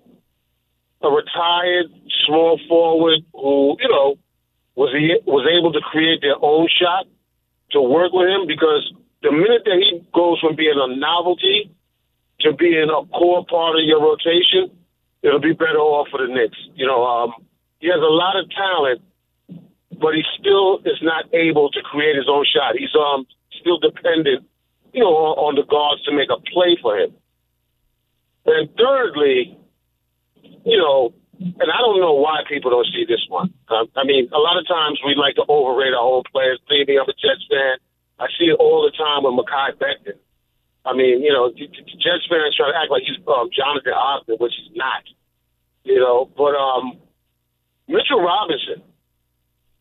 a 1.02 1.10
retired 1.10 1.88
small 2.26 2.60
forward 2.68 3.20
who 3.34 3.76
you 3.80 3.90
know 3.90 4.16
was 4.76 4.94
he 4.94 5.16
was 5.26 5.48
able 5.52 5.72
to 5.74 5.82
create 5.82 6.22
their 6.22 6.36
own 6.42 6.68
shot 6.68 7.06
to 7.74 7.82
work 7.82 8.14
with 8.14 8.30
him 8.30 8.48
because 8.48 8.92
the 9.22 9.32
minute 9.32 9.64
that 9.66 9.78
he 9.78 10.02
goes 10.14 10.40
from 10.40 10.56
being 10.56 10.76
a 10.76 10.96
novelty 10.96 11.72
to 12.42 12.54
being 12.54 12.90
a 12.90 13.06
core 13.08 13.46
part 13.46 13.76
of 13.76 13.84
your 13.86 14.02
rotation, 14.02 14.72
it'll 15.22 15.40
be 15.40 15.54
better 15.54 15.80
off 15.80 16.08
for 16.10 16.26
the 16.26 16.34
Knicks. 16.34 16.58
You 16.76 16.86
know, 16.86 17.04
um, 17.04 17.34
he 17.80 17.88
has 17.88 18.00
a 18.00 18.14
lot 18.14 18.38
of 18.40 18.50
talent, 18.52 19.02
but 20.00 20.14
he 20.14 20.24
still 20.40 20.80
is 20.86 21.00
not 21.02 21.26
able 21.34 21.70
to 21.72 21.82
create 21.82 22.16
his 22.16 22.28
own 22.30 22.46
shot. 22.46 22.76
He's 22.78 22.94
um 22.96 23.26
still 23.60 23.80
dependent, 23.80 24.46
you 24.94 25.02
know, 25.02 25.16
on, 25.16 25.38
on 25.38 25.56
the 25.56 25.64
guards 25.64 26.04
to 26.04 26.12
make 26.12 26.30
a 26.30 26.40
play 26.52 26.78
for 26.82 26.98
him. 26.98 27.14
And 28.46 28.70
thirdly, 28.78 29.58
you 30.66 30.78
know, 30.78 31.14
and 31.40 31.70
I 31.72 31.80
don't 31.82 32.00
know 32.00 32.14
why 32.14 32.44
people 32.48 32.72
don't 32.72 32.88
see 32.94 33.06
this 33.08 33.26
one. 33.28 33.54
Um, 33.70 33.90
I 33.96 34.04
mean, 34.06 34.30
a 34.32 34.38
lot 34.38 34.58
of 34.58 34.68
times 34.68 35.00
we 35.06 35.16
like 35.16 35.36
to 35.36 35.46
overrate 35.48 35.94
our 35.94 36.04
own 36.04 36.24
players. 36.32 36.60
Maybe 36.70 36.98
I'm 37.00 37.10
a 37.10 37.14
Jets 37.14 37.46
fan. 37.50 37.78
I 38.20 38.28
see 38.38 38.54
it 38.54 38.58
all 38.60 38.86
the 38.86 38.94
time 38.96 39.24
with 39.26 39.34
Mekhi 39.34 39.74
Becton. 39.82 40.20
I 40.86 40.94
mean, 40.94 41.24
you 41.24 41.32
know, 41.32 41.50
Jets 41.50 42.28
fans 42.30 42.56
try 42.56 42.72
to 42.72 42.78
act 42.78 42.92
like 42.92 43.04
he's 43.08 43.18
um, 43.28 43.50
Jonathan 43.56 43.94
Ogden, 43.94 44.38
which 44.38 44.54
he's 44.54 44.76
not. 44.76 45.04
You 45.84 46.00
know, 46.00 46.30
but 46.38 46.56
um, 46.56 47.00
Mitchell 47.88 48.22
Robinson, 48.22 48.84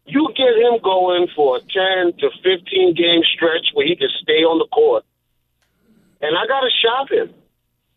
you 0.07 0.29
get 0.35 0.57
him 0.57 0.83
going 0.83 1.29
for 1.37 1.59
a 1.59 1.61
10 1.61 2.19
to 2.19 2.31
15 2.43 2.95
game 2.95 3.23
stretch 3.35 3.71
where 3.75 3.87
he 3.87 3.95
can 3.95 4.09
stay 4.23 4.43
on 4.43 4.59
the 4.59 4.67
court, 4.67 5.05
and 6.21 6.37
I 6.37 6.47
got 6.47 6.61
to 6.61 6.71
shop 6.83 7.11
him. 7.11 7.35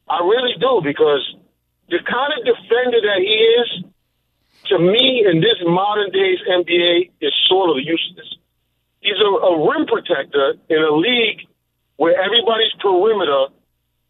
I 0.08 0.20
really 0.20 0.54
do 0.60 0.82
because 0.84 1.24
the 1.90 2.00
kind 2.02 2.32
of 2.34 2.42
defender 2.46 3.00
that 3.02 3.20
he 3.22 3.36
is, 3.62 3.70
to 4.74 4.80
me, 4.80 5.26
in 5.26 5.42
this 5.42 5.62
modern 5.66 6.10
days 6.12 6.40
NBA, 6.50 7.12
is 7.22 7.34
sort 7.48 7.70
of 7.70 7.78
useless. 7.84 8.30
He's 9.02 9.22
a, 9.22 9.30
a 9.30 9.54
rim 9.70 9.86
protector 9.86 10.58
in 10.70 10.82
a 10.82 10.94
league 10.96 11.46
where 11.98 12.18
everybody's 12.18 12.74
perimeter. 12.82 13.54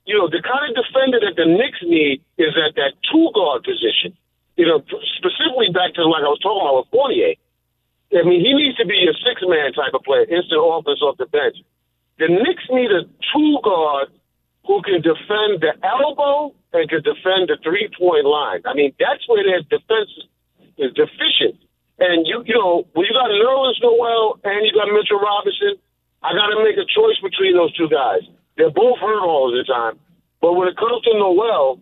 You 0.05 0.15
know, 0.15 0.29
the 0.29 0.39
kind 0.39 0.69
of 0.69 0.77
defender 0.77 1.19
that 1.19 1.35
the 1.35 1.49
Knicks 1.49 1.81
need 1.83 2.21
is 2.37 2.55
at 2.55 2.75
that 2.79 2.93
two 3.11 3.27
guard 3.35 3.63
position. 3.67 4.15
You 4.55 4.71
know, 4.71 4.79
specifically 5.19 5.67
back 5.75 5.99
to 5.99 6.07
like 6.07 6.23
I 6.23 6.31
was 6.31 6.39
talking 6.39 6.63
about 6.63 6.87
with 6.87 6.91
Fournier. 6.95 7.35
I 8.15 8.23
mean, 8.23 8.39
he 8.39 8.53
needs 8.53 8.77
to 8.77 8.85
be 8.85 9.03
a 9.03 9.13
six 9.19 9.43
man 9.43 9.73
type 9.73 9.91
of 9.91 10.03
player, 10.07 10.23
instant 10.23 10.63
offense 10.63 11.01
off 11.03 11.17
the 11.17 11.27
bench. 11.27 11.59
The 12.21 12.31
Knicks 12.31 12.63
need 12.71 12.91
a 12.95 13.03
two 13.35 13.59
guard 13.59 14.07
who 14.65 14.81
can 14.81 15.01
defend 15.01 15.61
the 15.61 15.73
elbow 15.85 16.53
and 16.73 16.89
can 16.89 17.01
defend 17.05 17.49
the 17.49 17.57
three 17.61 17.89
point 17.97 18.25
line. 18.25 18.61
I 18.65 18.73
mean, 18.73 18.93
that's 18.99 19.21
where 19.29 19.45
their 19.45 19.61
defense 19.61 20.11
is 20.77 20.91
deficient. 20.93 21.61
And 21.99 22.27
you, 22.27 22.43
you 22.45 22.57
know, 22.57 22.83
when 22.93 23.05
you 23.05 23.13
got 23.13 23.31
Nerlens 23.31 23.79
Noel 23.79 24.41
and 24.43 24.65
you 24.65 24.73
got 24.73 24.91
Mitchell 24.91 25.21
Robinson, 25.21 25.79
I 26.21 26.33
got 26.33 26.51
to 26.51 26.59
make 26.65 26.75
a 26.75 26.83
choice 26.83 27.15
between 27.23 27.55
those 27.55 27.71
two 27.77 27.87
guys. 27.87 28.25
They're 28.57 28.73
both 28.73 28.99
hurt 28.99 29.23
all 29.23 29.53
the 29.53 29.63
time. 29.63 29.99
But 30.41 30.53
when 30.53 30.67
it 30.67 30.75
comes 30.75 31.01
to 31.05 31.13
Noel, 31.13 31.79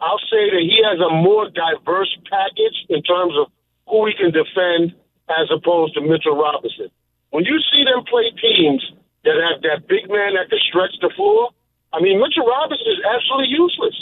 I'll 0.00 0.22
say 0.30 0.48
that 0.54 0.64
he 0.64 0.80
has 0.84 1.00
a 1.00 1.10
more 1.10 1.50
diverse 1.50 2.12
package 2.30 2.76
in 2.88 3.02
terms 3.02 3.34
of 3.36 3.50
who 3.88 4.06
he 4.06 4.14
can 4.14 4.30
defend 4.30 4.94
as 5.28 5.50
opposed 5.50 5.94
to 5.94 6.00
Mitchell 6.00 6.36
Robinson. 6.36 6.90
When 7.30 7.44
you 7.44 7.58
see 7.72 7.84
them 7.84 8.04
play 8.06 8.30
teams 8.38 8.82
that 9.24 9.34
have 9.34 9.62
that 9.62 9.86
big 9.88 10.08
man 10.08 10.34
that 10.34 10.50
can 10.50 10.58
stretch 10.68 10.94
the 11.00 11.10
floor, 11.14 11.50
I 11.92 12.00
mean, 12.00 12.22
Mitchell 12.22 12.46
Robinson 12.46 12.86
is 12.86 13.02
absolutely 13.02 13.50
useless. 13.50 13.96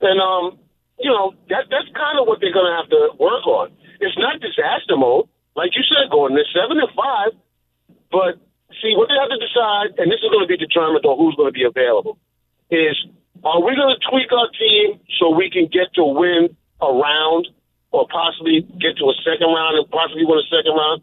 And, 0.00 0.18
um, 0.18 0.58
you 0.98 1.10
know, 1.10 1.34
that 1.50 1.70
that's 1.70 1.90
kind 1.94 2.18
of 2.18 2.26
what 2.26 2.42
they're 2.42 2.54
going 2.54 2.66
to 2.66 2.76
have 2.78 2.90
to 2.90 3.14
work 3.18 3.46
on. 3.46 3.70
It's 4.00 4.18
not 4.18 4.42
disaster 4.42 4.98
mode. 4.98 5.30
Like 5.54 5.74
you 5.74 5.82
said, 5.86 6.10
Gordon, 6.10 6.38
they're 6.38 6.54
7 6.54 6.78
and 6.78 6.90
5, 6.94 7.34
but 8.14 8.38
see, 8.78 8.94
what 8.94 9.10
they 9.10 9.18
have 9.18 9.30
to 9.30 9.40
decide, 9.42 9.98
and 9.98 10.06
this 10.10 10.22
is 10.22 10.30
going 10.30 10.42
to 10.42 10.50
be 10.50 10.58
determined 10.58 11.02
on 11.02 11.18
who's 11.18 11.34
going 11.34 11.50
to 11.50 11.56
be 11.56 11.66
available, 11.66 12.18
is 12.70 12.94
are 13.42 13.62
we 13.62 13.74
going 13.74 13.90
to 13.90 14.00
tweak 14.06 14.30
our 14.30 14.50
team 14.54 15.02
so 15.18 15.30
we 15.34 15.50
can 15.50 15.66
get 15.66 15.90
to 15.94 16.04
win 16.06 16.54
a 16.82 16.90
round 16.90 17.48
or 17.90 18.06
possibly 18.06 18.62
get 18.78 18.98
to 18.98 19.10
a 19.10 19.16
second 19.26 19.50
round 19.50 19.78
and 19.78 19.86
possibly 19.90 20.26
win 20.26 20.38
a 20.38 20.48
second 20.50 20.74
round? 20.74 21.02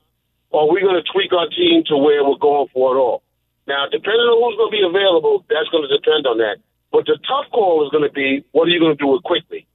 Or 0.52 0.68
are 0.68 0.72
we 0.72 0.80
going 0.80 0.96
to 0.96 1.08
tweak 1.12 1.34
our 1.36 1.48
team 1.52 1.84
to 1.92 1.98
where 1.98 2.24
we're 2.24 2.40
going 2.40 2.68
for 2.72 2.96
it 2.96 3.00
all? 3.00 3.25
Now, 3.68 3.86
depending 3.92 4.22
on 4.30 4.38
who's 4.42 4.58
going 4.58 4.72
to 4.72 4.78
be 4.78 4.86
available, 4.86 5.44
that's 5.50 5.68
going 5.70 5.88
to 5.88 5.92
depend 5.98 6.28
on 6.28 6.38
that. 6.38 6.58
But 6.92 7.06
the 7.06 7.18
tough 7.28 7.50
call 7.52 7.84
is 7.86 7.90
going 7.92 8.04
to 8.08 8.14
be 8.14 8.46
what 8.52 8.68
are 8.68 8.72
you 8.72 8.80
going 8.80 8.96
to 8.98 9.02
do 9.04 9.08
with 9.08 9.24
Quickley? 9.24 9.68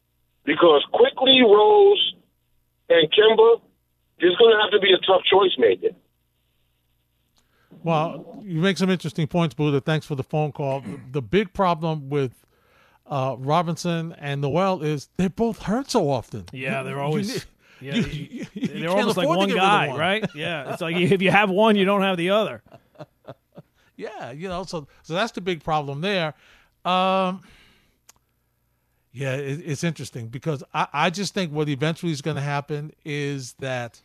Because 0.45 0.85
Quickley, 0.93 1.43
Rose 1.43 2.15
and 2.89 3.11
Kemba, 3.13 3.61
there's 4.21 4.37
going 4.37 4.55
to 4.57 4.61
have 4.63 4.71
to 4.71 4.81
be 4.81 4.93
a 4.93 4.99
tough 5.07 5.23
choice 5.25 5.53
made 5.59 5.83
there. 5.83 5.91
Well, 7.83 8.41
you 8.45 8.61
make 8.61 8.77
some 8.79 8.91
interesting 8.91 9.27
points, 9.27 9.55
Buddha. 9.55 9.81
Thanks 9.81 10.07
for 10.07 10.15
the 10.15 10.23
phone 10.23 10.53
call. 10.53 10.83
The 11.13 11.23
big 11.23 11.53
problem 11.53 12.11
with 12.11 12.33
uh, 13.07 13.37
Robinson 13.39 14.15
and 14.19 14.41
Noel 14.41 14.83
is 14.83 15.09
they're 15.17 15.31
both 15.31 15.63
hurt 15.63 15.91
so 15.91 16.11
often. 16.11 16.45
Yeah, 16.53 16.83
they're 16.83 17.01
always. 17.01 17.35
you- 17.35 17.41
yeah, 17.83 17.95
you- 17.95 18.03
you- 18.13 18.29
you- 18.33 18.47
you 18.55 18.81
they're 18.81 18.91
almost 18.91 19.17
like 19.17 19.27
one 19.29 19.49
get 19.49 19.55
rid 19.55 19.63
of 19.63 19.69
guy, 19.69 19.89
one. 19.89 19.99
right? 19.99 20.25
Yeah, 20.35 20.73
it's 20.73 20.83
like 20.83 20.97
if 20.97 21.23
you 21.23 21.31
have 21.31 21.49
one, 21.51 21.77
you 21.77 21.85
don't 21.87 22.03
have 22.03 22.17
the 22.19 22.31
other. 22.31 22.63
Yeah, 24.01 24.31
you 24.31 24.49
know, 24.49 24.65
so 24.65 24.87
so 25.03 25.13
that's 25.15 25.33
the 25.33 25.43
big 25.43 25.63
problem 25.63 26.01
there. 26.01 26.35
Um, 26.85 27.43
yeah, 29.13 29.35
it, 29.35 29.61
it's 29.65 29.85
interesting 29.85 30.29
because 30.29 30.65
I, 30.73 30.87
I 30.93 31.11
just 31.11 31.35
think 31.35 31.53
what 31.53 31.69
eventually 31.69 32.13
is 32.13 32.23
going 32.23 32.37
to 32.37 32.43
happen 32.43 32.93
is 33.05 33.53
that 33.55 34.01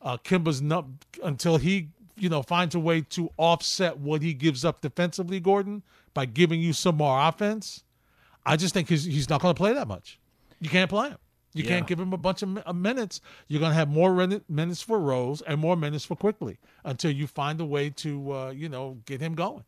uh, 0.00 0.16
Kemba's 0.18 0.62
not 0.62 0.84
until 1.24 1.56
he 1.56 1.88
you 2.16 2.28
know 2.28 2.42
finds 2.42 2.76
a 2.76 2.78
way 2.78 3.00
to 3.00 3.30
offset 3.36 3.98
what 3.98 4.22
he 4.22 4.32
gives 4.32 4.64
up 4.64 4.80
defensively, 4.80 5.40
Gordon, 5.40 5.82
by 6.14 6.24
giving 6.26 6.60
you 6.60 6.72
some 6.72 6.96
more 6.96 7.20
offense. 7.20 7.82
I 8.46 8.56
just 8.56 8.74
think 8.74 8.88
he's 8.88 9.04
he's 9.04 9.28
not 9.28 9.40
going 9.40 9.54
to 9.54 9.58
play 9.58 9.72
that 9.72 9.88
much. 9.88 10.20
You 10.60 10.70
can't 10.70 10.88
play 10.88 11.08
him. 11.08 11.18
You 11.54 11.64
Yeah. 11.64 11.68
can't 11.70 11.86
give 11.86 12.00
him 12.00 12.12
a 12.12 12.16
bunch 12.18 12.42
of 12.42 12.62
uh, 12.66 12.72
minutes. 12.72 13.20
You're 13.48 13.60
going 13.60 13.72
to 13.72 13.76
have 13.76 13.88
more 13.90 14.14
min- 14.14 14.42
minutes 14.48 14.80
for 14.82 14.98
Rose 14.98 15.42
and 15.42 15.60
more 15.60 15.76
minutes 15.76 16.04
for 16.04 16.16
Quickley 16.16 16.58
until 16.84 17.10
you 17.10 17.26
find 17.26 17.60
a 17.60 17.64
way 17.66 17.90
to 17.90 18.32
uh, 18.32 18.50
you 18.50 18.68
know 18.68 18.98
get 19.06 19.20
him 19.20 19.34
going. 19.34 19.64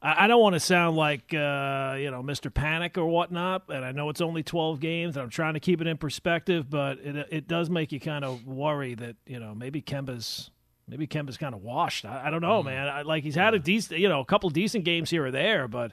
I 0.00 0.24
I 0.24 0.26
don't 0.26 0.40
want 0.40 0.54
to 0.54 0.60
sound 0.60 0.96
like 0.96 1.32
uh, 1.34 1.96
you 1.98 2.10
know 2.10 2.22
Mr. 2.22 2.52
Panic 2.52 2.96
or 2.98 3.06
whatnot, 3.06 3.64
and 3.68 3.84
I 3.84 3.92
know 3.92 4.08
it's 4.08 4.20
only 4.20 4.42
twelve 4.42 4.80
games. 4.80 5.16
And 5.16 5.22
I'm 5.24 5.30
trying 5.30 5.54
to 5.54 5.60
keep 5.60 5.80
it 5.80 5.86
in 5.86 5.96
perspective, 5.98 6.68
but 6.70 6.98
it 7.00 7.28
it 7.30 7.48
does 7.48 7.68
make 7.70 7.92
you 7.92 8.00
kind 8.00 8.24
of 8.24 8.46
worry 8.46 8.94
that 8.94 9.16
you 9.26 9.38
know 9.38 9.54
maybe 9.54 9.80
Kemba's 9.82 10.50
maybe 10.88 11.06
Kemba's 11.06 11.36
kind 11.36 11.54
of 11.54 11.62
washed. 11.62 12.04
I, 12.04 12.26
I 12.26 12.30
don't 12.30 12.42
know, 12.42 12.62
man. 12.62 12.88
I, 12.88 13.02
like 13.02 13.22
he's 13.22 13.34
had 13.36 13.54
a 13.54 13.58
decent 13.58 14.00
you 14.00 14.08
know 14.08 14.20
a 14.20 14.24
couple 14.24 14.48
decent 14.50 14.84
games 14.84 15.10
here 15.10 15.26
or 15.26 15.30
there, 15.30 15.68
but 15.68 15.92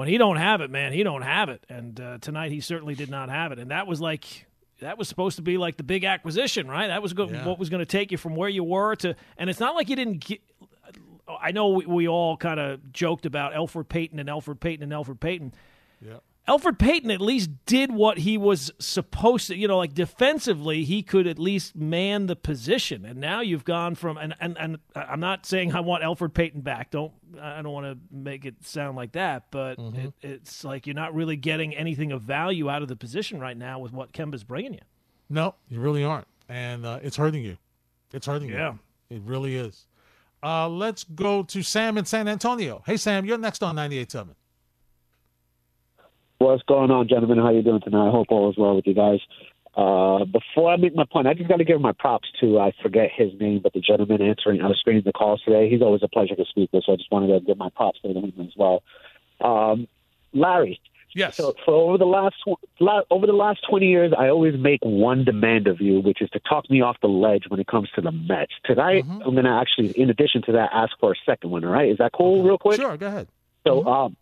when 0.00 0.08
he 0.08 0.16
don't 0.16 0.36
have 0.36 0.62
it, 0.62 0.70
man, 0.70 0.92
he 0.94 1.02
don't 1.02 1.20
have 1.20 1.50
it. 1.50 1.62
And 1.68 2.00
uh, 2.00 2.16
tonight 2.22 2.50
he 2.52 2.60
certainly 2.60 2.94
did 2.94 3.10
not 3.10 3.28
have 3.28 3.52
it, 3.52 3.58
and 3.58 3.70
that 3.70 3.86
was 3.86 4.00
like. 4.00 4.46
That 4.80 4.96
was 4.96 5.08
supposed 5.08 5.36
to 5.36 5.42
be 5.42 5.58
like 5.58 5.76
the 5.76 5.82
big 5.82 6.04
acquisition, 6.04 6.66
right? 6.66 6.86
That 6.86 7.02
was 7.02 7.12
go- 7.12 7.28
Yeah. 7.28 7.46
what 7.46 7.58
was 7.58 7.68
going 7.68 7.80
to 7.80 7.84
take 7.98 8.10
you 8.10 8.16
from 8.16 8.34
where 8.34 8.48
you 8.48 8.64
were 8.64 8.96
to, 8.96 9.14
and 9.36 9.50
it's 9.50 9.60
not 9.60 9.74
like 9.74 9.90
you 9.90 9.94
didn't 9.96 10.24
get, 10.24 10.40
I 11.28 11.52
know 11.52 11.68
we, 11.68 11.84
we 11.84 12.08
all 12.08 12.38
kind 12.38 12.58
of 12.58 12.90
joked 12.90 13.26
about 13.26 13.52
Elfrid 13.52 13.90
Payton 13.90 14.18
and 14.18 14.26
Elfrid 14.26 14.58
Payton 14.58 14.82
and 14.82 14.90
Elfrid 14.90 15.20
Payton. 15.20 15.52
Yeah. 16.50 16.56
Elfrid 16.56 16.78
Payton 16.78 17.10
at 17.10 17.20
least 17.20 17.50
did 17.66 17.92
what 17.92 18.18
he 18.18 18.36
was 18.38 18.70
supposed 18.78 19.46
to. 19.48 19.56
You 19.56 19.68
know, 19.68 19.78
like 19.78 19.94
defensively, 19.94 20.84
he 20.84 21.02
could 21.02 21.26
at 21.26 21.38
least 21.38 21.76
man 21.76 22.26
the 22.26 22.36
position. 22.36 23.04
And 23.04 23.20
now 23.20 23.40
you've 23.40 23.64
gone 23.64 23.94
from 23.94 24.16
and 24.18 24.34
and, 24.40 24.56
and 24.58 24.78
I'm 24.94 25.20
not 25.20 25.46
saying 25.46 25.74
I 25.74 25.80
want 25.80 26.02
Elfrid 26.02 26.34
Payton 26.34 26.62
back. 26.62 26.90
Don't 26.90 27.12
I 27.40 27.62
don't 27.62 27.72
want 27.72 27.86
to 27.86 27.98
make 28.14 28.44
it 28.44 28.56
sound 28.64 28.96
like 28.96 29.12
that, 29.12 29.44
but 29.50 29.78
Mm-hmm. 29.78 29.98
it, 30.06 30.14
it's 30.22 30.64
like 30.64 30.86
you're 30.86 30.94
not 30.94 31.14
really 31.14 31.36
getting 31.36 31.74
anything 31.74 32.12
of 32.12 32.22
value 32.22 32.68
out 32.68 32.82
of 32.82 32.88
the 32.88 32.96
position 32.96 33.38
right 33.40 33.56
now 33.56 33.78
with 33.78 33.92
what 33.92 34.12
Kemba's 34.12 34.44
bringing 34.44 34.74
you. 34.74 34.80
No, 35.28 35.54
you 35.68 35.80
really 35.80 36.02
aren't, 36.04 36.26
and 36.48 36.84
uh, 36.84 36.98
it's 37.02 37.16
hurting 37.16 37.44
you. 37.44 37.56
It's 38.12 38.26
hurting 38.26 38.48
Yeah. 38.48 38.54
you. 38.54 38.78
Yeah. 39.10 39.16
It 39.16 39.22
really 39.24 39.56
is. 39.56 39.86
Uh, 40.42 40.68
let's 40.68 41.04
go 41.04 41.42
to 41.44 41.62
Sam 41.62 41.98
in 41.98 42.04
San 42.04 42.26
Antonio. 42.26 42.82
Hey, 42.86 42.96
Sam, 42.96 43.24
you're 43.24 43.38
next 43.38 43.62
on 43.62 43.76
98.7. 43.76 44.28
What's 46.40 46.62
going 46.62 46.90
on, 46.90 47.06
gentlemen? 47.06 47.36
How 47.36 47.50
you 47.50 47.60
doing 47.62 47.82
tonight? 47.82 48.08
I 48.08 48.10
hope 48.10 48.28
all 48.30 48.48
is 48.50 48.56
well 48.56 48.74
with 48.74 48.86
you 48.86 48.94
guys. 48.94 49.18
Uh, 49.76 50.24
before 50.24 50.72
I 50.72 50.76
make 50.78 50.94
my 50.96 51.04
point, 51.04 51.26
I 51.26 51.34
just 51.34 51.50
got 51.50 51.58
to 51.58 51.64
give 51.64 51.82
my 51.82 51.92
props 51.92 52.28
to 52.40 52.58
I 52.58 52.72
forget 52.82 53.10
his 53.14 53.30
name, 53.38 53.60
but 53.62 53.74
the 53.74 53.80
gentleman 53.80 54.22
answering, 54.22 54.62
I 54.62 54.66
was 54.66 54.78
screening 54.80 55.02
the 55.04 55.12
calls 55.12 55.42
today. 55.42 55.68
He's 55.68 55.82
always 55.82 56.02
a 56.02 56.08
pleasure 56.08 56.34
to 56.34 56.44
speak 56.46 56.70
with, 56.72 56.84
so 56.86 56.94
I 56.94 56.96
just 56.96 57.12
wanted 57.12 57.26
to 57.38 57.40
give 57.44 57.58
my 57.58 57.68
props 57.68 58.00
to 58.00 58.08
him 58.08 58.32
as 58.40 58.54
well. 58.56 58.82
Um, 59.42 59.86
Larry, 60.32 60.80
Yes. 61.14 61.36
so 61.36 61.54
for 61.66 61.74
over 61.74 61.98
the 61.98 62.06
last 62.06 62.36
over 63.10 63.26
the 63.26 63.34
last 63.34 63.60
twenty 63.68 63.88
years, 63.90 64.14
I 64.18 64.28
always 64.30 64.54
make 64.58 64.80
one 64.82 65.24
demand 65.26 65.66
of 65.66 65.82
you, 65.82 66.00
which 66.00 66.22
is 66.22 66.30
to 66.30 66.40
talk 66.40 66.70
me 66.70 66.80
off 66.80 66.96
the 67.02 67.08
ledge 67.08 67.44
when 67.48 67.60
it 67.60 67.66
comes 67.66 67.90
to 67.96 68.00
the 68.00 68.12
Mets. 68.12 68.52
Tonight, 68.64 69.04
Mm-hmm. 69.04 69.22
I'm 69.28 69.32
going 69.34 69.44
to 69.44 69.50
actually, 69.50 69.90
in 69.90 70.08
addition 70.08 70.40
to 70.44 70.52
that, 70.52 70.70
ask 70.72 70.92
for 71.00 71.12
a 71.12 71.16
second 71.26 71.50
one. 71.50 71.66
All 71.66 71.70
right, 71.72 71.90
is 71.90 71.98
that 71.98 72.12
cool? 72.12 72.42
Real 72.42 72.56
quick. 72.56 72.80
Sure, 72.80 72.96
go 72.96 73.08
ahead. 73.08 73.28
So, 73.66 73.84
um, 73.86 74.16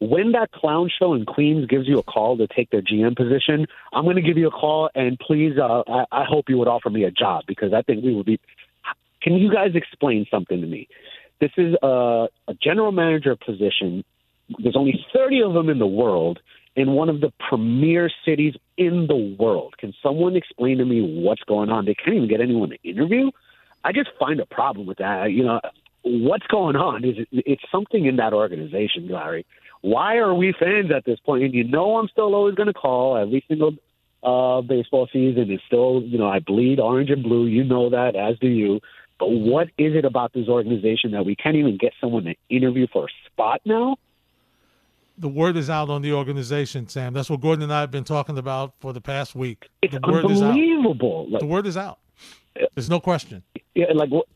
when 0.00 0.32
that 0.32 0.50
clown 0.52 0.90
show 0.98 1.12
in 1.14 1.26
Queens 1.26 1.66
gives 1.66 1.86
you 1.86 1.98
a 1.98 2.02
call 2.02 2.36
to 2.38 2.46
take 2.46 2.70
their 2.70 2.80
GM 2.80 3.14
position, 3.16 3.66
I'm 3.92 4.04
going 4.04 4.16
to 4.16 4.22
give 4.22 4.38
you 4.38 4.48
a 4.48 4.50
call, 4.50 4.88
and 4.94 5.18
please, 5.18 5.58
uh, 5.58 5.82
I, 5.86 6.04
I 6.10 6.24
hope 6.24 6.48
you 6.48 6.56
would 6.58 6.68
offer 6.68 6.88
me 6.88 7.04
a 7.04 7.10
job 7.10 7.44
because 7.46 7.72
I 7.72 7.82
think 7.82 8.02
we 8.02 8.14
would 8.14 8.26
be. 8.26 8.40
Can 9.22 9.34
you 9.34 9.52
guys 9.52 9.72
explain 9.74 10.26
something 10.30 10.60
to 10.60 10.66
me? 10.66 10.88
This 11.40 11.50
is 11.58 11.74
a, 11.82 12.28
a 12.48 12.54
general 12.62 12.92
manager 12.92 13.36
position. 13.36 14.02
There's 14.62 14.76
only 14.76 15.04
30 15.12 15.42
of 15.42 15.52
them 15.52 15.68
in 15.68 15.78
the 15.78 15.86
world 15.86 16.40
in 16.76 16.92
one 16.92 17.10
of 17.10 17.20
the 17.20 17.32
premier 17.48 18.10
cities 18.24 18.54
in 18.78 19.06
the 19.06 19.36
world. 19.38 19.74
Can 19.78 19.92
someone 20.02 20.36
explain 20.36 20.78
to 20.78 20.84
me 20.86 21.20
what's 21.22 21.42
going 21.42 21.68
on? 21.68 21.84
They 21.84 21.94
can't 21.94 22.16
even 22.16 22.28
get 22.28 22.40
anyone 22.40 22.70
to 22.70 22.78
interview. 22.82 23.30
I 23.84 23.92
just 23.92 24.10
find 24.18 24.40
a 24.40 24.46
problem 24.46 24.86
with 24.86 24.98
that. 24.98 25.32
You 25.32 25.44
know, 25.44 25.60
what's 26.02 26.46
going 26.46 26.76
on? 26.76 27.04
Is 27.04 27.16
it, 27.18 27.28
it's 27.32 27.64
something 27.70 28.06
in 28.06 28.16
that 28.16 28.32
organization, 28.32 29.08
Larry. 29.08 29.44
Why 29.82 30.16
are 30.16 30.34
we 30.34 30.54
fans 30.58 30.90
at 30.94 31.04
this 31.04 31.18
point? 31.20 31.44
And 31.44 31.54
you 31.54 31.64
know, 31.64 31.96
I'm 31.96 32.08
still 32.08 32.34
always 32.34 32.54
going 32.54 32.66
to 32.66 32.74
call 32.74 33.16
every 33.16 33.44
single 33.48 33.72
uh, 34.22 34.60
baseball 34.60 35.08
season. 35.12 35.50
Is 35.50 35.60
still, 35.66 36.02
you 36.02 36.18
know, 36.18 36.28
I 36.28 36.40
bleed 36.40 36.80
orange 36.80 37.10
and 37.10 37.22
blue. 37.22 37.46
You 37.46 37.64
know 37.64 37.90
that, 37.90 38.16
as 38.16 38.38
do 38.38 38.48
you. 38.48 38.80
But 39.18 39.28
what 39.30 39.68
is 39.76 39.94
it 39.94 40.04
about 40.04 40.32
this 40.32 40.48
organization 40.48 41.10
that 41.12 41.26
we 41.26 41.36
can't 41.36 41.56
even 41.56 41.76
get 41.76 41.92
someone 42.00 42.24
to 42.24 42.34
interview 42.48 42.86
for 42.92 43.04
a 43.04 43.08
spot 43.26 43.60
now? 43.64 43.96
The 45.18 45.28
word 45.28 45.58
is 45.58 45.68
out 45.68 45.90
on 45.90 46.00
the 46.00 46.14
organization, 46.14 46.88
Sam. 46.88 47.12
That's 47.12 47.28
what 47.28 47.42
Gordon 47.42 47.62
and 47.62 47.72
I 47.72 47.80
have 47.80 47.90
been 47.90 48.04
talking 48.04 48.38
about 48.38 48.72
for 48.80 48.94
the 48.94 49.02
past 49.02 49.34
week. 49.34 49.68
It's 49.82 49.92
the 49.92 50.00
word 50.10 50.30
is 50.30 50.40
out. 50.40 50.52
unbelievable. 50.52 51.28
Like, 51.28 51.40
The 51.40 51.46
word 51.46 51.66
is 51.66 51.76
out. 51.76 51.98
There's 52.74 52.88
no 52.88 53.00
question. 53.00 53.42
yeah, 53.74 53.86
like 53.94 54.08
what, 54.10 54.26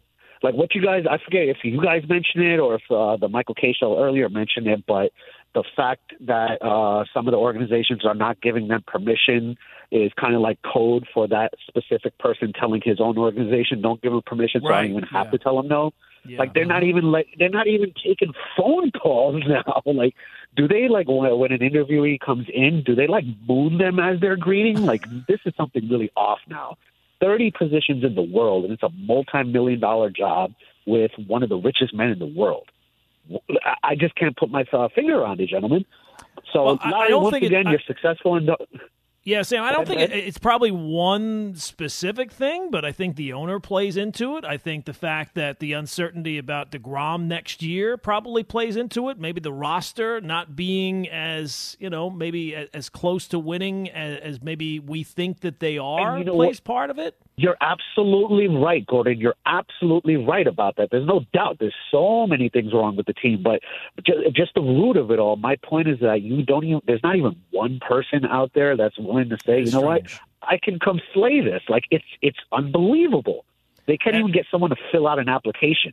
like 0.44 0.54
what 0.54 0.74
you 0.74 0.82
guys. 0.82 1.04
I 1.10 1.16
forget 1.24 1.48
if 1.48 1.58
you 1.64 1.82
guys 1.82 2.02
mentioned 2.08 2.44
it 2.44 2.60
or 2.60 2.74
if 2.74 2.82
uh, 2.90 3.16
the 3.16 3.28
Michael 3.28 3.54
Kay 3.54 3.72
show 3.72 3.98
earlier 3.98 4.28
mentioned 4.28 4.66
it, 4.66 4.84
but 4.86 5.10
the 5.54 5.64
fact 5.74 6.12
that 6.20 6.62
uh, 6.62 7.04
some 7.14 7.26
of 7.26 7.32
the 7.32 7.38
organizations 7.38 8.04
are 8.04 8.14
not 8.14 8.40
giving 8.42 8.68
them 8.68 8.84
permission 8.86 9.56
is 9.90 10.12
kind 10.20 10.34
of 10.34 10.42
like 10.42 10.58
code 10.62 11.06
for 11.14 11.26
that 11.28 11.54
specific 11.66 12.18
person 12.18 12.52
telling 12.52 12.82
his 12.84 13.00
own 13.00 13.16
organization, 13.16 13.80
"Don't 13.80 14.02
give 14.02 14.12
them 14.12 14.22
permission," 14.24 14.60
so 14.60 14.68
I 14.68 14.82
don't 14.82 14.90
even 14.90 15.04
have 15.04 15.26
yeah. 15.26 15.30
to 15.32 15.38
tell 15.38 15.56
them 15.56 15.68
no. 15.68 15.92
Yeah. 16.26 16.38
Like 16.38 16.54
they're 16.54 16.64
not 16.66 16.82
even 16.82 17.04
like 17.10 17.28
they're 17.38 17.48
not 17.48 17.66
even 17.66 17.92
taking 18.04 18.32
phone 18.56 18.90
calls 19.02 19.42
now. 19.46 19.82
Like, 19.86 20.14
do 20.56 20.68
they 20.68 20.88
like 20.88 21.08
when, 21.08 21.38
when 21.38 21.52
an 21.52 21.60
interviewee 21.60 22.20
comes 22.20 22.46
in? 22.52 22.82
Do 22.84 22.94
they 22.94 23.06
like 23.06 23.24
moon 23.48 23.78
them 23.78 23.98
as 23.98 24.20
they're 24.20 24.36
greeting? 24.36 24.84
Like, 24.84 25.04
this 25.26 25.40
is 25.46 25.54
something 25.56 25.88
really 25.88 26.10
off 26.16 26.40
now. 26.48 26.76
Thirty 27.20 27.50
positions 27.50 28.04
in 28.04 28.14
the 28.14 28.22
world, 28.22 28.64
and 28.64 28.72
it's 28.72 28.82
a 28.82 28.90
multi-million 28.90 29.80
dollar 29.80 30.10
job 30.10 30.52
with 30.86 31.12
one 31.26 31.42
of 31.42 31.48
the 31.48 31.56
richest 31.56 31.94
men 31.94 32.10
in 32.10 32.18
the 32.18 32.26
world. 32.26 32.68
I- 33.64 33.76
I 33.82 33.94
just 33.94 34.14
can't 34.16 34.36
put 34.36 34.50
my 34.50 34.64
uh, 34.72 34.88
finger 34.94 35.24
on 35.24 35.40
it, 35.40 35.48
gentlemen. 35.48 35.86
So, 36.52 36.64
Well, 36.64 36.78
I- 36.82 36.92
I 36.92 37.08
don't 37.08 37.22
once 37.22 37.32
think 37.34 37.44
it- 37.44 37.46
again, 37.46 37.66
I- 37.66 37.70
you're 37.70 37.80
successful 37.86 38.36
in. 38.36 38.46
The, 38.46 38.56
Yeah, 39.24 39.40
Sam, 39.40 39.62
I 39.62 39.72
don't 39.72 39.88
think 39.88 40.02
it, 40.02 40.12
it's 40.12 40.36
probably 40.36 40.70
one 40.70 41.54
specific 41.54 42.30
thing, 42.30 42.70
but 42.70 42.84
I 42.84 42.92
think 42.92 43.16
the 43.16 43.32
owner 43.32 43.58
plays 43.58 43.96
into 43.96 44.36
it. 44.36 44.44
I 44.44 44.58
think 44.58 44.84
the 44.84 44.92
fact 44.92 45.34
that 45.34 45.60
the 45.60 45.72
uncertainty 45.72 46.36
about 46.36 46.70
DeGrom 46.70 47.22
next 47.22 47.62
year 47.62 47.96
probably 47.96 48.42
plays 48.42 48.76
into 48.76 49.08
it. 49.08 49.18
Maybe 49.18 49.40
the 49.40 49.52
roster 49.52 50.20
not 50.20 50.54
being 50.54 51.08
as, 51.08 51.74
you 51.80 51.88
know, 51.88 52.10
maybe 52.10 52.54
as 52.54 52.90
close 52.90 53.26
to 53.28 53.38
winning 53.38 53.88
as, 53.88 54.20
as 54.20 54.42
maybe 54.42 54.78
we 54.78 55.02
think 55.02 55.40
that 55.40 55.58
they 55.58 55.78
are 55.78 56.18
you 56.18 56.24
know 56.24 56.34
plays 56.34 56.56
what? 56.56 56.64
part 56.64 56.90
of 56.90 56.98
it. 56.98 57.18
You're 57.36 57.56
absolutely 57.60 58.46
right, 58.46 58.86
Gordon. 58.86 59.18
You're 59.18 59.34
absolutely 59.44 60.16
right 60.16 60.46
about 60.46 60.76
that. 60.76 60.90
There's 60.90 61.06
no 61.06 61.24
doubt. 61.32 61.56
There's 61.58 61.74
so 61.90 62.28
many 62.28 62.48
things 62.48 62.72
wrong 62.72 62.94
with 62.94 63.06
the 63.06 63.12
team, 63.12 63.42
but 63.42 63.60
ju- 64.04 64.30
just 64.32 64.54
the 64.54 64.60
root 64.60 64.96
of 64.96 65.10
it 65.10 65.18
all. 65.18 65.34
My 65.34 65.56
point 65.56 65.88
is 65.88 65.98
that 66.00 66.22
you 66.22 66.44
don't 66.44 66.64
even. 66.64 66.80
There's 66.86 67.02
not 67.02 67.16
even 67.16 67.34
one 67.50 67.80
person 67.80 68.24
out 68.24 68.52
there 68.54 68.76
that's 68.76 68.96
willing 68.98 69.30
to 69.30 69.38
say, 69.44 69.62
you 69.62 69.72
know 69.72 69.80
what, 69.80 70.02
I 70.42 70.58
can 70.62 70.78
come 70.78 71.00
slay 71.12 71.40
this. 71.40 71.62
Like 71.68 71.84
it's 71.90 72.04
it's 72.22 72.38
unbelievable. 72.52 73.44
They 73.86 73.96
can't 73.96 74.16
even 74.16 74.32
get 74.32 74.46
someone 74.50 74.70
to 74.70 74.76
fill 74.92 75.08
out 75.08 75.18
an 75.18 75.28
application. 75.28 75.92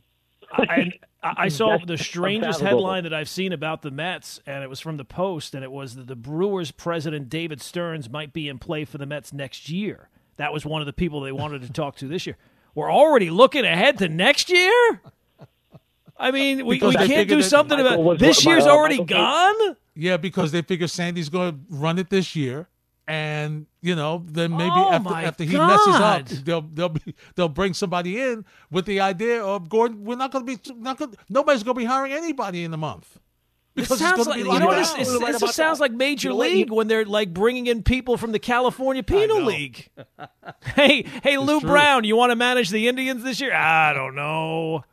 I 0.52 0.92
I 1.22 1.48
saw 1.48 1.78
the 1.84 1.98
strangest 1.98 2.60
headline 2.60 3.04
that 3.04 3.14
I've 3.14 3.28
seen 3.28 3.52
about 3.52 3.82
the 3.82 3.90
Mets, 3.90 4.40
and 4.46 4.62
it 4.62 4.70
was 4.70 4.80
from 4.80 4.96
the 4.96 5.04
Post, 5.04 5.54
and 5.54 5.62
it 5.64 5.72
was 5.72 5.94
that 5.94 6.06
the 6.06 6.16
Brewers 6.16 6.70
president 6.70 7.28
David 7.28 7.60
Stearns 7.60 8.10
might 8.10 8.32
be 8.32 8.48
in 8.48 8.58
play 8.58 8.84
for 8.84 8.98
the 8.98 9.06
Mets 9.06 9.32
next 9.32 9.68
year. 9.68 10.08
That 10.36 10.52
was 10.52 10.64
one 10.64 10.80
of 10.82 10.86
the 10.86 10.92
people 10.92 11.20
they 11.20 11.32
wanted 11.32 11.62
to 11.62 11.72
talk 11.72 11.96
to 11.96 12.08
this 12.08 12.26
year. 12.26 12.36
We're 12.74 12.92
already 12.92 13.30
looking 13.30 13.64
ahead 13.64 13.98
to 13.98 14.08
next 14.08 14.48
year. 14.50 15.00
I 16.16 16.30
mean, 16.30 16.64
we, 16.66 16.76
Because 16.76 16.96
we 16.96 17.06
can't 17.06 17.28
do 17.28 17.42
something 17.42 17.78
Michael 17.78 17.92
about 17.94 18.04
was- 18.04 18.18
this 18.20 18.44
year's 18.44 18.64
already 18.64 18.98
Michael 18.98 19.06
gone. 19.16 19.76
Yeah, 19.94 20.16
because 20.16 20.52
they 20.52 20.62
figure 20.62 20.88
Sandy's 20.88 21.28
going 21.28 21.52
to 21.52 21.58
run 21.68 21.98
it 21.98 22.08
this 22.08 22.34
year, 22.34 22.68
and 23.06 23.66
you 23.82 23.94
know, 23.94 24.24
then 24.26 24.52
maybe 24.52 24.70
Oh, 24.74 24.90
after 24.90 25.14
after 25.14 25.44
he 25.44 25.54
messes 25.58 25.96
up, 25.96 26.26
they'll 26.28 26.62
they'll 26.62 26.88
be, 26.88 27.14
they'll 27.34 27.48
bring 27.50 27.74
somebody 27.74 28.18
in 28.18 28.46
with 28.70 28.86
the 28.86 29.00
idea 29.00 29.44
of 29.44 29.68
Gordon. 29.68 30.04
We're 30.04 30.16
not 30.16 30.30
going 30.32 30.46
to 30.46 30.56
be 30.56 30.74
not 30.80 30.96
going. 30.96 31.14
Nobody's 31.28 31.62
going 31.62 31.74
to 31.74 31.78
be 31.80 31.84
hiring 31.84 32.12
anybody 32.12 32.64
in 32.64 32.72
a 32.72 32.78
month 32.78 33.18
This 33.74 33.86
because 33.88 34.00
it's 34.02 34.10
sounds 34.10 34.26
like 34.26 34.38
you 34.38 34.44
know 34.44 34.50
what 34.50 34.60
down. 34.60 34.70
this, 34.76 34.92
this, 34.92 35.08
right 35.20 35.32
this 35.32 35.40
just 35.40 35.54
sounds 35.54 35.78
that. 35.78 35.84
like 35.84 35.92
Major 35.92 36.28
You 36.28 36.32
know 36.34 36.38
what, 36.38 36.50
League 36.50 36.68
you- 36.68 36.74
when 36.74 36.88
they're 36.88 37.04
like 37.06 37.32
bringing 37.32 37.66
in 37.68 37.82
people 37.82 38.16
from 38.18 38.32
the 38.32 38.38
California 38.38 39.02
Penal. 39.02 39.42
League. 39.42 39.88
hey, 40.76 41.04
hey, 41.22 41.38
Lou 41.38 41.60
true. 41.60 41.70
Brown, 41.70 42.04
you 42.04 42.14
want 42.16 42.30
to 42.32 42.36
manage 42.36 42.68
the 42.70 42.86
Indians 42.88 43.22
this 43.24 43.40
year? 43.40 43.54
I 43.54 43.92
don't 43.94 44.14
know. 44.14 44.84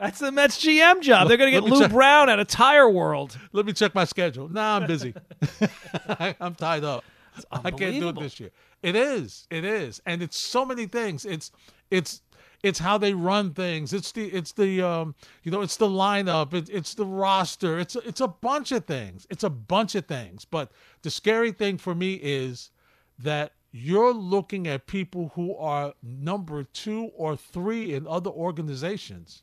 That's 0.00 0.18
the 0.18 0.32
Mets 0.32 0.58
GM 0.64 1.02
job. 1.02 1.28
They're 1.28 1.36
going 1.36 1.52
to 1.52 1.60
get 1.60 1.70
Lou 1.70 1.82
check. 1.82 1.90
Brown 1.92 2.28
at 2.28 2.40
a 2.40 2.44
Tire 2.44 2.88
World. 2.88 3.38
Let 3.52 3.64
me 3.66 3.72
check 3.72 3.94
my 3.94 4.04
schedule. 4.04 4.48
Nah, 4.48 4.78
I'm 4.78 4.86
busy. 4.86 5.14
I'm 6.40 6.54
tied 6.54 6.82
up. 6.82 7.04
I 7.52 7.70
can't 7.70 8.00
do 8.00 8.08
it 8.08 8.18
this 8.18 8.40
year. 8.40 8.50
It 8.82 8.96
is. 8.96 9.46
It 9.50 9.64
is. 9.64 10.00
And 10.06 10.22
it's 10.22 10.36
so 10.38 10.64
many 10.64 10.86
things. 10.86 11.24
It's 11.24 11.52
it's 11.90 12.22
it's 12.64 12.78
how 12.78 12.98
they 12.98 13.12
run 13.14 13.52
things. 13.52 13.92
It's 13.92 14.10
the 14.12 14.26
it's 14.26 14.52
the 14.52 14.82
um 14.82 15.14
you 15.42 15.50
know 15.52 15.60
it's 15.62 15.76
the 15.76 15.86
lineup. 15.86 16.54
It, 16.54 16.68
it's 16.70 16.94
the 16.94 17.04
roster. 17.06 17.78
It's 17.78 17.94
it's 17.96 18.20
a 18.20 18.28
bunch 18.28 18.72
of 18.72 18.86
things. 18.86 19.26
It's 19.30 19.44
a 19.44 19.50
bunch 19.50 19.94
of 19.94 20.06
things. 20.06 20.44
But 20.44 20.72
the 21.02 21.10
scary 21.10 21.52
thing 21.52 21.78
for 21.78 21.94
me 21.94 22.14
is 22.14 22.70
that 23.18 23.52
you're 23.70 24.14
looking 24.14 24.66
at 24.66 24.86
people 24.86 25.32
who 25.34 25.54
are 25.56 25.94
number 26.02 26.64
two 26.64 27.10
or 27.16 27.36
three 27.36 27.92
in 27.92 28.06
other 28.06 28.30
organizations, 28.30 29.42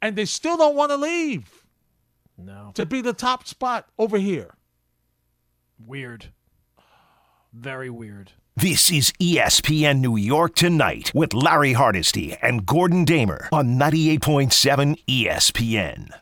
and 0.00 0.16
they 0.16 0.24
still 0.24 0.56
don't 0.56 0.76
want 0.76 0.90
to 0.92 0.96
leave 0.96 1.66
No, 2.38 2.70
to 2.74 2.86
be 2.86 3.00
the 3.02 3.12
top 3.12 3.46
spot 3.46 3.88
over 3.98 4.16
here. 4.18 4.54
weird. 5.78 6.26
Very 7.52 7.90
weird. 7.90 8.32
This 8.56 8.88
is 8.88 9.10
ESPN 9.20 9.98
New 9.98 10.16
York 10.16 10.54
Tonight 10.54 11.10
with 11.12 11.34
Larry 11.34 11.72
Hardesty 11.72 12.36
and 12.40 12.64
Gordon 12.64 13.04
Damer 13.04 13.48
on 13.50 13.76
98.7 13.76 14.96
ESPN. 15.08 16.14